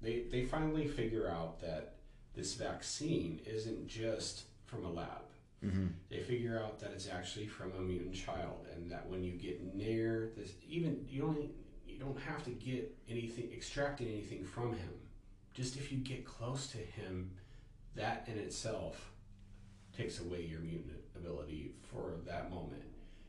They 0.00 0.24
they 0.30 0.44
finally 0.44 0.86
figure 0.86 1.28
out 1.30 1.60
that 1.60 1.94
this 2.34 2.54
vaccine 2.54 3.40
isn't 3.46 3.88
just 3.88 4.44
from 4.64 4.84
a 4.84 4.90
lab. 4.90 5.22
Mm-hmm. 5.64 5.86
They 6.10 6.20
figure 6.20 6.60
out 6.62 6.78
that 6.80 6.92
it's 6.92 7.08
actually 7.08 7.46
from 7.46 7.72
a 7.78 7.80
mutant 7.80 8.14
child, 8.14 8.66
and 8.74 8.90
that 8.90 9.08
when 9.08 9.22
you 9.22 9.32
get 9.32 9.74
near 9.74 10.32
this, 10.36 10.52
even 10.68 11.06
you 11.08 11.22
don't 11.22 11.50
you 11.86 11.98
don't 11.98 12.18
have 12.20 12.44
to 12.44 12.50
get 12.50 12.94
anything 13.08 13.50
extracting 13.52 14.08
anything 14.08 14.44
from 14.44 14.70
him. 14.72 14.92
Just 15.54 15.76
if 15.76 15.90
you 15.90 15.98
get 15.98 16.26
close 16.26 16.66
to 16.68 16.78
him, 16.78 17.30
that 17.94 18.28
in 18.30 18.38
itself 18.38 19.12
takes 19.96 20.20
away 20.20 20.42
your 20.42 20.60
mutant 20.60 20.98
ability 21.16 21.72
for 21.90 22.14
that 22.26 22.50
moment. 22.50 22.82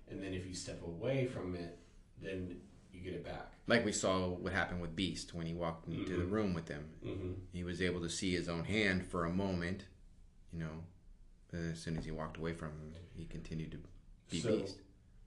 And 0.10 0.21
then 0.21 0.34
if 0.34 0.45
you 0.47 0.53
step 0.53 0.82
away 0.84 1.25
from 1.25 1.56
it, 1.56 1.77
then 2.21 2.58
you 2.93 3.01
get 3.01 3.13
it 3.13 3.23
back. 3.25 3.51
Like 3.67 3.86
we 3.86 3.91
saw 3.91 4.27
what 4.30 4.53
happened 4.53 4.82
with 4.82 4.95
Beast 4.95 5.34
when 5.34 5.45
he 5.45 5.53
walked 5.53 5.88
into 5.88 6.15
the 6.17 6.23
Mhm. 6.23 6.32
room 6.32 6.53
with 6.53 6.65
them. 6.67 6.89
Mm-hmm. 7.03 7.34
He 7.53 7.63
was 7.63 7.82
able 7.82 8.01
to 8.01 8.10
see 8.10 8.34
his 8.34 8.47
own 8.47 8.63
hand 8.63 9.06
for 9.06 9.25
a 9.25 9.34
moment, 9.34 9.86
you 10.53 10.60
know. 10.60 10.84
But 11.51 11.60
as 11.62 11.80
soon 11.82 11.97
as 11.97 12.06
he 12.06 12.12
walked 12.12 12.38
away 12.38 12.53
from 12.53 12.71
him, 12.71 12.93
he 13.13 13.25
continued 13.25 13.71
to 13.71 13.80
be 14.30 14.39
So, 14.39 14.58
Beast. 14.60 14.77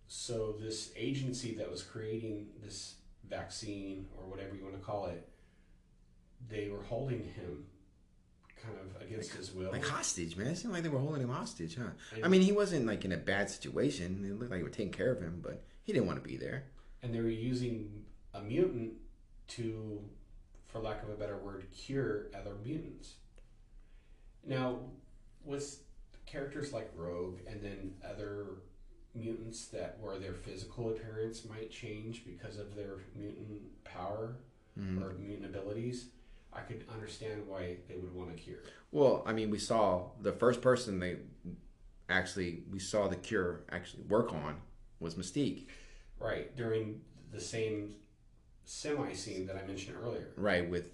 so 0.08 0.52
this 0.52 0.92
agency 0.96 1.54
that 1.56 1.70
was 1.70 1.82
creating 1.82 2.48
this 2.62 2.96
vaccine 3.24 4.08
or 4.18 4.24
whatever 4.26 4.54
you 4.56 4.64
want 4.64 4.76
to 4.76 4.82
call 4.82 5.06
it, 5.06 5.28
they 6.48 6.68
were 6.68 6.82
holding 6.82 7.22
him 7.24 7.66
kind 8.62 8.76
of 8.78 9.02
against 9.02 9.32
his 9.34 9.52
will. 9.52 9.70
Like 9.72 9.84
hostage, 9.86 10.36
man. 10.36 10.48
It 10.48 10.56
seemed 10.58 10.72
like 10.74 10.82
they 10.82 10.88
were 10.88 10.98
holding 10.98 11.22
him 11.22 11.30
hostage, 11.30 11.76
huh? 11.76 11.90
And- 12.14 12.24
I 12.24 12.28
mean, 12.28 12.42
he 12.42 12.52
wasn't 12.52 12.86
like 12.86 13.04
in 13.04 13.12
a 13.12 13.16
bad 13.16 13.50
situation. 13.50 14.24
It 14.24 14.38
looked 14.38 14.50
like 14.50 14.60
they 14.60 14.64
were 14.64 14.68
taking 14.70 14.92
care 14.92 15.10
of 15.12 15.20
him, 15.20 15.40
but 15.42 15.62
he 15.84 15.92
didn't 15.92 16.06
want 16.06 16.22
to 16.22 16.28
be 16.28 16.36
there. 16.36 16.64
and 17.02 17.14
they 17.14 17.20
were 17.20 17.28
using 17.30 18.04
a 18.34 18.42
mutant 18.42 18.92
to, 19.48 20.00
for 20.68 20.80
lack 20.80 21.02
of 21.02 21.08
a 21.08 21.14
better 21.14 21.38
word, 21.38 21.64
cure 21.72 22.26
other 22.38 22.54
mutants. 22.62 23.14
Now, 24.46 24.80
with 25.44 25.82
characters 26.26 26.72
like 26.72 26.90
Rogue 26.94 27.38
and 27.46 27.62
then 27.62 27.94
other 28.08 28.46
mutants 29.14 29.66
that 29.68 29.98
where 30.00 30.18
their 30.18 30.34
physical 30.34 30.90
appearance 30.90 31.44
might 31.44 31.70
change 31.70 32.24
because 32.24 32.58
of 32.58 32.74
their 32.76 32.98
mutant 33.16 33.82
power 33.84 34.36
Mhm. 34.78 35.02
or 35.02 35.14
mutant 35.14 35.46
abilities, 35.46 36.06
I 36.52 36.60
could 36.60 36.84
understand 36.92 37.46
why 37.46 37.76
they 37.88 37.96
would 37.96 38.14
want 38.14 38.30
a 38.30 38.34
cure. 38.34 38.58
Well, 38.90 39.22
I 39.26 39.32
mean, 39.32 39.50
we 39.50 39.58
saw 39.58 40.10
the 40.20 40.32
first 40.32 40.60
person 40.60 40.98
they 40.98 41.16
actually 42.08 42.64
we 42.70 42.78
saw 42.78 43.08
the 43.08 43.16
cure 43.16 43.62
actually 43.70 44.02
work 44.04 44.32
on 44.32 44.56
was 44.98 45.14
Mystique. 45.14 45.66
Right 46.18 46.54
during 46.56 47.00
the 47.32 47.40
same 47.40 47.94
semi 48.64 49.12
scene 49.14 49.46
that 49.46 49.56
I 49.56 49.66
mentioned 49.66 49.96
earlier. 50.02 50.28
Right 50.36 50.68
with 50.68 50.90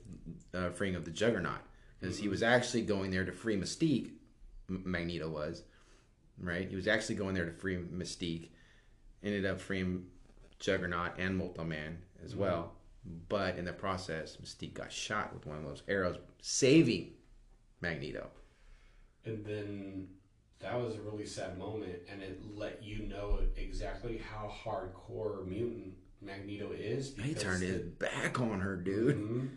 uh, 0.55 0.71
freeing 0.71 0.95
of 0.95 1.05
the 1.05 1.11
Juggernaut 1.11 1.61
because 2.01 2.19
he 2.19 2.29
was 2.29 2.43
actually 2.43 2.83
going 2.83 3.11
there 3.11 3.25
to 3.25 3.33
free 3.33 3.57
Mystique. 3.57 4.11
M- 4.69 4.83
Magneto 4.85 5.29
was 5.29 5.63
right. 6.39 6.69
He 6.69 6.77
was 6.77 6.87
actually 6.87 7.17
going 7.17 7.35
there 7.35 7.47
to 7.47 7.53
free 7.53 7.77
Mystique. 7.77 8.51
Ended 9.23 9.47
up 9.47 9.61
freeing 9.61 10.07
Juggernaut 10.59 11.13
and 11.19 11.37
Molto 11.37 11.65
Man 11.65 11.99
as 12.25 12.37
well. 12.37 12.76
But 13.29 13.57
in 13.57 13.65
the 13.65 13.73
process, 13.73 14.37
Mystique 14.37 14.75
got 14.75 14.93
shot 14.93 15.33
with 15.35 15.47
one 15.47 15.59
of 15.59 15.65
those 15.65 15.83
arrows, 15.89 16.17
saving 16.41 17.13
Magneto. 17.81 18.29
And 19.25 19.45
then 19.45 20.09
that 20.61 20.75
was 20.81 20.95
a 20.95 21.01
really 21.01 21.27
sad 21.27 21.59
moment, 21.59 21.99
and 22.11 22.23
it 22.23 22.41
let 22.55 22.83
you 22.83 23.07
know 23.07 23.41
exactly 23.57 24.19
how 24.19 24.49
hardcore 24.65 25.47
mutant 25.47 25.95
Magneto 26.21 26.71
is. 26.73 27.15
He 27.17 27.35
turned 27.35 27.63
his 27.63 27.83
back 27.83 28.41
on 28.41 28.61
her, 28.61 28.77
dude. 28.77 29.17
Mhm. 29.17 29.49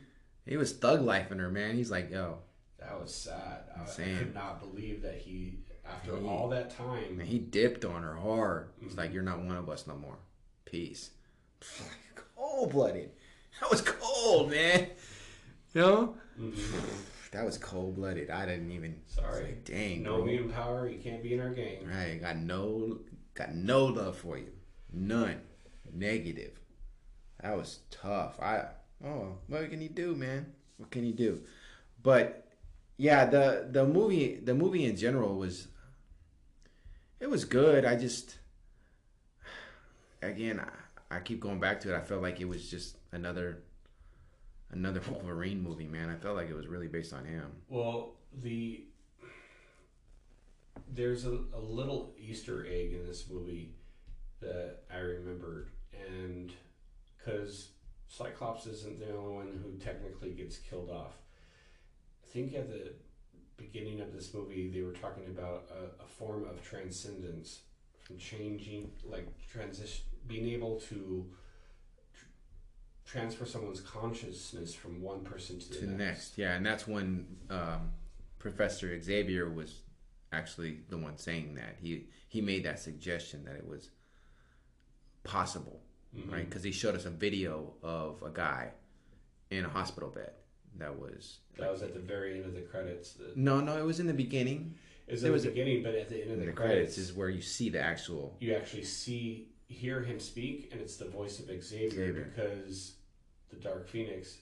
He 0.46 0.58
was 0.58 0.74
thug 0.74 1.02
life 1.02 1.30
lifing 1.30 1.40
her, 1.40 1.50
man. 1.50 1.76
He's 1.76 1.92
like, 1.92 2.10
yo, 2.12 2.40
That 2.80 3.00
was 3.00 3.14
sad. 3.14 3.64
I, 3.76 3.82
I 3.84 4.18
could 4.20 4.34
not 4.34 4.60
believe 4.62 5.02
that 5.02 5.18
he, 5.18 5.60
after 5.86 6.18
He- 6.18 6.26
all 6.26 6.48
that 6.50 6.70
time, 6.72 7.18
man, 7.18 7.26
he 7.28 7.38
dipped 7.40 7.84
on 7.86 8.04
her 8.04 8.16
hard. 8.16 8.70
He's 8.82 8.96
like, 8.98 9.14
you're 9.14 9.22
not 9.24 9.40
one 9.44 9.58
of 9.58 9.70
us 9.70 9.86
no 9.86 9.96
more. 9.98 10.18
Peace. 10.66 11.12
Cold 12.36 12.72
blooded. 12.72 13.12
That 13.62 13.70
was 13.70 13.82
cold, 13.82 14.52
man. 14.52 14.88
You 15.74 15.82
know? 15.82 16.16
Mhm. 16.40 16.56
That 17.32 17.46
was 17.46 17.58
cold 17.58 17.96
blooded. 17.96 18.30
I 18.30 18.46
didn't 18.46 18.72
even. 18.72 19.02
Sorry. 19.06 19.44
Like, 19.44 19.66
dang. 19.66 20.02
no 20.04 20.18
bro. 20.18 20.26
mutant 20.26 20.54
power, 20.54 20.90
you 20.90 20.98
can't 21.00 21.22
be 21.22 21.34
in 21.34 21.40
our 21.42 21.50
game. 21.50 21.88
Right. 21.88 22.20
Got 22.20 22.38
no, 22.38 23.00
got 23.36 23.54
no 23.54 23.86
love 23.86 24.18
for 24.18 24.38
you. 24.38 24.52
None. 24.92 25.42
Negative. 25.94 26.60
That 27.42 27.58
was 27.58 27.80
tough. 27.92 28.40
I. 28.42 28.66
Oh, 29.06 29.38
what 29.48 29.70
can 29.70 29.82
you 29.82 29.90
do, 29.90 30.16
man? 30.16 30.54
What 30.78 30.92
can 30.92 31.06
you 31.06 31.14
do? 31.14 31.42
But 32.02 32.48
yeah, 32.98 33.26
the 33.26 33.68
the 33.70 33.86
movie 33.86 34.36
the 34.42 34.54
movie 34.56 34.86
in 34.86 34.96
general 34.96 35.36
was. 35.36 35.68
It 37.20 37.30
was 37.30 37.46
good. 37.46 37.86
I 37.86 37.96
just. 37.96 38.38
Again, 40.22 40.60
I, 40.60 41.18
I 41.18 41.20
keep 41.20 41.40
going 41.40 41.60
back 41.60 41.80
to 41.82 41.94
it. 41.94 41.98
I 41.98 42.02
felt 42.02 42.22
like 42.22 42.42
it 42.42 42.48
was 42.48 42.70
just 42.70 42.98
another. 43.12 43.64
Another 44.72 45.02
Wolverine 45.12 45.64
movie, 45.64 45.88
man. 45.88 46.10
I 46.10 46.16
felt 46.16 46.36
like 46.36 46.48
it 46.48 46.56
was 46.56 46.68
really 46.68 46.88
based 46.88 47.12
on 47.12 47.26
him. 47.26 47.52
Well, 47.70 48.14
the 48.44 48.84
there's 50.88 51.26
a, 51.26 51.40
a 51.54 51.60
little 51.60 52.14
Easter 52.20 52.66
egg 52.70 52.94
in 52.94 53.06
this 53.06 53.26
movie 53.30 53.74
that 54.42 54.78
I 54.94 54.98
remembered, 54.98 55.70
and 56.08 56.52
because 57.18 57.70
Cyclops 58.08 58.66
isn't 58.66 59.00
the 59.00 59.16
only 59.16 59.34
one 59.34 59.60
who 59.64 59.78
technically 59.84 60.32
gets 60.32 60.58
killed 60.58 60.90
off. 60.90 61.14
I 62.24 62.28
think 62.32 62.54
at 62.56 62.70
the 62.70 62.94
beginning 63.58 64.02
of 64.02 64.14
this 64.14 64.34
movie, 64.34 64.70
they 64.70 64.82
were 64.82 64.94
talking 64.94 65.26
about 65.28 65.70
a, 65.72 66.04
a 66.04 66.08
form 66.08 66.46
of 66.46 66.64
transcendence 66.64 67.60
from 68.02 68.18
changing, 68.18 68.92
like 69.04 69.28
transition, 69.48 70.06
being 70.28 70.48
able 70.48 70.80
to 70.90 71.26
transfer 73.10 73.46
someone's 73.46 73.82
consciousness 73.82 74.74
from 74.76 75.02
one 75.02 75.22
person 75.22 75.58
to 75.60 75.68
the 75.70 75.76
to 75.76 75.82
the 75.82 75.88
next. 75.88 76.00
next. 76.00 76.38
Yeah, 76.38 76.56
and 76.56 76.66
that's 76.66 76.88
when 76.88 77.26
um, 77.50 77.92
Professor 78.38 79.00
Xavier 79.02 79.50
was 79.50 79.82
actually 80.32 80.80
the 80.90 80.98
one 80.98 81.18
saying 81.18 81.56
that. 81.56 81.78
He 81.82 82.08
he 82.28 82.42
made 82.42 82.64
that 82.66 82.80
suggestion 82.80 83.46
that 83.46 83.56
it 83.56 83.68
was 83.68 83.90
possible, 85.24 85.82
Mhm. 86.16 86.32
right? 86.32 86.46
Because 86.50 86.64
he 86.64 86.72
showed 86.72 86.96
us 86.96 87.06
a 87.06 87.10
video 87.10 87.74
of 87.82 88.22
a 88.24 88.30
guy 88.30 88.72
in 89.50 89.66
a 89.66 89.70
hospital 89.70 90.10
bed 90.10 90.34
that 90.78 90.98
was. 90.98 91.40
That 91.58 91.72
was 91.72 91.82
at 91.82 91.94
the 91.94 92.00
very 92.00 92.36
end 92.36 92.46
of 92.46 92.54
the 92.54 92.62
credits. 92.62 93.14
The, 93.14 93.34
No, 93.36 93.60
no, 93.60 93.78
it 93.78 93.84
was 93.86 94.00
in 94.00 94.08
the 94.08 94.14
beginning. 94.14 94.76
it 95.08 95.14
was 95.14 95.22
There 95.24 95.32
at 95.32 95.34
was 95.34 95.44
the 95.44 95.50
a- 95.50 95.52
beginning, 95.54 95.82
but 95.84 95.96
at 95.96 96.10
the 96.10 96.22
end 96.22 96.32
of 96.32 96.40
the, 96.40 96.46
the 96.46 96.52
credits, 96.54 96.94
credits 96.94 96.98
is 97.00 97.14
where 97.14 97.30
you 97.30 97.42
see 97.42 97.70
the 97.70 97.80
actual. 97.82 98.38
you 98.40 98.54
actually 98.54 98.84
see, 98.84 99.50
hear 99.68 100.02
him 100.04 100.20
speak, 100.20 100.70
and 100.72 100.80
it's 100.80 100.98
the 100.98 101.06
voice 101.10 101.40
of 101.40 101.48
Xavier, 101.48 101.90
Xavier. 101.90 102.24
because 102.36 102.94
the 103.50 103.58
Dark 103.58 103.88
Phoenix 103.88 104.38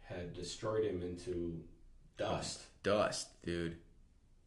had 0.00 0.34
destroyed 0.34 0.84
him 0.84 1.02
into 1.02 1.60
dust. 2.16 2.62
dust, 2.82 3.28
dude. 3.42 3.76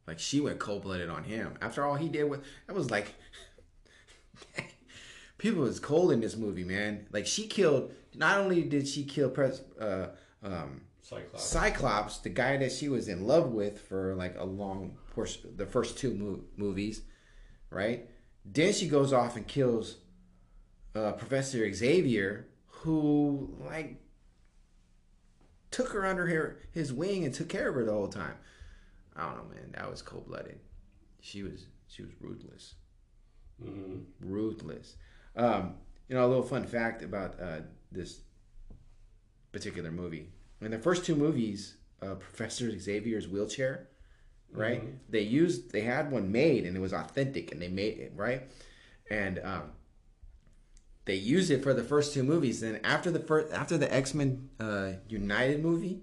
Like 0.07 0.19
she 0.19 0.39
went 0.39 0.59
cold 0.59 0.83
blooded 0.83 1.09
on 1.09 1.23
him. 1.23 1.57
After 1.61 1.83
all 1.83 1.95
he 1.95 2.09
did, 2.09 2.25
with 2.25 2.43
that 2.67 2.75
was 2.75 2.91
like 2.91 3.15
people 5.37 5.63
was 5.63 5.79
cold 5.79 6.11
in 6.11 6.19
this 6.19 6.35
movie, 6.35 6.63
man. 6.63 7.07
Like 7.11 7.25
she 7.25 7.47
killed. 7.47 7.91
Not 8.13 8.37
only 8.37 8.63
did 8.63 8.87
she 8.87 9.03
kill 9.03 9.29
Pres, 9.29 9.61
uh, 9.79 10.07
um, 10.43 10.81
Cyclops. 11.01 11.43
Cyclops, 11.43 12.17
the 12.19 12.29
guy 12.29 12.57
that 12.57 12.71
she 12.71 12.87
was 12.87 13.07
in 13.07 13.27
love 13.27 13.51
with 13.51 13.79
for 13.81 14.15
like 14.15 14.35
a 14.39 14.45
long 14.45 14.97
portion, 15.11 15.55
the 15.55 15.65
first 15.65 15.97
two 15.97 16.13
mo- 16.13 16.43
movies, 16.55 17.01
right? 17.69 18.09
Then 18.43 18.73
she 18.73 18.87
goes 18.87 19.11
off 19.11 19.35
and 19.35 19.47
kills 19.47 19.97
uh, 20.95 21.11
Professor 21.13 21.71
Xavier, 21.73 22.47
who 22.85 23.53
like 23.67 24.01
took 25.71 25.89
her 25.89 26.05
under 26.05 26.25
her, 26.27 26.59
his 26.71 26.93
wing 26.93 27.25
and 27.25 27.33
took 27.33 27.49
care 27.49 27.69
of 27.69 27.75
her 27.75 27.83
the 27.85 27.91
whole 27.91 28.07
time. 28.07 28.35
I 29.15 29.25
don't 29.25 29.37
know, 29.37 29.55
man. 29.55 29.71
That 29.73 29.89
was 29.89 30.01
cold 30.01 30.27
blooded. 30.27 30.59
She 31.21 31.43
was 31.43 31.65
she 31.87 32.01
was 32.03 32.11
ruthless, 32.19 32.75
hmm 33.63 33.99
ruthless. 34.21 34.95
Um, 35.35 35.75
you 36.07 36.15
know, 36.15 36.25
a 36.25 36.27
little 36.29 36.43
fun 36.43 36.65
fact 36.65 37.01
about 37.03 37.39
uh, 37.41 37.61
this 37.91 38.21
particular 39.51 39.91
movie. 39.91 40.29
In 40.61 40.71
the 40.71 40.79
first 40.79 41.05
two 41.05 41.15
movies, 41.15 41.77
uh, 42.01 42.15
Professor 42.15 42.77
Xavier's 42.77 43.27
wheelchair, 43.27 43.87
right? 44.51 44.83
Mhm. 44.83 44.97
They 45.09 45.21
used 45.21 45.71
they 45.71 45.81
had 45.81 46.11
one 46.11 46.31
made 46.31 46.65
and 46.65 46.75
it 46.75 46.79
was 46.79 46.93
authentic 46.93 47.51
and 47.51 47.61
they 47.61 47.67
made 47.69 47.97
it 47.99 48.13
right, 48.15 48.43
and 49.09 49.39
um, 49.43 49.71
they 51.05 51.15
used 51.15 51.51
it 51.51 51.63
for 51.63 51.73
the 51.73 51.83
first 51.83 52.13
two 52.13 52.23
movies. 52.23 52.61
Then 52.61 52.79
after 52.83 53.11
the 53.11 53.19
first 53.19 53.53
after 53.53 53.77
the 53.77 53.91
X 53.93 54.13
Men 54.13 54.49
uh, 54.59 54.93
United 55.07 55.63
movie, 55.63 56.01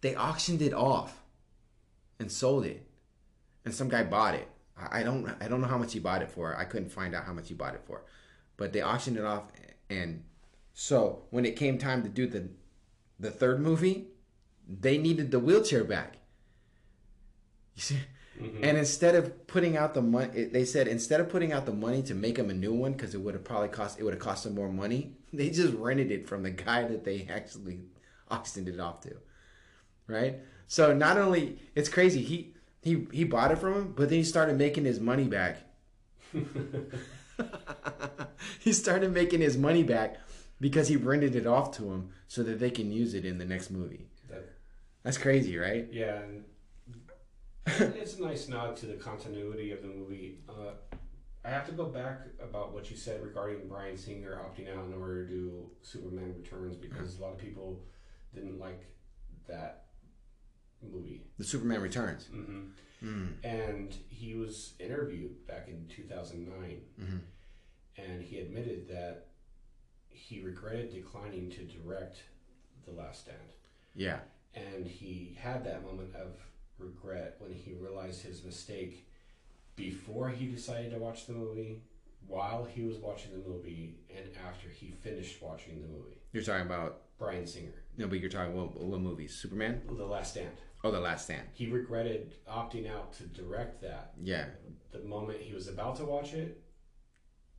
they 0.00 0.14
auctioned 0.14 0.62
it 0.62 0.74
off 0.74 1.22
and 2.20 2.30
sold 2.30 2.64
it, 2.64 2.86
and 3.64 3.74
some 3.74 3.88
guy 3.88 4.04
bought 4.04 4.34
it. 4.34 4.48
I 4.76 5.00
I 5.00 5.02
don't 5.02 5.34
I 5.40 5.48
don't 5.48 5.60
know 5.60 5.66
how 5.66 5.78
much 5.78 5.92
he 5.94 5.98
bought 5.98 6.22
it 6.22 6.30
for. 6.30 6.56
I 6.56 6.64
couldn't 6.64 6.90
find 6.90 7.14
out 7.14 7.24
how 7.24 7.32
much 7.32 7.48
he 7.48 7.54
bought 7.54 7.74
it 7.74 7.82
for, 7.84 8.04
but 8.56 8.72
they 8.72 8.82
auctioned 8.82 9.16
it 9.16 9.24
off, 9.24 9.44
and 9.88 10.22
so 10.74 11.24
when 11.30 11.44
it 11.44 11.56
came 11.56 11.78
time 11.78 12.02
to 12.02 12.08
do 12.08 12.26
the 12.26 12.48
the 13.18 13.30
third 13.30 13.60
movie, 13.60 14.08
they 14.68 14.98
needed 14.98 15.30
the 15.30 15.40
wheelchair 15.40 15.84
back. 15.84 16.18
You 17.74 17.82
see? 17.82 17.98
Mhm. 18.38 18.60
And 18.62 18.78
instead 18.78 19.14
of 19.14 19.46
putting 19.46 19.76
out 19.76 19.94
the 19.94 20.02
money, 20.02 20.44
they 20.44 20.64
said 20.64 20.86
instead 20.88 21.20
of 21.20 21.28
putting 21.28 21.52
out 21.52 21.66
the 21.66 21.72
money 21.72 22.02
to 22.04 22.14
make 22.14 22.38
him 22.38 22.50
a 22.50 22.54
new 22.54 22.72
one 22.72 22.92
because 22.92 23.14
it 23.14 23.20
would 23.20 23.34
have 23.34 23.44
probably 23.44 23.68
cost 23.68 23.98
it 23.98 24.04
would 24.04 24.14
have 24.14 24.22
cost 24.22 24.44
them 24.44 24.54
more 24.54 24.70
money. 24.70 25.14
They 25.32 25.50
just 25.50 25.74
rented 25.74 26.10
it 26.10 26.26
from 26.26 26.42
the 26.42 26.50
guy 26.50 26.84
that 26.88 27.04
they 27.04 27.26
actually 27.30 27.80
auctioned 28.30 28.66
it 28.68 28.80
off 28.80 29.00
to, 29.02 29.16
right? 30.06 30.36
So 30.66 30.94
not 30.94 31.18
only 31.18 31.58
it's 31.74 31.88
crazy 31.90 32.22
he 32.22 32.54
he 32.82 33.06
he 33.12 33.24
bought 33.24 33.50
it 33.52 33.58
from 33.58 33.74
him, 33.74 33.92
but 33.96 34.08
then 34.08 34.18
he 34.18 34.24
started 34.24 34.56
making 34.56 34.84
his 34.86 35.00
money 35.00 35.24
back. 35.28 35.58
he 38.60 38.72
started 38.72 39.12
making 39.12 39.40
his 39.40 39.56
money 39.56 39.82
back 39.82 40.16
because 40.60 40.88
he 40.88 40.96
rented 40.96 41.34
it 41.36 41.46
off 41.46 41.72
to 41.76 41.90
him 41.92 42.10
so 42.26 42.42
that 42.42 42.58
they 42.58 42.70
can 42.70 42.90
use 42.92 43.14
it 43.14 43.24
in 43.24 43.38
the 43.38 43.44
next 43.44 43.70
movie. 43.70 44.06
That- 44.28 44.48
That's 45.02 45.18
crazy, 45.18 45.56
right? 45.56 45.88
yeah, 45.92 46.20
and 46.22 46.44
it's 47.78 48.14
a 48.18 48.22
nice 48.22 48.48
nod 48.48 48.76
to 48.78 48.86
the 48.86 48.94
continuity 48.94 49.72
of 49.72 49.82
the 49.82 49.88
movie. 49.88 50.38
Uh, 50.48 50.72
I 51.44 51.50
have 51.50 51.66
to 51.66 51.72
go 51.72 51.86
back 51.86 52.20
about 52.42 52.72
what 52.72 52.90
you 52.90 52.96
said 52.96 53.22
regarding 53.22 53.68
Bryan 53.68 53.96
Singer 53.96 54.40
opting 54.44 54.68
out 54.74 54.84
in 54.86 54.94
order 54.94 55.24
to 55.26 55.30
do 55.32 55.70
Superman 55.82 56.34
Returns 56.36 56.76
because 56.76 57.18
a 57.18 57.22
lot 57.22 57.32
of 57.32 57.38
people 57.38 57.80
didn't 58.34 58.58
like 58.58 58.84
that 59.48 59.84
movie. 60.82 61.22
The 61.38 61.44
Superman 61.44 61.80
Returns. 61.80 62.26
hmm 62.26 62.68
Mm. 63.00 63.34
And 63.44 63.94
he 64.08 64.34
was 64.34 64.74
interviewed 64.80 65.46
back 65.46 65.68
in 65.68 65.86
2009, 65.86 66.80
Mhm. 67.00 67.20
and 67.96 68.20
he 68.20 68.40
admitted 68.40 68.88
that 68.88 69.28
he 70.08 70.40
regretted 70.40 70.90
declining 70.90 71.48
to 71.50 71.62
direct 71.64 72.24
The 72.84 72.90
Last 72.90 73.20
Stand. 73.20 73.52
Yeah. 73.94 74.18
And 74.52 74.84
he 74.84 75.36
had 75.38 75.62
that 75.64 75.84
moment 75.84 76.16
of 76.16 76.40
regret 76.78 77.36
when 77.38 77.52
he 77.52 77.74
realized 77.74 78.22
his 78.22 78.44
mistake 78.44 79.06
before 79.76 80.28
he 80.28 80.46
decided 80.46 80.90
to 80.90 80.98
watch 80.98 81.26
the 81.26 81.32
movie 81.32 81.82
while 82.26 82.64
he 82.64 82.82
was 82.82 82.96
watching 82.98 83.30
the 83.32 83.48
movie 83.48 83.96
and 84.14 84.26
after 84.46 84.68
he 84.68 84.90
finished 84.90 85.40
watching 85.40 85.80
the 85.80 85.88
movie. 85.88 86.20
You're 86.32 86.42
talking 86.42 86.66
about 86.66 87.02
Bryan 87.18 87.46
Singer, 87.46 87.72
no, 87.96 88.06
but 88.06 88.20
you're 88.20 88.30
talking 88.30 88.54
what, 88.54 88.78
what 88.80 89.00
movies? 89.00 89.34
Superman? 89.34 89.82
The 89.88 90.04
Last 90.04 90.32
Stand. 90.32 90.50
Oh, 90.84 90.90
The 90.90 91.00
Last 91.00 91.24
Stand. 91.24 91.48
He 91.52 91.66
regretted 91.66 92.34
opting 92.48 92.90
out 92.90 93.12
to 93.14 93.24
direct 93.24 93.80
that 93.82 94.12
Yeah, 94.22 94.46
the 94.92 95.00
moment 95.00 95.40
he 95.40 95.54
was 95.54 95.68
about 95.68 95.96
to 95.96 96.04
watch 96.04 96.34
it, 96.34 96.60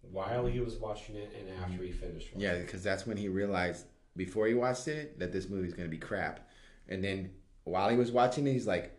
while 0.02 0.46
he 0.46 0.60
was 0.60 0.76
watching 0.76 1.16
it, 1.16 1.34
and 1.38 1.60
after 1.62 1.84
he 1.84 1.92
finished 1.92 2.28
watching 2.34 2.42
yeah, 2.42 2.60
because 2.60 2.84
that's 2.84 3.06
when 3.06 3.18
he 3.18 3.28
realized 3.28 3.86
before 4.16 4.48
he 4.48 4.54
watched 4.54 4.88
it 4.88 5.20
that 5.20 5.32
this 5.32 5.50
movie's 5.50 5.74
gonna 5.74 5.90
be 5.90 5.98
crap, 5.98 6.48
and 6.88 7.04
then 7.04 7.32
while 7.64 7.90
he 7.90 7.98
was 7.98 8.12
watching 8.12 8.48
it, 8.48 8.54
he's 8.54 8.68
like, 8.68 8.99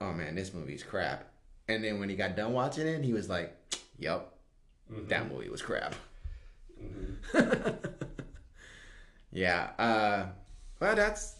"Oh 0.00 0.12
man, 0.12 0.34
this 0.34 0.52
movie's 0.54 0.82
crap." 0.82 1.26
And 1.68 1.82
then 1.84 1.98
when 2.00 2.08
he 2.08 2.16
got 2.16 2.36
done 2.36 2.52
watching 2.52 2.86
it, 2.86 3.04
he 3.04 3.12
was 3.12 3.28
like, 3.28 3.54
"Yep, 3.98 4.32
Mhm. 4.92 5.08
that 5.08 5.30
movie 5.30 5.48
was 5.48 5.62
crap." 5.62 5.94
Mhm. 6.80 7.94
Yeah. 9.30 9.70
Uh, 9.78 10.26
well, 10.80 10.96
that's 10.96 11.36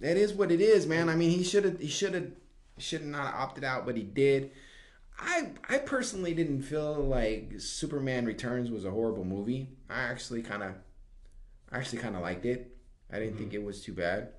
that 0.00 0.16
is 0.16 0.32
what 0.32 0.50
it 0.50 0.60
is, 0.60 0.86
man. 0.86 1.08
I 1.08 1.14
mean, 1.14 1.30
he 1.30 1.44
should 1.44 1.64
have 1.64 1.78
he 1.80 1.88
should 1.88 2.14
have 2.14 2.30
should 2.78 3.04
not 3.04 3.26
have 3.26 3.34
opted 3.34 3.64
out, 3.64 3.86
but 3.86 3.96
he 3.96 4.02
did. 4.02 4.50
I 5.18 5.50
I 5.68 5.78
personally 5.78 6.34
didn't 6.34 6.62
feel 6.62 6.94
like 6.94 7.52
Superman 7.58 8.24
Returns 8.26 8.70
was 8.70 8.84
a 8.84 8.90
horrible 8.90 9.24
movie. 9.24 9.68
I 9.88 10.00
actually 10.02 10.42
kind 10.42 10.62
of 10.62 10.72
I 11.70 11.78
actually 11.78 11.98
kind 11.98 12.16
of 12.16 12.22
liked 12.22 12.44
it. 12.46 12.76
I 13.12 13.18
didn't 13.20 13.36
think 13.38 13.54
it 13.54 13.62
was 13.62 13.82
too 13.82 13.92
bad. 13.92 14.30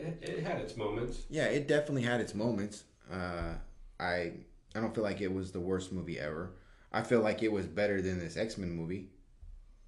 It, 0.00 0.28
it 0.28 0.42
had 0.44 0.58
its 0.60 0.76
moments. 0.76 1.24
Yeah, 1.30 1.46
it 1.46 1.68
definitely 1.68 2.02
had 2.02 2.20
its 2.20 2.34
moments. 2.34 2.84
Uh, 3.12 3.54
I 3.98 4.32
I 4.74 4.80
don't 4.80 4.94
feel 4.94 5.04
like 5.04 5.20
it 5.20 5.32
was 5.32 5.52
the 5.52 5.60
worst 5.60 5.92
movie 5.92 6.18
ever. 6.18 6.52
I 6.92 7.02
feel 7.02 7.20
like 7.20 7.42
it 7.42 7.52
was 7.52 7.66
better 7.66 8.00
than 8.02 8.18
this 8.18 8.36
X 8.36 8.58
Men 8.58 8.70
movie, 8.72 9.08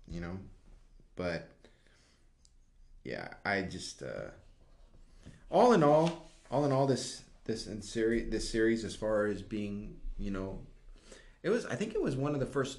you 0.08 0.20
know. 0.20 0.38
But 1.16 1.48
yeah, 3.04 3.28
I 3.44 3.62
just 3.62 4.02
uh, 4.02 4.30
all 5.50 5.72
in 5.72 5.82
all, 5.82 6.28
all 6.50 6.64
in 6.64 6.72
all, 6.72 6.86
this 6.86 7.22
this 7.44 7.66
in 7.66 7.82
series 7.82 8.30
this 8.30 8.48
series 8.48 8.84
as 8.84 8.94
far 8.94 9.26
as 9.26 9.42
being 9.42 9.96
you 10.18 10.30
know, 10.30 10.60
it 11.42 11.50
was 11.50 11.66
I 11.66 11.74
think 11.76 11.94
it 11.94 12.02
was 12.02 12.16
one 12.16 12.34
of 12.34 12.40
the 12.40 12.46
first. 12.46 12.78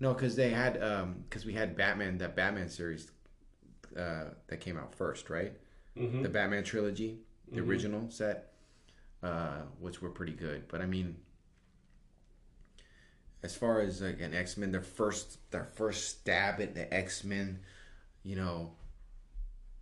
No, 0.00 0.12
because 0.14 0.34
they 0.36 0.50
had 0.50 0.82
um 0.82 1.24
because 1.28 1.44
we 1.46 1.52
had 1.54 1.76
Batman 1.76 2.18
that 2.18 2.34
Batman 2.36 2.68
series 2.68 3.10
uh, 3.96 4.24
that 4.48 4.60
came 4.60 4.78
out 4.78 4.94
first, 4.94 5.30
right? 5.30 5.52
Mm-hmm. 5.98 6.22
the 6.22 6.28
Batman 6.30 6.64
trilogy, 6.64 7.18
the 7.50 7.60
original 7.60 8.08
set, 8.08 8.54
uh, 9.22 9.60
which 9.78 10.00
were 10.00 10.08
pretty 10.08 10.32
good. 10.32 10.66
But 10.68 10.80
I 10.80 10.86
mean, 10.86 11.16
as 13.42 13.54
far 13.54 13.80
as 13.80 14.00
like 14.00 14.20
an 14.20 14.34
X 14.34 14.56
Men, 14.56 14.72
their 14.72 14.82
first 14.82 15.38
their 15.50 15.64
first 15.64 16.08
stab 16.08 16.60
at 16.60 16.74
the 16.74 16.92
X 16.92 17.24
Men, 17.24 17.60
you 18.22 18.36
know, 18.36 18.72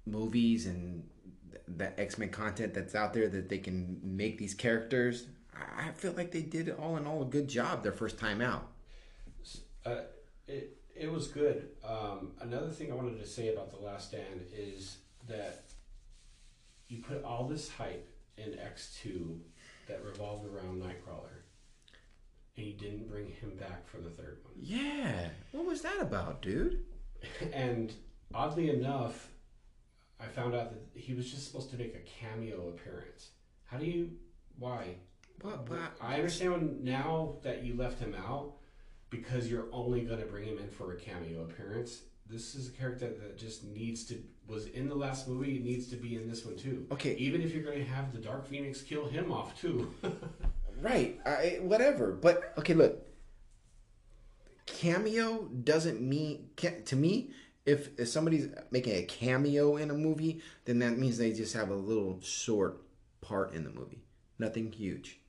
movies 0.04 0.66
and 0.66 1.08
the 1.68 1.98
X 1.98 2.18
Men 2.18 2.30
content 2.30 2.74
that's 2.74 2.94
out 2.94 3.12
there 3.14 3.28
that 3.28 3.48
they 3.48 3.58
can 3.58 4.00
make 4.02 4.38
these 4.38 4.54
characters. 4.54 5.26
I 5.54 5.88
I 5.88 5.92
feel 5.92 6.12
like 6.12 6.32
they 6.32 6.42
did 6.42 6.70
all 6.70 6.96
in 6.96 7.06
all 7.06 7.22
a 7.22 7.26
good 7.26 7.48
job 7.48 7.82
their 7.82 7.92
first 7.92 8.18
time 8.18 8.40
out. 8.40 8.66
Uh, 9.86 10.00
it 10.48 10.76
it 10.94 11.10
was 11.10 11.28
good. 11.28 11.68
Um, 11.86 12.32
another 12.40 12.70
thing 12.70 12.90
I 12.90 12.94
wanted 12.94 13.20
to 13.20 13.26
say 13.26 13.52
about 13.52 13.70
the 13.70 13.78
Last 13.78 14.08
Stand 14.08 14.46
is 14.52 14.98
that 15.28 15.69
you 16.90 17.02
put 17.02 17.22
all 17.24 17.46
this 17.46 17.70
hype 17.70 18.08
in 18.36 18.58
X 18.58 18.98
two 19.00 19.40
that 19.86 20.04
revolved 20.04 20.46
around 20.46 20.82
Nightcrawler, 20.82 21.44
and 22.56 22.66
you 22.66 22.72
didn't 22.74 23.08
bring 23.08 23.28
him 23.28 23.56
back 23.58 23.86
for 23.88 23.98
the 23.98 24.10
third 24.10 24.38
one. 24.42 24.54
Yeah, 24.60 25.28
what 25.52 25.64
was 25.66 25.82
that 25.82 26.00
about, 26.00 26.42
dude? 26.42 26.84
And 27.52 27.92
oddly 28.34 28.70
enough, 28.70 29.28
I 30.18 30.26
found 30.26 30.54
out 30.54 30.70
that 30.70 30.98
he 30.98 31.12
was 31.12 31.30
just 31.30 31.46
supposed 31.46 31.70
to 31.70 31.76
make 31.76 31.94
a 31.94 31.98
cameo 31.98 32.68
appearance. 32.70 33.30
How 33.66 33.76
do 33.76 33.84
you? 33.84 34.12
Why? 34.58 34.96
But, 35.42 35.66
but 35.66 35.92
I 36.00 36.14
understand 36.14 36.82
now 36.82 37.36
that 37.42 37.62
you 37.62 37.74
left 37.74 37.98
him 37.98 38.14
out 38.14 38.54
because 39.10 39.50
you're 39.50 39.68
only 39.72 40.02
going 40.02 40.20
to 40.20 40.26
bring 40.26 40.44
him 40.44 40.58
in 40.58 40.68
for 40.68 40.92
a 40.92 40.96
cameo 40.96 41.42
appearance. 41.42 42.02
This 42.26 42.54
is 42.54 42.68
a 42.68 42.72
character 42.72 43.08
that 43.08 43.38
just 43.38 43.64
needs 43.64 44.04
to 44.06 44.22
was 44.50 44.66
in 44.66 44.88
the 44.88 44.94
last 44.94 45.28
movie. 45.28 45.58
Needs 45.60 45.86
to 45.88 45.96
be 45.96 46.16
in 46.16 46.28
this 46.28 46.44
one 46.44 46.56
too. 46.56 46.86
Okay. 46.90 47.14
Even 47.14 47.40
if 47.40 47.54
you're 47.54 47.62
going 47.62 47.78
to 47.78 47.84
have 47.90 48.12
the 48.12 48.18
Dark 48.18 48.46
Phoenix 48.48 48.82
kill 48.82 49.06
him 49.08 49.32
off 49.32 49.60
too. 49.60 49.92
Right. 50.80 51.20
I, 51.26 51.58
whatever. 51.60 52.10
But 52.12 52.54
okay, 52.56 52.72
look. 52.72 53.06
Cameo 54.64 55.42
doesn't 55.48 56.00
mean 56.00 56.48
to 56.56 56.96
me. 56.96 57.32
If, 57.66 57.90
if 57.98 58.08
somebody's 58.08 58.48
making 58.70 58.94
a 58.94 59.02
cameo 59.02 59.76
in 59.76 59.90
a 59.90 59.94
movie, 59.94 60.40
then 60.64 60.78
that 60.78 60.96
means 60.96 61.18
they 61.18 61.32
just 61.32 61.52
have 61.52 61.68
a 61.68 61.74
little 61.74 62.18
short 62.22 62.80
part 63.20 63.52
in 63.52 63.64
the 63.64 63.70
movie. 63.70 64.02
Nothing 64.38 64.72
huge, 64.72 65.20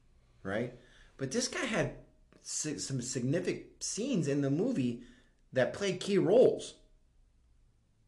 right? 0.44 0.74
But 1.18 1.32
this 1.32 1.50
guy 1.50 1.66
had 1.66 1.96
si- 2.42 2.78
some 2.80 3.02
significant 3.02 3.84
scenes 3.84 4.30
in 4.30 4.42
the 4.42 4.50
movie 4.50 5.04
that 5.52 5.74
played 5.74 6.00
key 6.00 6.18
roles. 6.18 6.76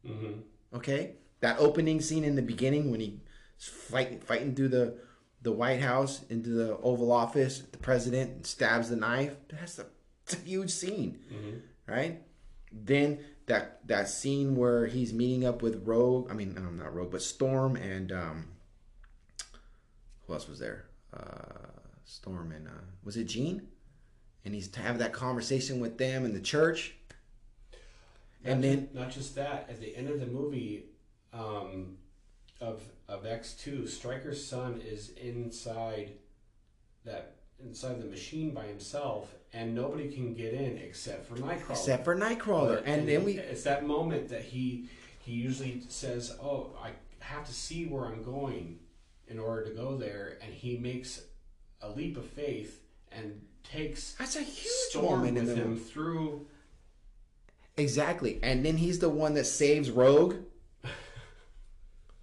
mm-hmm. 0.06 0.40
Okay, 0.74 1.12
that 1.40 1.58
opening 1.58 2.00
scene 2.00 2.24
in 2.24 2.34
the 2.34 2.42
beginning 2.42 2.90
when 2.90 3.00
he's 3.00 3.18
fight, 3.58 4.24
fighting 4.24 4.54
through 4.54 4.68
the 4.68 4.98
the 5.42 5.52
White 5.52 5.80
House 5.80 6.22
into 6.30 6.50
the 6.50 6.76
Oval 6.78 7.12
Office, 7.12 7.58
the 7.70 7.76
president 7.78 8.46
stabs 8.46 8.88
the 8.88 8.96
knife. 8.96 9.36
That's 9.50 9.78
a, 9.78 9.86
a 10.32 10.36
huge 10.36 10.70
scene, 10.70 11.18
Mm-hmm. 11.32 11.92
right? 11.92 12.22
Then 12.72 13.18
that 13.46 13.86
that 13.86 14.08
scene 14.08 14.56
where 14.56 14.86
he's 14.86 15.12
meeting 15.12 15.44
up 15.44 15.62
with 15.62 15.86
Rogue. 15.86 16.28
I 16.30 16.34
mean, 16.34 16.54
I'm 16.56 16.78
not 16.78 16.94
Rogue, 16.94 17.10
but 17.12 17.22
Storm 17.22 17.76
and 17.76 18.10
um, 18.10 18.46
who 20.26 20.32
else 20.32 20.48
was 20.48 20.58
there? 20.58 20.86
Uh, 21.12 21.68
Storm 22.04 22.50
and 22.52 22.66
uh, 22.66 22.70
was 23.04 23.16
it 23.16 23.24
Jean? 23.24 23.68
And 24.44 24.54
he's 24.54 24.68
to 24.68 24.80
have 24.80 24.98
that 24.98 25.12
conversation 25.12 25.78
with 25.80 25.98
them 25.98 26.24
in 26.24 26.34
the 26.34 26.40
church. 26.40 26.94
And 28.44 28.60
Not 28.60 28.66
then 28.68 28.88
not 28.92 29.10
just 29.10 29.34
that. 29.36 29.66
At 29.70 29.80
the 29.80 29.96
end 29.96 30.08
of 30.10 30.20
the 30.20 30.26
movie, 30.26 30.86
um, 31.32 31.96
of 32.60 32.82
of 33.08 33.26
X 33.26 33.54
two, 33.54 33.86
Stryker's 33.86 34.44
son 34.44 34.80
is 34.86 35.10
inside 35.10 36.12
that 37.04 37.36
inside 37.62 38.00
the 38.00 38.06
machine 38.06 38.52
by 38.52 38.64
himself, 38.66 39.34
and 39.52 39.74
nobody 39.74 40.10
can 40.12 40.34
get 40.34 40.52
in 40.54 40.76
except 40.78 41.26
for 41.26 41.36
Nightcrawler. 41.36 41.70
except 41.70 42.04
for 42.04 42.16
Nightcrawler, 42.16 42.76
But- 42.76 42.86
and 42.86 43.08
then 43.08 43.24
we 43.24 43.38
it's 43.38 43.62
that 43.64 43.86
moment 43.86 44.28
that 44.28 44.42
he 44.44 44.88
he 45.20 45.32
usually 45.32 45.82
says, 45.88 46.36
"Oh, 46.40 46.76
I 46.78 46.90
have 47.20 47.46
to 47.46 47.54
see 47.54 47.86
where 47.86 48.04
I'm 48.06 48.22
going 48.22 48.80
in 49.26 49.38
order 49.38 49.64
to 49.70 49.74
go 49.74 49.96
there," 49.96 50.38
and 50.42 50.52
he 50.52 50.76
makes 50.76 51.22
a 51.80 51.88
leap 51.90 52.16
of 52.18 52.26
faith 52.26 52.82
and 53.10 53.40
takes 53.62 54.14
That's 54.14 54.36
a 54.36 54.42
huge 54.42 54.72
Storm 54.90 55.22
with 55.22 55.48
him 55.56 55.70
movie. 55.70 55.80
through. 55.80 56.46
Exactly. 57.76 58.38
And 58.42 58.64
then 58.64 58.76
he's 58.76 58.98
the 59.00 59.08
one 59.08 59.34
that 59.34 59.46
saves 59.46 59.90
Rogue. 59.90 60.36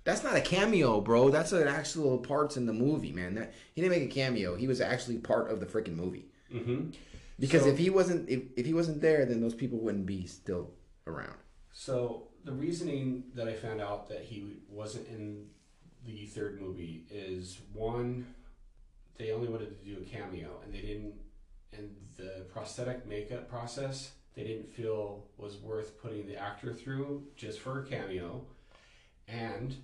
That's 0.03 0.23
not 0.23 0.35
a 0.35 0.41
cameo, 0.41 0.99
bro. 1.01 1.29
That's 1.29 1.51
an 1.51 1.67
actual 1.67 2.17
parts 2.17 2.57
in 2.57 2.65
the 2.65 2.73
movie, 2.73 3.11
man. 3.11 3.35
That 3.35 3.53
he 3.75 3.81
didn't 3.81 3.99
make 3.99 4.09
a 4.09 4.13
cameo. 4.13 4.55
He 4.55 4.67
was 4.67 4.81
actually 4.81 5.17
part 5.17 5.51
of 5.51 5.59
the 5.59 5.65
freaking 5.67 5.95
movie. 5.95 6.25
hmm 6.51 6.89
Because 7.39 7.63
So- 7.63 7.69
if 7.69 7.77
he 7.77 7.89
wasn't 7.89 8.27
if, 8.29 8.43
if 8.57 8.65
he 8.65 8.73
wasn't 8.73 9.01
there, 9.01 9.25
then 9.25 9.41
those 9.41 9.53
people 9.55 9.79
wouldn't 9.79 10.05
be 10.05 10.25
still 10.25 10.71
around. 11.05 11.35
So 11.71 12.27
the 12.43 12.51
reasoning 12.51 13.25
that 13.35 13.47
I 13.47 13.53
found 13.53 13.79
out 13.81 14.09
that 14.09 14.23
he 14.23 14.57
wasn't 14.69 15.07
in 15.07 15.47
the 16.05 16.25
third 16.25 16.59
movie 16.59 17.05
is 17.11 17.59
one, 17.73 18.33
they 19.17 19.31
only 19.31 19.47
wanted 19.47 19.79
to 19.79 19.85
do 19.85 20.01
a 20.01 20.03
cameo, 20.05 20.59
and 20.63 20.73
they 20.73 20.81
didn't, 20.81 21.13
and 21.73 21.95
the 22.17 22.45
prosthetic 22.51 23.05
makeup 23.05 23.47
process 23.47 24.11
they 24.35 24.43
didn't 24.43 24.69
feel 24.69 25.25
was 25.37 25.57
worth 25.57 26.01
putting 26.01 26.27
the 26.27 26.37
actor 26.37 26.73
through 26.73 27.23
just 27.35 27.59
for 27.59 27.81
a 27.81 27.85
cameo, 27.85 28.45
and 29.27 29.75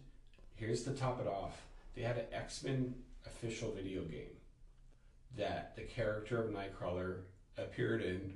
here's 0.56 0.84
to 0.84 0.92
top 0.92 1.20
it 1.20 1.28
off, 1.28 1.62
they 1.96 2.02
had 2.02 2.18
an 2.18 2.26
X 2.32 2.64
Men 2.64 2.96
official 3.26 3.72
video 3.72 4.04
game 4.04 4.38
that 5.36 5.76
the 5.76 5.84
character 5.84 6.42
of 6.42 6.52
Nightcrawler 6.52 7.22
appeared 7.58 8.02
in, 8.02 8.34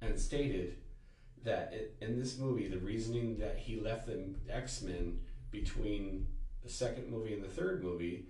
and 0.00 0.18
stated 0.18 0.76
that 1.44 1.72
it, 1.72 1.96
in 2.00 2.18
this 2.18 2.38
movie, 2.38 2.68
the 2.68 2.78
reasoning 2.78 3.38
that 3.38 3.58
he 3.58 3.80
left 3.80 4.06
the 4.06 4.34
X 4.48 4.82
Men 4.82 5.20
between 5.50 6.26
the 6.62 6.70
second 6.70 7.10
movie 7.10 7.34
and 7.34 7.42
the 7.42 7.48
third 7.48 7.82
movie 7.82 8.26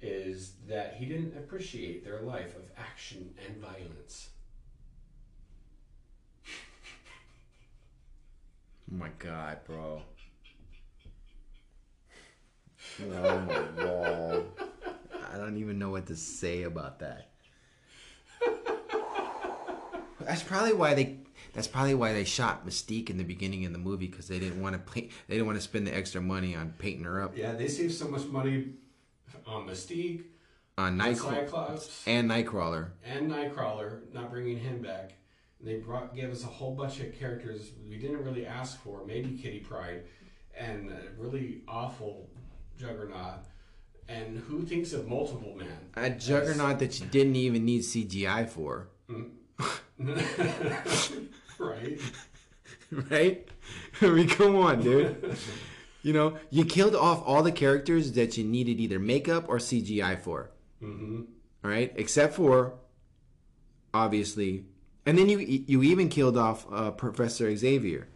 is 0.00 0.54
that 0.68 0.94
he 0.94 1.06
didn't 1.06 1.36
appreciate 1.36 2.04
their 2.04 2.20
life 2.20 2.54
of 2.56 2.62
action 2.76 3.34
and 3.46 3.56
violence. 3.56 4.30
Oh 8.90 8.96
my 8.96 9.10
god, 9.18 9.58
bro. 9.66 10.02
Oh 13.12 13.38
my 13.40 13.82
god. 13.82 14.46
I 15.32 15.38
don't 15.38 15.56
even 15.58 15.78
know 15.78 15.90
what 15.90 16.06
to 16.06 16.16
say 16.16 16.62
about 16.62 17.00
that. 17.00 17.30
That's 20.20 20.42
probably 20.42 20.72
why 20.72 20.94
they. 20.94 21.18
That's 21.52 21.68
probably 21.68 21.94
why 21.94 22.12
they 22.12 22.24
shot 22.24 22.66
Mystique 22.66 23.10
in 23.10 23.16
the 23.16 23.24
beginning 23.24 23.64
of 23.64 23.72
the 23.72 23.78
movie 23.78 24.06
because 24.08 24.28
they 24.28 24.38
didn't 24.38 24.60
want 24.60 24.74
to 24.74 24.92
paint. 24.92 25.10
They 25.28 25.34
didn't 25.34 25.46
want 25.46 25.58
to 25.58 25.62
spend 25.62 25.86
the 25.86 25.94
extra 25.96 26.20
money 26.20 26.54
on 26.54 26.74
painting 26.78 27.04
her 27.04 27.22
up 27.22 27.36
Yeah, 27.36 27.52
they 27.52 27.68
saved 27.68 27.94
so 27.94 28.08
much 28.08 28.26
money 28.26 28.70
on 29.46 29.66
Mystique, 29.66 30.24
on 30.76 30.98
Nightcrawler 30.98 31.80
and 32.06 32.30
Nightcrawler. 32.30 32.88
and 33.04 33.30
Nightcrawler, 33.30 34.12
not 34.12 34.30
bringing 34.30 34.58
him 34.58 34.82
back. 34.82 35.12
They 35.60 35.76
brought 35.76 36.14
gave 36.14 36.30
us 36.30 36.44
a 36.44 36.48
whole 36.48 36.74
bunch 36.74 37.00
of 37.00 37.18
characters 37.18 37.70
we 37.88 37.96
didn't 37.96 38.24
really 38.24 38.46
ask 38.46 38.80
for. 38.82 39.04
Maybe 39.06 39.36
Kitty 39.36 39.60
Pryde, 39.60 40.04
and 40.56 40.90
a 40.90 41.00
really 41.18 41.62
awful 41.66 42.28
Juggernaut. 42.78 43.40
And 44.08 44.38
who 44.38 44.64
thinks 44.64 44.92
of 44.92 45.08
Multiple 45.08 45.56
Man? 45.56 45.90
A 45.96 46.10
juggernaut 46.10 46.78
that 46.78 47.00
you 47.00 47.06
didn't 47.06 47.34
even 47.34 47.64
need 47.64 47.80
CGI 47.80 48.48
for, 48.48 48.86
right? 51.58 52.00
right? 53.10 53.48
I 54.00 54.06
mean, 54.08 54.28
come 54.28 54.54
on, 54.56 54.82
dude. 54.82 55.36
You 56.02 56.12
know, 56.12 56.38
you 56.50 56.64
killed 56.64 56.94
off 56.94 57.22
all 57.26 57.42
the 57.42 57.50
characters 57.50 58.12
that 58.12 58.36
you 58.36 58.44
needed 58.44 58.78
either 58.78 59.00
makeup 59.00 59.48
or 59.48 59.58
CGI 59.58 60.20
for. 60.20 60.50
Mm-hmm. 60.80 61.22
All 61.64 61.70
right, 61.70 61.92
except 61.96 62.34
for 62.34 62.74
obviously, 63.92 64.66
and 65.06 65.16
then 65.16 65.28
you 65.28 65.38
you 65.38 65.82
even 65.82 66.08
killed 66.08 66.36
off 66.36 66.66
uh, 66.70 66.90
Professor 66.90 67.54
Xavier, 67.56 68.08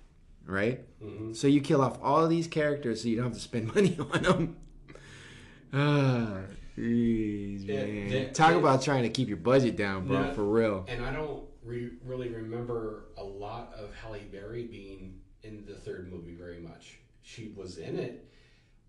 right? 0.45 0.81
Mm-hmm. 1.03 1.33
So 1.33 1.47
you 1.47 1.61
kill 1.61 1.81
off 1.81 1.99
all 2.03 2.23
of 2.23 2.29
these 2.31 2.47
characters, 2.47 3.03
so 3.03 3.09
you 3.09 3.17
don't 3.17 3.27
have 3.27 3.35
to 3.35 3.41
spend 3.41 3.75
money 3.75 3.97
on 4.13 4.23
them. 4.23 4.57
Ah, 5.73 6.41
jeez, 6.77 7.67
Yeah, 7.67 7.85
man. 7.87 8.09
they- 8.09 8.25
Talk 8.33 8.55
about 8.55 8.83
trying 8.83 9.05
to 9.05 9.09
keep 9.09 9.29
your 9.29 9.37
budget 9.37 9.77
down, 9.77 10.07
bro. 10.07 10.33
For 10.35 10.45
real. 10.45 10.85
And 10.89 11.05
I 11.05 11.13
don't 11.13 11.45
re- 11.65 11.93
really 12.05 12.29
remember 12.29 13.05
a 13.17 13.25
lot 13.25 13.73
of 13.79 13.95
Halle 13.95 14.21
Berry 14.33 14.65
being 14.67 15.21
in 15.43 15.65
the 15.67 15.75
third 15.75 16.11
movie 16.13 16.35
very 16.35 16.59
much. 16.59 16.99
She 17.23 17.53
was 17.57 17.79
in 17.79 17.99
it, 17.99 18.29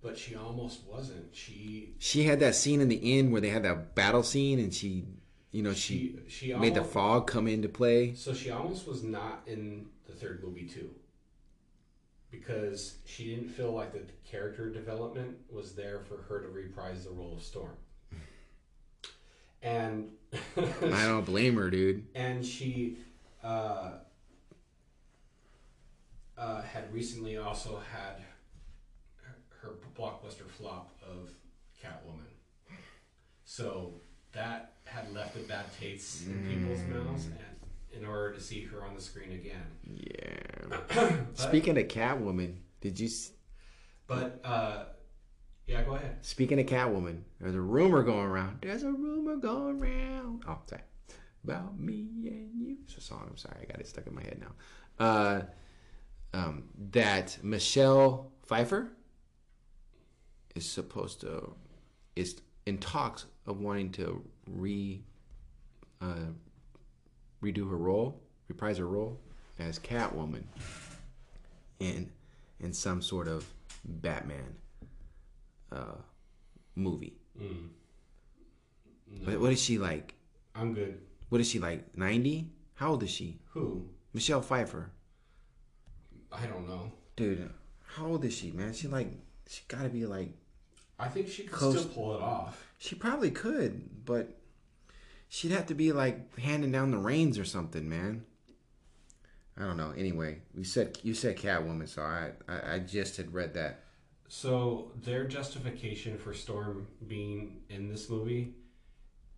but 0.01 0.17
she 0.17 0.35
almost 0.35 0.81
wasn't. 0.87 1.35
She 1.35 1.95
She 1.99 2.23
had 2.23 2.39
that 2.39 2.55
scene 2.55 2.81
in 2.81 2.89
the 2.89 3.17
end 3.19 3.31
where 3.31 3.41
they 3.41 3.49
had 3.49 3.63
that 3.63 3.93
battle 3.93 4.23
scene, 4.23 4.57
and 4.59 4.73
she, 4.73 5.05
you 5.51 5.61
know, 5.63 5.73
she, 5.73 6.15
she 6.27 6.47
she 6.47 6.53
made 6.55 6.75
the 6.75 6.83
fog 6.83 7.27
come 7.27 7.47
into 7.47 7.67
play. 7.69 8.13
so 8.15 8.33
she 8.33 8.49
almost 8.51 8.87
was 8.87 9.03
not 9.03 9.41
in 9.45 9.87
the 10.07 10.13
third 10.13 10.43
movie 10.43 10.65
too. 10.65 10.89
Because 12.29 12.95
she 13.05 13.25
didn't 13.35 13.49
feel 13.49 13.73
like 13.73 13.91
the 13.91 14.03
character 14.25 14.69
development 14.69 15.35
was 15.51 15.73
there 15.75 15.99
for 15.99 16.17
her 16.29 16.41
to 16.41 16.47
reprise 16.47 17.03
the 17.03 17.11
role 17.11 17.33
of 17.35 17.43
Storm. 17.43 17.75
And 19.61 20.11
I 20.57 21.05
don't 21.05 21.25
blame 21.25 21.55
her, 21.57 21.69
dude. 21.69 22.07
and 22.15 22.43
she 22.43 22.97
uh, 23.43 23.91
uh, 26.37 26.61
had 26.61 26.91
recently 26.93 27.37
also 27.37 27.81
had 27.91 28.23
her 29.61 29.73
blockbuster 29.95 30.49
flop 30.49 30.89
of 31.07 31.29
Catwoman. 31.83 32.25
So 33.45 33.95
that 34.33 34.73
had 34.85 35.13
left 35.13 35.35
a 35.35 35.39
bad 35.39 35.65
taste 35.79 36.27
in 36.27 36.45
people's 36.47 36.81
mouths, 36.89 37.25
and 37.25 38.01
in 38.01 38.05
order 38.05 38.33
to 38.33 38.41
see 38.41 38.63
her 38.65 38.83
on 38.85 38.93
the 38.95 39.01
screen 39.01 39.31
again. 39.33 39.63
Yeah. 39.93 41.15
Speaking 41.33 41.77
of 41.77 41.87
Catwoman, 41.87 42.55
did 42.81 42.99
you? 42.99 43.07
s- 43.07 43.31
But 44.07 44.39
uh, 44.43 44.85
yeah, 45.67 45.83
go 45.83 45.95
ahead. 45.95 46.17
Speaking 46.21 46.59
of 46.59 46.65
Catwoman, 46.65 47.21
there's 47.39 47.55
a 47.55 47.61
rumor 47.61 48.03
going 48.03 48.25
around. 48.27 48.59
There's 48.61 48.83
a 48.83 48.91
rumor 48.91 49.35
going 49.37 49.81
around. 49.81 50.43
Oh, 50.47 50.57
sorry. 50.65 50.81
About 51.43 51.79
me 51.79 52.07
and 52.27 52.61
you. 52.61 52.77
It's 52.85 52.97
a 52.97 53.01
song. 53.01 53.25
I'm 53.29 53.37
sorry. 53.37 53.55
I 53.61 53.65
got 53.65 53.79
it 53.79 53.87
stuck 53.87 54.05
in 54.07 54.13
my 54.13 54.21
head 54.21 54.39
now. 54.39 55.05
Uh, 55.05 55.41
um, 56.33 56.63
that 56.91 57.37
Michelle 57.41 58.31
Pfeiffer 58.45 58.91
is 60.55 60.65
supposed 60.69 61.21
to 61.21 61.53
is 62.15 62.39
in 62.65 62.77
talks 62.77 63.25
of 63.45 63.59
wanting 63.59 63.91
to 63.93 64.23
re 64.47 65.03
uh, 66.01 66.29
redo 67.43 67.69
her 67.69 67.77
role, 67.77 68.21
reprise 68.47 68.77
her 68.77 68.87
role 68.87 69.19
as 69.59 69.79
Catwoman 69.79 70.43
in 71.79 72.11
in 72.59 72.73
some 72.73 73.01
sort 73.01 73.27
of 73.27 73.45
Batman 73.85 74.55
uh, 75.71 75.95
movie. 76.75 77.13
Mm. 77.41 77.69
But 79.25 79.39
what 79.39 79.51
is 79.51 79.61
she 79.61 79.77
like? 79.77 80.15
I'm 80.55 80.73
good. 80.73 80.99
What 81.29 81.41
is 81.41 81.49
she 81.49 81.59
like? 81.59 81.95
Ninety? 81.97 82.49
How 82.75 82.91
old 82.91 83.03
is 83.03 83.09
she? 83.11 83.39
Who? 83.49 83.87
Michelle 84.13 84.41
Pfeiffer, 84.41 84.91
I 86.31 86.45
don't 86.45 86.67
know. 86.67 86.91
dude. 87.15 87.49
How 87.95 88.07
old 88.07 88.25
is 88.25 88.33
she, 88.35 88.51
man? 88.51 88.73
She 88.73 88.87
like 88.87 89.09
she 89.47 89.61
got 89.67 89.83
to 89.83 89.89
be 89.89 90.05
like 90.05 90.31
I 91.01 91.07
think 91.09 91.27
she 91.27 91.43
could 91.43 91.51
Close- 91.51 91.79
still 91.81 91.93
pull 91.93 92.15
it 92.15 92.21
off. 92.21 92.65
she 92.77 92.95
probably 92.95 93.31
could, 93.31 94.05
but 94.05 94.37
she'd 95.27 95.51
have 95.51 95.65
to 95.67 95.73
be 95.73 95.91
like 95.91 96.37
handing 96.39 96.71
down 96.71 96.91
the 96.91 96.97
reins 96.97 97.37
or 97.39 97.45
something, 97.45 97.89
man. 97.89 98.25
I 99.57 99.65
don't 99.65 99.77
know. 99.77 99.91
Anyway, 99.97 100.39
we 100.55 100.63
said 100.63 100.97
you 101.03 101.13
said 101.13 101.37
Catwoman, 101.37 101.87
so 101.89 102.01
I 102.01 102.31
I, 102.47 102.75
I 102.75 102.79
just 102.79 103.17
had 103.17 103.33
read 103.33 103.53
that. 103.55 103.81
So 104.29 104.91
their 105.03 105.27
justification 105.27 106.17
for 106.17 106.33
Storm 106.33 106.87
being 107.07 107.61
in 107.69 107.89
this 107.89 108.09
movie 108.09 108.53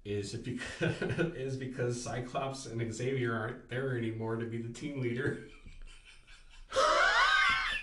is 0.05 0.33
because 0.49 1.01
is 1.35 1.55
because 1.57 2.01
Cyclops 2.01 2.67
and 2.67 2.93
Xavier 2.93 3.33
aren't 3.35 3.69
there 3.69 3.97
anymore 3.97 4.35
to 4.35 4.45
be 4.45 4.57
the 4.61 4.73
team 4.73 4.99
leader. 5.01 5.39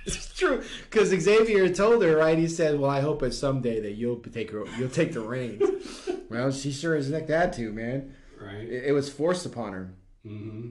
It's 0.06 0.32
true 0.34 0.62
because 0.88 1.08
Xavier 1.10 1.68
told 1.68 2.02
her, 2.02 2.16
right? 2.16 2.38
He 2.38 2.48
said, 2.48 2.80
"Well, 2.80 2.90
I 2.90 3.00
hope 3.00 3.22
it's 3.22 3.36
someday 3.38 3.80
that 3.80 3.92
you'll 3.92 4.16
take 4.16 4.50
her, 4.50 4.64
you'll 4.78 4.88
take 4.88 5.12
the 5.12 5.20
reins." 5.20 5.62
well, 6.30 6.50
she 6.50 6.72
sure 6.72 6.96
is 6.96 7.10
like 7.10 7.26
that 7.26 7.52
too, 7.52 7.72
man. 7.72 8.14
Right. 8.40 8.66
It, 8.66 8.84
it 8.86 8.92
was 8.92 9.10
forced 9.10 9.44
upon 9.44 9.72
her. 9.74 9.94
Mm-hmm. 10.26 10.70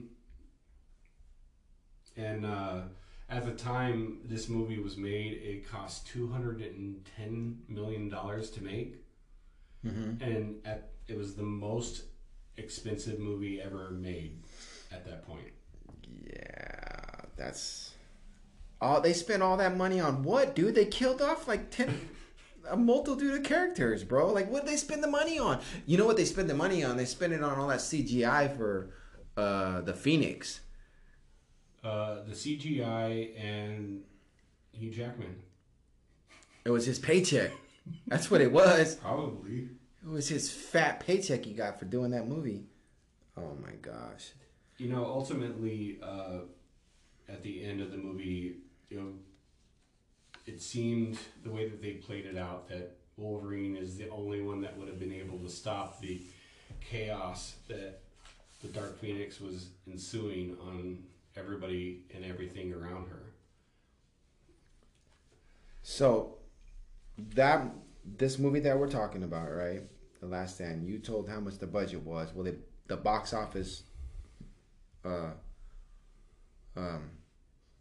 And 2.16 2.44
uh, 2.44 2.80
at 3.28 3.44
the 3.44 3.52
time 3.52 4.18
this 4.24 4.48
movie 4.48 4.78
was 4.80 4.96
made, 4.96 5.32
it 5.34 5.70
cost 5.70 6.06
two 6.08 6.28
hundred 6.28 6.60
and 6.60 7.04
ten 7.16 7.60
million 7.68 8.08
dollars 8.08 8.50
to 8.52 8.62
make, 8.62 8.96
Mm-hmm. 9.86 10.22
and 10.22 10.56
at 10.66 10.90
it 11.08 11.16
was 11.16 11.34
the 11.34 11.42
most 11.42 12.02
expensive 12.56 13.18
movie 13.18 13.60
ever 13.62 13.90
made 13.92 14.42
at 14.92 15.04
that 15.06 15.26
point. 15.26 15.52
Yeah, 16.26 17.22
that's. 17.36 17.94
Oh, 18.82 19.00
they 19.00 19.12
spent 19.12 19.42
all 19.42 19.56
that 19.58 19.76
money 19.76 20.00
on 20.00 20.22
what, 20.22 20.54
dude? 20.54 20.74
They 20.74 20.86
killed 20.86 21.20
off 21.20 21.46
like 21.46 21.70
ten, 21.70 22.08
a 22.68 22.76
multitude 22.76 23.34
of 23.34 23.42
characters, 23.42 24.04
bro. 24.04 24.32
Like, 24.32 24.50
what 24.50 24.66
they 24.66 24.76
spend 24.76 25.02
the 25.02 25.08
money 25.08 25.38
on? 25.38 25.60
You 25.86 25.98
know 25.98 26.06
what 26.06 26.16
they 26.16 26.24
spend 26.24 26.48
the 26.48 26.54
money 26.54 26.82
on? 26.82 26.96
They 26.96 27.04
spend 27.04 27.32
it 27.32 27.42
on 27.42 27.58
all 27.58 27.68
that 27.68 27.80
CGI 27.80 28.56
for 28.56 28.90
uh, 29.36 29.82
the 29.82 29.92
Phoenix. 29.94 30.60
Uh, 31.84 32.22
the 32.26 32.32
CGI 32.32 33.38
and 33.42 34.02
Hugh 34.72 34.90
Jackman. 34.90 35.42
It 36.64 36.70
was 36.70 36.86
his 36.86 36.98
paycheck. 36.98 37.52
That's 38.06 38.30
what 38.30 38.40
it 38.40 38.52
was. 38.52 38.96
Probably. 38.96 39.68
It 40.02 40.08
was 40.08 40.28
his 40.28 40.50
fat 40.50 41.00
paycheck 41.00 41.44
he 41.44 41.52
got 41.52 41.78
for 41.78 41.84
doing 41.84 42.10
that 42.12 42.26
movie. 42.26 42.64
Oh 43.36 43.56
my 43.62 43.72
gosh. 43.82 44.32
You 44.78 44.88
know, 44.88 45.04
ultimately, 45.04 45.98
uh, 46.02 46.40
at 47.28 47.42
the 47.42 47.64
end 47.64 47.80
of 47.80 47.90
the 47.90 47.98
movie, 47.98 48.56
you 48.90 48.98
know, 48.98 49.12
it 50.46 50.60
seemed 50.60 51.18
the 51.44 51.50
way 51.50 51.68
that 51.68 51.80
they 51.80 51.92
played 51.92 52.26
it 52.26 52.36
out 52.36 52.68
that 52.68 52.96
Wolverine 53.16 53.76
is 53.76 53.96
the 53.96 54.08
only 54.10 54.42
one 54.42 54.60
that 54.62 54.76
would 54.76 54.88
have 54.88 54.98
been 54.98 55.12
able 55.12 55.38
to 55.38 55.48
stop 55.48 56.00
the 56.00 56.20
chaos 56.80 57.54
that 57.68 58.00
the 58.62 58.68
Dark 58.68 59.00
Phoenix 59.00 59.40
was 59.40 59.68
ensuing 59.90 60.56
on 60.60 60.98
everybody 61.36 62.02
and 62.14 62.24
everything 62.24 62.72
around 62.72 63.08
her. 63.08 63.22
So 65.82 66.36
that 67.34 67.70
this 68.04 68.38
movie 68.38 68.60
that 68.60 68.78
we're 68.78 68.90
talking 68.90 69.22
about, 69.22 69.54
right? 69.54 69.82
The 70.20 70.26
Last 70.26 70.56
Stand. 70.56 70.86
You 70.86 70.98
told 70.98 71.28
how 71.28 71.40
much 71.40 71.58
the 71.58 71.66
budget 71.66 72.02
was. 72.02 72.30
Well, 72.34 72.44
the 72.44 72.56
the 72.86 72.96
box 72.96 73.32
office, 73.32 73.84
uh, 75.04 75.30
um, 76.76 77.10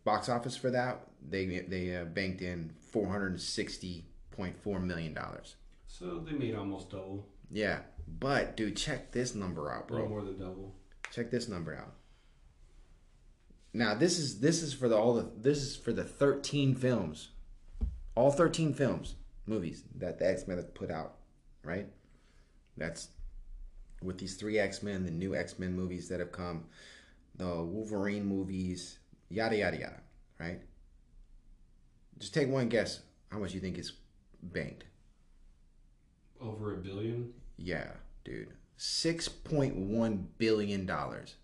box 0.09 0.29
office 0.29 0.55
for 0.63 0.71
that 0.71 0.93
they 1.33 1.45
they 1.73 1.95
uh, 1.95 2.05
banked 2.05 2.41
in 2.41 2.73
four 2.91 3.07
hundred 3.07 3.39
sixty 3.41 4.05
point 4.31 4.55
four 4.63 4.79
million 4.79 5.13
dollars. 5.13 5.55
So 5.87 6.05
they 6.25 6.31
made 6.43 6.55
almost 6.55 6.89
double, 6.89 7.25
Yeah, 7.51 7.79
but 8.07 8.55
dude, 8.57 8.77
check 8.77 9.11
this 9.11 9.35
number 9.35 9.71
out, 9.71 9.87
bro. 9.87 10.07
more 10.07 10.23
than 10.23 10.37
double. 10.39 10.75
Check 11.11 11.29
this 11.31 11.47
number 11.49 11.75
out. 11.75 11.93
Now 13.73 13.93
this 13.93 14.17
is 14.17 14.39
this 14.39 14.61
is 14.63 14.73
for 14.73 14.87
the 14.89 14.95
all 14.97 15.13
the 15.13 15.29
this 15.37 15.59
is 15.59 15.75
for 15.75 15.91
the 15.93 16.03
thirteen 16.03 16.73
films, 16.75 17.29
all 18.15 18.31
thirteen 18.31 18.73
films 18.73 19.15
movies 19.45 19.83
that 19.95 20.19
the 20.19 20.27
X 20.29 20.47
Men 20.47 20.57
have 20.57 20.73
put 20.73 20.89
out, 20.91 21.15
right? 21.63 21.87
That's 22.77 23.09
with 24.01 24.17
these 24.17 24.35
three 24.37 24.57
X 24.59 24.81
Men, 24.81 25.03
the 25.05 25.11
new 25.11 25.35
X 25.35 25.59
Men 25.59 25.73
movies 25.75 26.07
that 26.09 26.19
have 26.19 26.31
come. 26.31 26.65
the 27.35 27.63
Wolverine 27.63 28.25
movies, 28.25 28.98
yada 29.29 29.55
yada 29.55 29.77
yada, 29.77 30.01
right? 30.39 30.59
Just 32.17 32.33
take 32.33 32.49
one 32.49 32.67
guess 32.67 33.01
how 33.31 33.39
much 33.39 33.53
you 33.53 33.59
think 33.59 33.77
is 33.77 33.93
banked. 34.41 34.83
Over 36.41 36.73
a 36.73 36.77
billion. 36.77 37.33
Yeah, 37.57 37.91
dude. 38.23 38.53
Six 38.77 39.27
point 39.27 39.75
one 39.75 40.27
billion 40.37 40.85
dollars. 40.85 41.35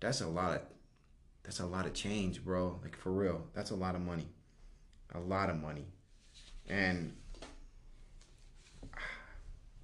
That's 0.00 0.20
a 0.20 0.26
lot 0.26 0.56
of 0.56 0.62
that's 1.44 1.60
a 1.60 1.66
lot 1.66 1.86
of 1.86 1.94
change, 1.94 2.44
bro. 2.44 2.80
Like 2.82 2.96
for 2.96 3.12
real. 3.12 3.46
That's 3.54 3.70
a 3.70 3.76
lot 3.76 3.94
of 3.94 4.00
money. 4.00 4.28
A 5.14 5.20
lot 5.20 5.50
of 5.50 5.56
money. 5.60 5.86
And 6.68 7.14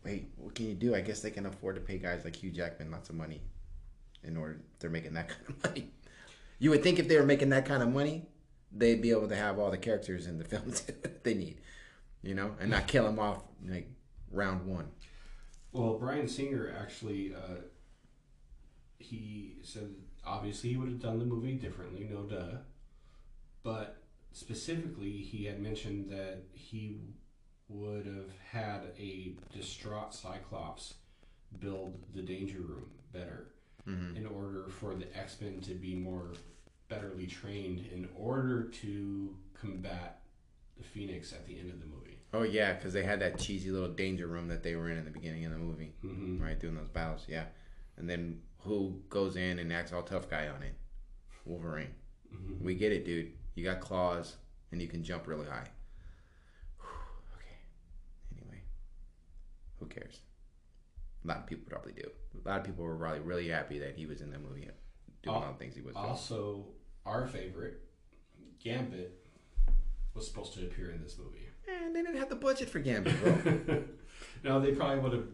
wait, 0.05 0.33
what 0.37 0.55
can 0.55 0.67
you 0.67 0.75
do? 0.75 0.95
I 0.95 1.01
guess 1.01 1.21
they 1.21 1.31
can 1.31 1.47
afford 1.47 1.77
to 1.77 1.81
pay 1.81 1.99
guys 1.99 2.25
like 2.25 2.37
Hugh 2.37 2.51
Jackman 2.51 2.91
lots 2.91 3.11
of 3.11 3.17
money 3.17 3.43
in 4.23 4.37
order 4.37 4.61
they're 4.79 4.91
making 4.91 5.15
that 5.15 5.29
kind 5.31 5.49
of 5.49 5.65
money. 5.65 5.91
You 6.59 6.71
would 6.71 6.83
think 6.83 6.99
if 6.99 7.09
they 7.09 7.17
were 7.17 7.27
making 7.27 7.51
that 7.51 7.67
kind 7.67 7.83
of 7.83 7.93
money, 7.93 8.27
they'd 8.73 9.01
be 9.01 9.11
able 9.11 9.29
to 9.29 9.37
have 9.37 9.59
all 9.59 9.71
the 9.71 9.79
characters 9.79 10.27
in 10.27 10.39
the 10.39 10.45
films 10.53 10.81
that 10.83 11.25
they 11.25 11.35
need, 11.35 11.61
you 12.23 12.35
know, 12.35 12.55
and 12.61 12.71
not 12.71 12.87
kill 12.87 13.05
them 13.05 13.19
off 13.19 13.43
like 13.67 13.89
round 14.31 14.67
one. 14.67 14.89
Well, 15.73 15.99
Bryan 15.99 16.29
Singer 16.29 16.75
actually, 16.79 17.35
uh, 17.35 17.61
he 18.99 19.59
said 19.63 19.95
obviously 20.25 20.71
he 20.71 20.77
would 20.77 20.89
have 20.89 21.01
done 21.01 21.19
the 21.19 21.25
movie 21.25 21.55
differently, 21.55 22.09
no 22.11 22.23
duh. 22.23 22.59
But 23.63 24.03
specifically, 24.33 25.13
he 25.13 25.45
had 25.45 25.61
mentioned 25.61 26.11
that 26.11 26.45
he 26.53 27.01
would 27.69 28.07
have 28.07 28.31
had 28.51 28.93
a 28.99 29.35
distraught 29.55 30.15
Cyclops 30.15 30.95
build 31.59 32.03
the 32.15 32.23
Danger 32.23 32.61
Room 32.61 32.87
better 33.13 33.49
Mm-hmm. 33.89 34.17
in 34.19 34.27
order 34.27 34.67
for 34.69 34.95
the 34.95 35.07
X 35.19 35.41
Men 35.41 35.61
to 35.63 35.73
be 35.75 35.95
more 35.95 36.33
betterly 36.91 37.29
trained 37.29 37.87
in 37.93 38.09
order 38.17 38.65
to 38.65 39.35
combat 39.59 40.21
the 40.77 40.85
Phoenix 40.85 41.33
at 41.33 41.47
the 41.47 41.59
end 41.59 41.71
of 41.71 41.81
the 41.81 41.87
movie. 41.87 42.19
Oh 42.35 42.43
yeah, 42.43 42.75
because 42.75 42.93
they 42.93 43.03
had 43.05 43.21
that 43.21 43.39
cheesy 43.39 43.71
little 43.71 43.89
danger 43.89 44.27
room 44.27 44.49
that 44.49 44.63
they 44.63 44.77
were 44.77 44.91
in 44.91 44.99
in 44.99 45.05
the 45.07 45.11
beginning 45.11 45.45
of 45.47 45.53
the 45.53 45.59
movie, 45.59 45.95
Mm-hmm. 46.05 46.43
right? 46.43 46.59
Doing 46.61 46.75
those 46.77 46.89
battles, 46.91 47.25
yeah. 47.29 47.45
And 47.97 48.09
then 48.11 48.41
who 48.59 49.01
goes 49.09 49.37
in 49.37 49.59
and 49.59 49.73
acts 49.73 49.93
all 49.93 50.03
tough 50.03 50.29
guy 50.29 50.49
on 50.49 50.63
it? 50.63 50.75
Wolverine. 51.47 51.95
Mm-hmm. 52.35 52.63
We 52.65 52.75
get 52.75 52.93
it, 52.93 53.07
dude. 53.07 53.33
You 53.55 53.65
got 53.65 53.81
claws 53.81 54.37
and 54.71 54.83
you 54.83 54.89
can 54.89 55.03
jump 55.03 55.27
really 55.27 55.47
high. 55.47 55.67
okay. 57.35 57.57
Anyway, 58.37 58.61
who 59.81 59.87
cares? 59.87 60.21
A 61.25 61.29
lot 61.29 61.39
of 61.39 61.47
people 61.47 61.65
probably 61.69 61.93
do. 61.93 62.09
A 62.45 62.49
lot 62.49 62.61
of 62.61 62.65
people 62.67 62.85
were 62.85 62.97
probably 62.97 63.21
really 63.21 63.49
happy 63.49 63.79
that 63.81 63.97
he 63.97 64.07
was 64.07 64.21
in 64.21 64.31
that 64.31 64.41
movie, 64.43 64.69
doing 65.23 65.37
Al- 65.37 65.43
all 65.43 65.53
the 65.53 65.59
things 65.59 65.75
he 65.75 65.81
was 65.83 65.95
doing. 65.95 66.07
Also, 66.07 66.67
our 67.05 67.27
favorite, 67.27 67.81
Gambit, 68.63 69.13
was 70.15 70.27
supposed 70.27 70.55
to 70.55 70.63
appear 70.65 70.91
in 70.91 71.03
this 71.03 71.17
movie. 71.19 71.49
And 71.69 71.95
they 71.95 72.03
didn't 72.03 72.17
have 72.19 72.29
the 72.31 72.37
budget 72.37 72.71
for 72.71 72.79
Gambit, 72.79 73.21
bro. 73.23 73.85
no, 74.45 74.61
they 74.61 74.73
probably 74.73 74.99
would 75.01 75.13
have 75.13 75.27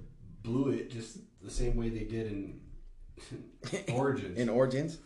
blew 0.43 0.71
it 0.71 0.91
just 0.91 1.19
the 1.43 1.51
same 1.51 1.77
way 1.77 1.91
they 1.91 2.05
did 2.05 2.27
in 2.33 2.61
Origins. 3.95 4.39
in 4.39 4.49
Origins. 4.49 4.99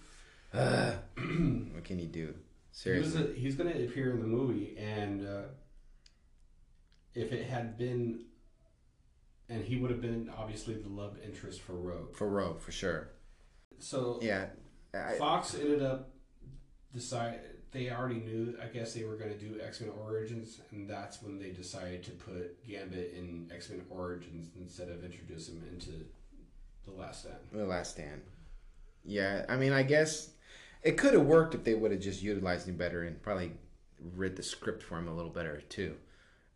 Uh, 0.54 0.92
what 1.16 1.84
can 1.84 1.98
you 1.98 2.06
do? 2.06 2.26
he 2.84 2.90
was 2.90 3.12
Seriously. 3.12 3.32
a, 3.32 3.34
he's 3.34 3.56
going 3.56 3.70
to 3.72 3.84
appear 3.84 4.12
in 4.12 4.20
the 4.20 4.26
movie, 4.26 4.76
and 4.78 5.26
uh, 5.26 5.42
if 7.14 7.32
it 7.32 7.48
had 7.48 7.76
been, 7.76 8.24
and 9.48 9.64
he 9.64 9.76
would 9.76 9.90
have 9.90 10.00
been 10.00 10.30
obviously 10.36 10.74
the 10.74 10.88
love 10.88 11.16
interest 11.24 11.60
for 11.60 11.74
Rogue. 11.74 12.14
For 12.14 12.28
Rogue, 12.28 12.60
for 12.60 12.72
sure. 12.72 13.10
So 13.78 14.18
Yeah. 14.22 14.46
I, 14.94 15.14
Fox 15.14 15.54
ended 15.54 15.82
up 15.82 16.10
decide 16.94 17.40
they 17.72 17.90
already 17.90 18.20
knew. 18.20 18.56
I 18.62 18.66
guess 18.66 18.94
they 18.94 19.04
were 19.04 19.16
going 19.16 19.30
to 19.30 19.38
do 19.38 19.60
X 19.60 19.80
Men 19.80 19.90
Origins, 20.02 20.60
and 20.70 20.88
that's 20.88 21.22
when 21.22 21.38
they 21.38 21.50
decided 21.50 22.02
to 22.04 22.10
put 22.12 22.66
Gambit 22.66 23.14
in 23.16 23.50
X 23.54 23.68
Men 23.70 23.82
Origins 23.90 24.48
instead 24.58 24.88
of 24.88 25.04
introduce 25.04 25.48
him 25.48 25.62
into 25.70 25.90
the 26.86 26.92
Last 26.92 27.20
Stand. 27.20 27.36
the 27.52 27.66
Last 27.66 27.92
Stand. 27.92 28.22
Yeah, 29.04 29.44
I 29.48 29.56
mean, 29.56 29.72
I 29.72 29.82
guess 29.82 30.30
it 30.82 30.96
could 30.96 31.12
have 31.14 31.26
worked 31.26 31.54
if 31.54 31.64
they 31.64 31.74
would 31.74 31.90
have 31.92 32.00
just 32.00 32.22
utilized 32.22 32.66
him 32.68 32.76
better 32.76 33.04
and 33.04 33.22
probably 33.22 33.52
read 34.14 34.36
the 34.36 34.42
script 34.42 34.82
for 34.82 34.98
him 34.98 35.08
a 35.08 35.14
little 35.14 35.30
better 35.30 35.60
too 35.68 35.94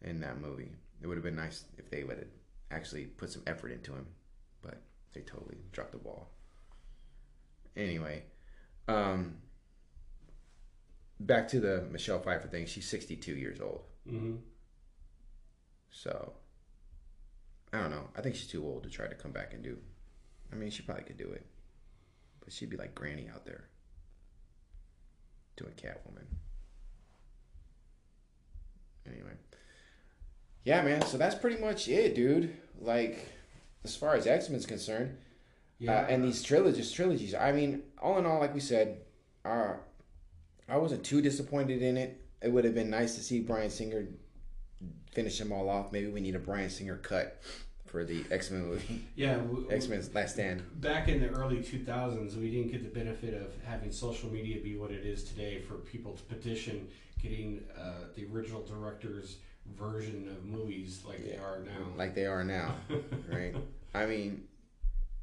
in 0.02 0.20
that 0.20 0.40
movie. 0.40 0.72
It 1.02 1.06
would 1.06 1.16
have 1.16 1.24
been 1.24 1.36
nice 1.36 1.64
if 1.76 1.90
they 1.90 2.04
would 2.04 2.18
have 2.18 2.26
actually 2.72 3.04
put 3.04 3.30
some 3.30 3.42
effort 3.46 3.70
into 3.70 3.92
him, 3.92 4.06
but 4.62 4.82
they 5.12 5.20
totally 5.20 5.58
dropped 5.72 5.92
the 5.92 5.98
ball. 5.98 6.30
Anyway, 7.76 8.24
um, 8.88 9.36
back 11.20 11.48
to 11.48 11.60
the 11.60 11.86
Michelle 11.90 12.20
Pfeiffer 12.20 12.48
thing. 12.48 12.66
She's 12.66 12.88
62 12.88 13.32
years 13.34 13.60
old. 13.60 13.82
Mm-hmm. 14.08 14.36
So 15.90 16.32
I 17.72 17.80
don't 17.80 17.90
know. 17.90 18.08
I 18.16 18.20
think 18.20 18.34
she's 18.34 18.48
too 18.48 18.64
old 18.64 18.82
to 18.84 18.90
try 18.90 19.06
to 19.06 19.14
come 19.14 19.32
back 19.32 19.54
and 19.54 19.62
do. 19.62 19.78
I 20.52 20.56
mean, 20.56 20.70
she 20.70 20.82
probably 20.82 21.04
could 21.04 21.16
do 21.16 21.30
it, 21.30 21.46
but 22.40 22.52
she'd 22.52 22.70
be 22.70 22.76
like 22.76 22.94
Granny 22.94 23.28
out 23.32 23.46
there 23.46 23.64
doing 25.56 25.72
Catwoman. 25.72 26.26
Anyway, 29.06 29.32
yeah, 30.64 30.82
man. 30.82 31.02
So 31.06 31.16
that's 31.16 31.34
pretty 31.34 31.60
much 31.60 31.88
it, 31.88 32.14
dude. 32.14 32.56
Like, 32.80 33.28
as 33.84 33.96
far 33.96 34.14
as 34.14 34.26
X 34.26 34.48
Men's 34.48 34.66
concerned, 34.66 35.16
Yeah, 35.78 35.92
uh, 36.00 36.06
and 36.08 36.24
these 36.24 36.42
trilogies, 36.42 36.92
trilogies. 36.92 37.34
I 37.34 37.52
mean, 37.52 37.82
all 38.00 38.18
in 38.18 38.26
all, 38.26 38.38
like 38.40 38.54
we 38.54 38.60
said, 38.60 39.00
uh, 39.44 39.74
I 40.68 40.76
wasn't 40.76 41.04
too 41.04 41.20
disappointed 41.20 41.82
in 41.82 41.96
it. 41.96 42.20
It 42.40 42.48
would 42.52 42.64
have 42.64 42.74
been 42.74 42.90
nice 42.90 43.14
to 43.16 43.20
see 43.22 43.40
Bryan 43.40 43.70
Singer 43.70 44.06
finish 45.12 45.38
them 45.38 45.52
all 45.52 45.68
off. 45.68 45.92
Maybe 45.92 46.06
we 46.08 46.20
need 46.20 46.34
a 46.34 46.38
Bryan 46.40 46.70
Singer 46.70 46.96
cut 46.96 47.40
for 47.86 48.04
the 48.04 48.24
X 48.30 48.50
Men 48.50 48.66
movie, 48.66 49.02
yeah. 49.16 49.38
X 49.70 49.86
Men's 49.88 50.12
Last 50.14 50.34
Stand. 50.34 50.62
Back 50.80 51.08
in 51.08 51.20
the 51.20 51.28
early 51.28 51.58
2000s, 51.58 52.36
we 52.36 52.50
didn't 52.50 52.72
get 52.72 52.82
the 52.82 52.88
benefit 52.98 53.34
of 53.34 53.52
having 53.64 53.92
social 53.92 54.30
media 54.32 54.60
be 54.62 54.76
what 54.76 54.90
it 54.90 55.04
is 55.04 55.24
today 55.24 55.60
for 55.60 55.74
people 55.74 56.12
to 56.14 56.22
petition 56.22 56.88
getting 57.22 57.62
uh, 57.78 58.06
the 58.16 58.26
original 58.32 58.62
director's 58.62 59.36
version 59.66 60.28
of 60.28 60.44
movies 60.44 61.02
like 61.06 61.24
they 61.24 61.36
are 61.36 61.60
now. 61.60 61.96
like 61.96 62.14
they 62.14 62.26
are 62.26 62.44
now, 62.44 62.74
right? 63.28 63.54
I 63.94 64.06
mean, 64.06 64.44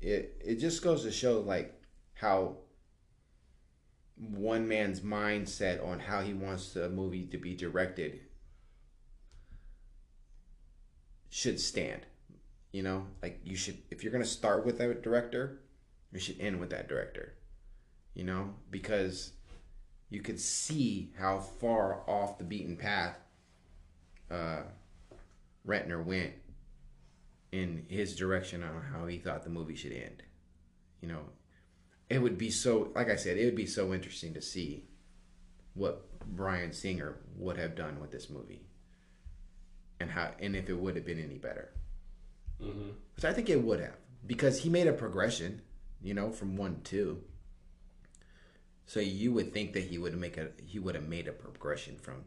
it 0.01 0.41
it 0.43 0.55
just 0.55 0.83
goes 0.83 1.03
to 1.03 1.11
show 1.11 1.39
like 1.39 1.73
how 2.13 2.57
one 4.15 4.67
man's 4.67 5.01
mindset 5.01 5.85
on 5.85 5.99
how 5.99 6.21
he 6.21 6.33
wants 6.33 6.73
the 6.73 6.89
movie 6.89 7.25
to 7.27 7.37
be 7.37 7.55
directed 7.55 8.19
should 11.29 11.59
stand. 11.59 12.01
You 12.71 12.83
know, 12.83 13.07
like 13.21 13.39
you 13.43 13.55
should 13.55 13.77
if 13.89 14.03
you're 14.03 14.11
gonna 14.11 14.25
start 14.25 14.65
with 14.65 14.77
that 14.77 15.01
director, 15.01 15.61
you 16.11 16.19
should 16.19 16.39
end 16.39 16.59
with 16.59 16.69
that 16.71 16.87
director. 16.87 17.33
You 18.13 18.25
know, 18.25 18.53
because 18.69 19.31
you 20.09 20.21
could 20.21 20.39
see 20.39 21.13
how 21.17 21.39
far 21.39 22.01
off 22.09 22.37
the 22.37 22.43
beaten 22.43 22.75
path 22.75 23.17
uh, 24.31 24.61
Ratner 25.67 26.03
went 26.03 26.33
in 27.51 27.85
his 27.89 28.15
direction 28.15 28.63
on 28.63 28.81
how 28.93 29.07
he 29.07 29.17
thought 29.17 29.43
the 29.43 29.49
movie 29.49 29.75
should 29.75 29.91
end. 29.91 30.23
You 31.01 31.07
know, 31.07 31.21
it 32.09 32.19
would 32.19 32.37
be 32.37 32.49
so, 32.49 32.91
like 32.95 33.09
I 33.09 33.15
said, 33.15 33.37
it 33.37 33.45
would 33.45 33.55
be 33.55 33.65
so 33.65 33.93
interesting 33.93 34.33
to 34.33 34.41
see 34.41 34.85
what 35.73 36.05
Bryan 36.25 36.73
Singer 36.73 37.17
would 37.37 37.57
have 37.57 37.75
done 37.75 37.99
with 37.99 38.11
this 38.11 38.29
movie, 38.29 38.65
and 39.99 40.11
how, 40.11 40.31
and 40.39 40.55
if 40.55 40.69
it 40.69 40.73
would 40.77 40.95
have 40.95 41.05
been 41.05 41.23
any 41.23 41.37
better. 41.37 41.69
hmm 42.61 42.89
Which 43.15 43.25
I 43.25 43.33
think 43.33 43.49
it 43.49 43.63
would 43.63 43.79
have, 43.79 43.95
because 44.25 44.59
he 44.61 44.69
made 44.69 44.87
a 44.87 44.93
progression, 44.93 45.61
you 46.01 46.13
know, 46.13 46.31
from 46.31 46.55
one 46.55 46.75
to 46.75 46.81
two. 46.83 47.23
So 48.85 48.99
you 48.99 49.31
would 49.33 49.53
think 49.53 49.73
that 49.73 49.83
he 49.83 49.99
would 49.99 50.17
make 50.17 50.37
a 50.37 50.49
he 50.65 50.79
would 50.79 50.95
have 50.95 51.07
made 51.07 51.27
a 51.27 51.31
progression 51.31 51.97
from 51.97 52.23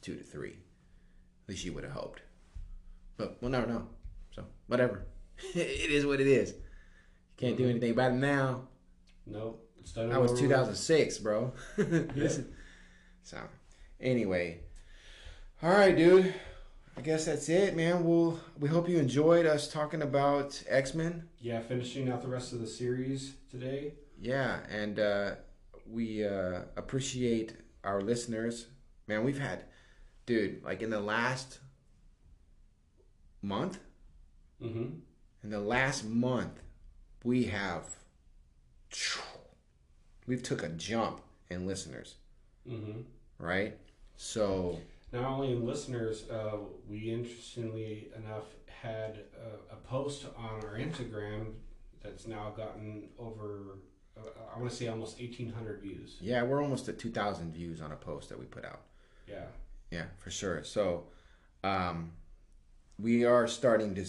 two 0.00 0.16
to 0.16 0.22
three. 0.24 0.56
At 1.48 1.52
least 1.52 1.64
you 1.64 1.72
would 1.72 1.84
have 1.84 1.94
hoped. 1.94 2.20
But 3.16 3.38
we'll 3.40 3.50
never 3.50 3.66
know. 3.66 3.86
So 4.32 4.44
whatever. 4.66 5.06
it 5.54 5.90
is 5.90 6.04
what 6.04 6.20
it 6.20 6.26
is. 6.26 6.50
You 6.50 6.56
Can't 7.38 7.56
do 7.56 7.66
anything 7.70 7.92
about 7.92 8.12
it 8.12 8.16
now. 8.16 8.68
Nope. 9.26 9.64
That 9.94 10.20
was 10.20 10.38
2006, 10.38 11.18
bro. 11.18 11.54
Is- 11.78 12.44
so 13.22 13.38
anyway, 14.00 14.60
all 15.62 15.70
right, 15.70 15.96
dude. 15.96 16.34
I 16.96 17.00
guess 17.00 17.24
that's 17.24 17.48
it, 17.48 17.74
man. 17.76 18.04
We'll 18.04 18.38
we 18.58 18.68
hope 18.68 18.88
you 18.88 18.98
enjoyed 18.98 19.46
us 19.46 19.72
talking 19.72 20.02
about 20.02 20.62
X 20.68 20.94
Men. 20.94 21.28
Yeah, 21.40 21.60
finishing 21.60 22.10
out 22.10 22.20
the 22.20 22.28
rest 22.28 22.52
of 22.52 22.60
the 22.60 22.66
series 22.66 23.34
today. 23.50 23.94
Yeah, 24.20 24.58
and 24.68 24.98
uh, 24.98 25.30
we 25.88 26.26
uh, 26.26 26.62
appreciate 26.76 27.54
our 27.84 28.02
listeners. 28.02 28.66
Man, 29.06 29.24
we've 29.24 29.38
had, 29.38 29.64
dude, 30.28 30.62
like 30.62 30.82
in 30.82 30.90
the 30.90 31.00
last 31.00 31.58
month, 33.42 33.78
Mm-hmm. 34.62 34.86
in 35.44 35.50
the 35.50 35.60
last 35.60 36.04
month, 36.04 36.60
we 37.24 37.44
have 37.44 37.84
we've 40.26 40.42
took 40.42 40.62
a 40.62 40.68
jump 40.70 41.20
in 41.50 41.66
listeners, 41.66 42.16
hmm 42.68 43.02
right? 43.38 43.76
So 44.16 44.78
Not 45.12 45.24
only 45.24 45.52
in 45.52 45.64
listeners, 45.64 46.28
uh, 46.28 46.56
we 46.88 47.10
interestingly 47.10 48.08
enough 48.16 48.46
had 48.66 49.20
a, 49.70 49.74
a 49.74 49.76
post 49.76 50.26
on 50.36 50.60
our 50.64 50.76
Instagram 50.76 51.52
that's 52.02 52.26
now 52.26 52.52
gotten 52.56 53.08
over, 53.16 53.78
uh, 54.16 54.22
I 54.54 54.58
want 54.58 54.70
to 54.70 54.76
say 54.76 54.88
almost 54.88 55.20
1,800 55.20 55.80
views. 55.80 56.16
yeah, 56.20 56.42
we're 56.42 56.60
almost 56.62 56.88
at 56.88 56.98
two 56.98 57.10
thousand 57.10 57.52
views 57.52 57.80
on 57.80 57.92
a 57.92 57.96
post 57.96 58.28
that 58.30 58.38
we 58.38 58.44
put 58.46 58.64
out. 58.64 58.80
Yeah. 59.28 59.44
Yeah, 59.90 60.04
for 60.18 60.30
sure. 60.30 60.64
So, 60.64 61.04
um, 61.64 62.12
we 62.98 63.24
are 63.24 63.46
starting 63.46 63.94
to 63.94 64.06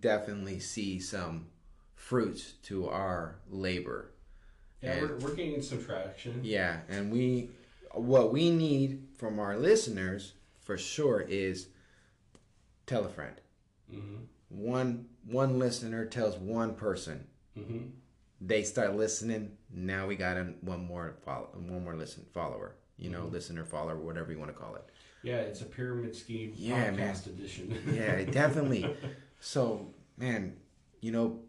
definitely 0.00 0.60
see 0.60 0.98
some 1.00 1.46
fruits 1.94 2.52
to 2.64 2.88
our 2.88 3.36
labor. 3.50 4.10
Yeah, 4.82 4.92
And- 4.94 5.02
we're, 5.10 5.16
we're 5.18 5.34
gaining 5.34 5.62
some 5.62 5.84
traction. 5.84 6.40
Yeah, 6.42 6.80
and 6.88 7.10
we, 7.12 7.50
what 7.92 8.32
we 8.32 8.50
need 8.50 9.04
from 9.16 9.38
our 9.38 9.56
listeners 9.56 10.32
for 10.60 10.76
sure 10.76 11.20
is 11.20 11.68
tell 12.86 13.04
a 13.04 13.08
friend. 13.08 13.36
hmm 13.90 14.16
One 14.48 15.06
one 15.24 15.58
listener 15.58 16.04
tells 16.04 16.36
one 16.36 16.74
person, 16.74 17.26
hmm 17.54 17.78
they 18.44 18.64
start 18.64 18.96
listening. 18.96 19.56
Now 19.72 20.08
we 20.08 20.16
got 20.16 20.36
one 20.64 20.84
more 20.84 21.14
follow, 21.24 21.48
one 21.54 21.84
more 21.84 21.94
listen 21.94 22.26
follower. 22.34 22.74
You 22.98 23.08
know, 23.10 23.22
Mhm. 23.22 23.32
listener, 23.32 23.64
follower, 23.64 23.96
whatever 23.96 24.32
you 24.32 24.38
want 24.40 24.50
to 24.50 24.56
call 24.60 24.74
it. 24.74 24.84
Yeah, 25.22 25.36
it's 25.36 25.60
a 25.60 25.64
pyramid 25.66 26.14
scheme 26.16 26.52
Yeah, 26.56 26.90
podcast 26.90 26.96
man. 26.96 27.34
edition. 27.36 27.82
Yeah, 27.92 28.24
definitely. 28.24 28.96
So, 29.44 29.92
man, 30.16 30.54
you 31.00 31.10
know, 31.10 31.40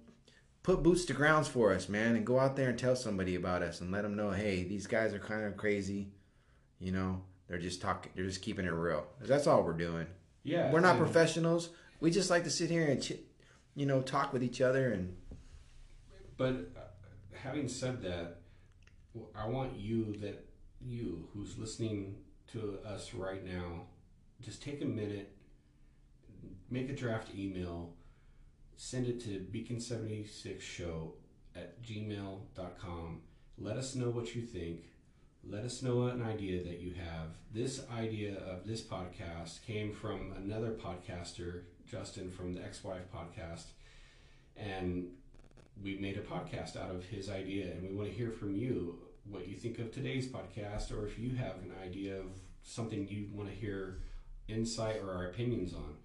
put 0.63 0.82
boots 0.82 1.05
to 1.05 1.13
grounds 1.13 1.47
for 1.47 1.71
us, 1.71 1.88
man, 1.88 2.15
and 2.15 2.26
go 2.26 2.39
out 2.39 2.55
there 2.55 2.69
and 2.69 2.80
tell 2.80 2.95
somebody 2.95 3.36
about 3.36 3.61
us 3.61 3.82
and 3.82 3.91
let 3.91 4.01
them 4.01 4.15
know, 4.15 4.32
hey, 4.32 4.63
these 4.63 4.88
guys 4.88 5.13
are 5.13 5.19
kind 5.19 5.43
of 5.45 5.55
crazy. 5.57 6.07
You 6.80 6.91
know, 6.91 7.21
they're 7.47 7.59
just 7.59 7.82
talking, 7.84 8.11
they're 8.15 8.26
just 8.26 8.41
keeping 8.41 8.65
it 8.65 8.71
real. 8.71 9.05
That's 9.21 9.45
all 9.45 9.61
we're 9.61 9.74
doing. 9.74 10.07
yeah, 10.41 10.71
we're 10.71 10.80
not 10.80 10.95
and- 10.95 11.05
professionals. 11.05 11.69
We 11.99 12.09
just 12.09 12.32
like 12.32 12.45
to 12.45 12.49
sit 12.49 12.71
here 12.71 12.88
and, 12.88 12.99
ch- 12.99 13.19
you 13.76 13.86
know, 13.86 14.01
talk 14.01 14.34
with 14.34 14.41
each 14.43 14.59
other 14.59 14.91
and 14.91 15.15
But 16.36 16.71
uh, 16.76 16.80
having 17.34 17.67
said 17.67 18.01
that, 18.01 18.38
I 19.36 19.45
want 19.47 19.78
you 19.80 20.15
that 20.21 20.43
you 20.82 21.30
who's 21.32 21.59
listening 21.59 22.15
to 22.54 22.78
us 22.86 23.14
right 23.14 23.43
now, 23.45 23.82
just 24.41 24.64
take 24.64 24.82
a 24.82 24.86
minute, 24.86 25.32
make 26.70 26.89
a 26.89 26.95
draft 26.95 27.30
email, 27.36 27.93
send 28.78 29.08
it 29.08 29.20
to 29.22 29.45
beacon76show 29.51 31.12
at 31.56 31.82
gmail.com. 31.84 33.22
Let 33.58 33.78
us 33.78 33.95
know 33.95 34.10
what 34.10 34.36
you 34.36 34.41
think. 34.41 34.86
Let 35.45 35.64
us 35.66 35.82
know 35.82 36.08
an 36.08 36.22
idea 36.22 36.64
that 36.64 36.80
you 36.80 36.93
have. 36.93 37.30
This 37.54 37.82
idea 37.93 38.38
of 38.39 38.66
this 38.66 38.82
podcast 38.82 39.66
came 39.66 39.91
from 39.91 40.34
another 40.38 40.72
podcaster, 40.72 41.64
Justin 41.86 42.30
from 42.30 42.54
the 42.54 42.64
Ex 42.64 42.84
Wife 42.84 43.12
podcast. 43.14 43.66
And 44.56 45.08
we 45.84 45.97
made 45.97 46.18
a 46.18 46.22
podcast 46.22 46.78
out 46.78 46.91
of 46.91 47.04
his 47.06 47.30
idea 47.30 47.72
and 47.72 47.82
we 47.82 47.95
want 47.95 48.10
to 48.10 48.16
hear 48.16 48.32
from 48.32 48.56
you 48.56 48.99
what 49.26 49.47
you 49.47 49.55
think 49.55 49.80
of 49.80 49.91
today's 49.91 50.28
podcast 50.28 50.91
or 50.91 51.07
if 51.07 51.17
you 51.17 51.36
have 51.36 51.55
an 51.63 51.71
idea 51.84 52.17
of 52.19 52.28
something 52.63 53.07
you 53.07 53.28
want 53.34 53.49
to 53.49 53.55
hear 53.55 53.99
insight 54.47 54.97
or 55.01 55.11
our 55.11 55.28
opinions 55.28 55.74
on 55.74 55.95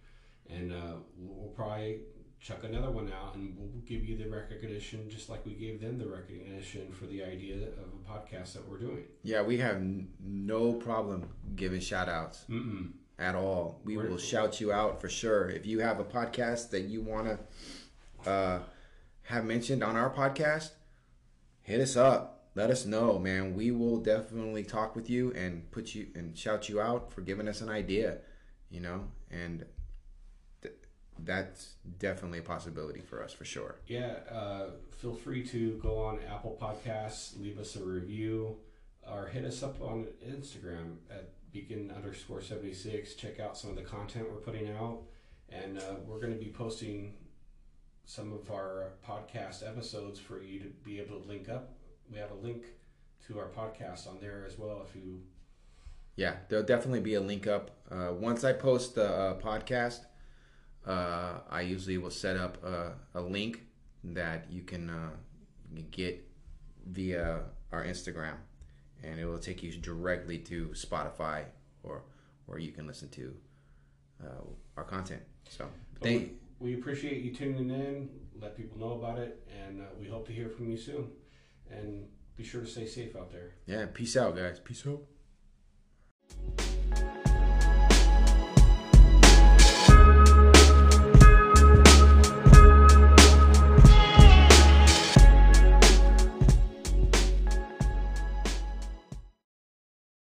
and 0.51 0.73
uh, 0.73 0.95
we'll 1.17 1.49
probably 1.51 2.01
chuck 2.41 2.63
another 2.63 2.91
one 2.91 3.13
out 3.13 3.35
and 3.35 3.55
we'll 3.59 3.69
give 3.85 4.05
you 4.05 4.17
the 4.17 4.29
recognition 4.31 5.11
just 5.11 5.29
like 5.29 5.45
we 5.45 5.53
gave 5.55 5.81
them 5.81 5.99
the 5.99 6.07
recognition 6.07 6.93
for 6.93 7.07
the 7.07 7.23
idea 7.23 7.57
of 7.57 7.89
a 7.93 8.09
podcast 8.11 8.53
that 8.53 8.69
we're 8.69 8.79
doing 8.79 9.03
yeah, 9.25 9.43
we 9.43 9.59
have 9.59 9.77
n- 9.77 10.09
no 10.25 10.73
problem 10.73 11.29
giving 11.57 11.81
shout 11.81 12.09
outs 12.09 12.45
Mm-mm. 12.49 12.93
at 13.19 13.35
all. 13.35 13.81
We 13.85 13.97
We're- 13.97 14.09
will 14.11 14.19
shout 14.19 14.61
you 14.61 14.73
out 14.73 15.01
for 15.01 15.09
sure. 15.09 15.51
If 15.51 15.67
you 15.67 15.81
have 15.81 15.99
a 15.99 16.05
podcast 16.05 16.71
that 16.71 16.83
you 16.83 17.03
want 17.03 17.27
to 18.25 18.31
uh, 18.31 18.61
have 19.23 19.45
mentioned 19.45 19.83
on 19.83 19.97
our 19.97 20.09
podcast, 20.09 20.71
hit 21.63 21.81
us 21.81 21.97
up. 21.97 22.38
Let 22.59 22.71
us 22.71 22.85
know, 22.85 23.21
man. 23.21 23.55
We 23.55 23.71
will 23.71 23.99
definitely 23.99 24.65
talk 24.65 24.97
with 24.97 25.09
you 25.09 25.33
and 25.35 25.71
put 25.71 25.95
you 25.95 26.09
and 26.17 26.37
shout 26.37 26.69
you 26.69 26.81
out 26.81 27.13
for 27.13 27.21
giving 27.21 27.47
us 27.47 27.61
an 27.61 27.69
idea, 27.69 28.19
you 28.69 28.81
know, 28.81 29.05
and 29.31 29.65
th- 30.63 30.75
that's 31.21 31.75
definitely 32.01 32.41
a 32.41 32.43
possibility 32.43 33.01
for 33.01 33.23
us 33.23 33.33
for 33.33 33.45
sure. 33.45 33.77
Yeah, 33.87 34.17
uh, 34.29 34.71
feel 34.91 35.15
free 35.15 35.47
to 35.47 35.79
go 35.81 36.01
on 36.03 36.19
Apple 36.29 36.59
Podcasts, 36.61 37.41
leave 37.41 37.61
us 37.61 37.77
a 37.77 37.85
review, 37.85 38.57
or 39.09 39.29
hit 39.29 39.45
us 39.45 39.63
up 39.63 39.81
on 39.81 40.09
Instagram 40.29 40.97
at 41.13 41.31
beacon 41.53 41.93
underscore 41.95 42.43
76. 42.43 43.15
Check 43.15 43.39
out 43.39 43.57
some 43.57 43.71
of 43.71 43.77
the 43.77 43.83
content 43.83 44.27
we're 44.29 44.41
putting 44.41 44.69
out. 44.73 45.03
And 45.49 45.79
uh, 45.79 45.95
we're 46.05 46.19
going 46.19 46.37
to 46.37 46.45
be 46.45 46.51
posting 46.51 47.15
some 48.05 48.33
of 48.33 48.51
our 48.51 48.95
podcast 49.07 49.65
episodes 49.65 50.19
for 50.19 50.43
you 50.43 50.59
to 50.59 50.67
be 50.83 50.99
able 50.99 51.21
to 51.21 51.29
link 51.29 51.49
up. 51.49 51.78
We 52.11 52.19
have 52.19 52.31
a 52.31 52.35
link 52.35 52.65
to 53.27 53.39
our 53.39 53.49
podcast 53.49 54.09
on 54.09 54.19
there 54.21 54.45
as 54.47 54.59
well 54.59 54.85
if 54.89 54.95
you. 54.97 55.21
Yeah, 56.17 56.35
there'll 56.49 56.65
definitely 56.65 57.01
be 57.01 57.15
a 57.15 57.21
link 57.21 57.47
up. 57.47 57.71
Uh, 57.91 58.13
once 58.13 58.43
I 58.43 58.53
post 58.53 58.95
the 58.95 59.09
uh, 59.09 59.39
podcast, 59.39 60.01
uh, 60.87 61.41
I 61.49 61.61
usually 61.61 61.99
will 61.99 62.11
set 62.11 62.37
up 62.37 62.63
a, 62.65 62.95
a 63.15 63.21
link 63.21 63.63
that 64.03 64.47
you 64.51 64.63
can 64.63 64.91
uh, 64.91 65.11
get 65.91 66.27
via 66.87 67.41
our 67.73 67.85
Instagram, 67.85 68.37
and 69.05 69.21
it 69.21 69.27
will 69.27 69.39
take 69.39 69.63
you 69.63 69.73
directly 69.73 70.39
to 70.39 70.69
Spotify 70.69 71.45
or 71.83 72.03
where 72.47 72.59
you 72.59 72.73
can 72.73 72.87
listen 72.87 73.09
to 73.11 73.35
uh, 74.25 74.45
our 74.77 74.85
content. 74.85 75.23
So, 75.49 75.69
thank 76.03 76.33
We 76.59 76.75
appreciate 76.75 77.23
you 77.23 77.35
tuning 77.35 77.71
in. 77.71 78.09
Let 78.41 78.57
people 78.57 78.79
know 78.79 78.93
about 78.93 79.19
it. 79.19 79.47
And 79.65 79.81
uh, 79.81 79.85
we 80.01 80.09
hope 80.09 80.27
to 80.27 80.33
hear 80.33 80.49
from 80.49 80.71
you 80.71 80.77
soon 80.77 81.09
and 81.71 82.07
be 82.37 82.45
sure 82.45 82.61
to 82.61 82.67
stay 82.67 82.87
safe 82.87 83.17
out 83.17 83.31
there. 83.33 83.55
Yeah, 83.67 83.87
peace 83.93 84.17
out, 84.17 84.37
guys. 84.37 84.61
Peace 84.61 84.85
out. 84.87 85.03